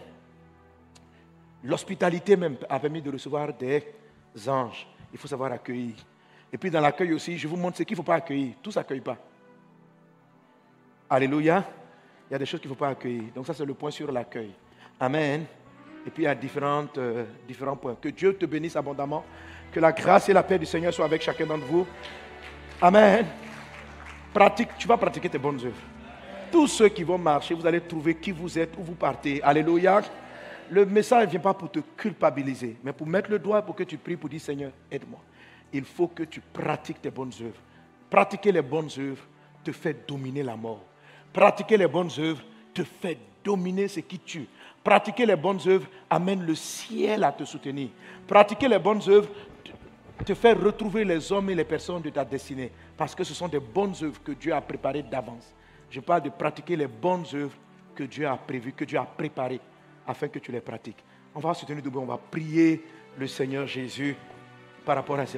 [1.62, 3.84] L'hospitalité même a permis de recevoir des
[4.48, 4.86] anges.
[5.12, 5.94] Il faut savoir accueillir.
[6.52, 8.54] Et puis dans l'accueil aussi, je vous montre ce qu'il ne faut pas accueillir.
[8.62, 9.16] Tout s'accueille pas.
[11.08, 11.64] Alléluia.
[12.28, 13.24] Il y a des choses qu'il ne faut pas accueillir.
[13.34, 14.50] Donc ça, c'est le point sur l'accueil.
[14.98, 15.44] Amen.
[16.06, 17.96] Et puis il y a euh, différents points.
[18.00, 19.24] Que Dieu te bénisse abondamment.
[19.70, 21.86] Que la grâce et la paix du Seigneur soient avec chacun d'entre vous.
[22.80, 23.26] Amen.
[24.32, 25.99] Pratique, tu vas pratiquer tes bonnes œuvres.
[26.50, 29.42] Tous ceux qui vont marcher, vous allez trouver qui vous êtes, où vous partez.
[29.42, 30.02] Alléluia.
[30.70, 33.82] Le message ne vient pas pour te culpabiliser, mais pour mettre le doigt pour que
[33.82, 35.20] tu pries, pour dire Seigneur, aide-moi.
[35.72, 37.60] Il faut que tu pratiques tes bonnes œuvres.
[38.08, 39.24] Pratiquer les bonnes œuvres
[39.64, 40.82] te fait dominer la mort.
[41.32, 42.42] Pratiquer les bonnes œuvres
[42.74, 44.46] te fait dominer ce qui tue.
[44.82, 47.88] Pratiquer les bonnes œuvres amène le ciel à te soutenir.
[48.26, 49.28] Pratiquer les bonnes œuvres
[50.24, 52.70] te fait retrouver les hommes et les personnes de ta destinée.
[52.96, 55.54] Parce que ce sont des bonnes œuvres que Dieu a préparées d'avance.
[55.90, 57.56] Je parle de pratiquer les bonnes œuvres
[57.94, 59.60] que Dieu a prévues, que Dieu a préparées,
[60.06, 61.04] afin que tu les pratiques.
[61.34, 62.84] On va se tenir debout, on va prier
[63.18, 64.16] le Seigneur Jésus
[64.84, 65.28] par rapport à cela.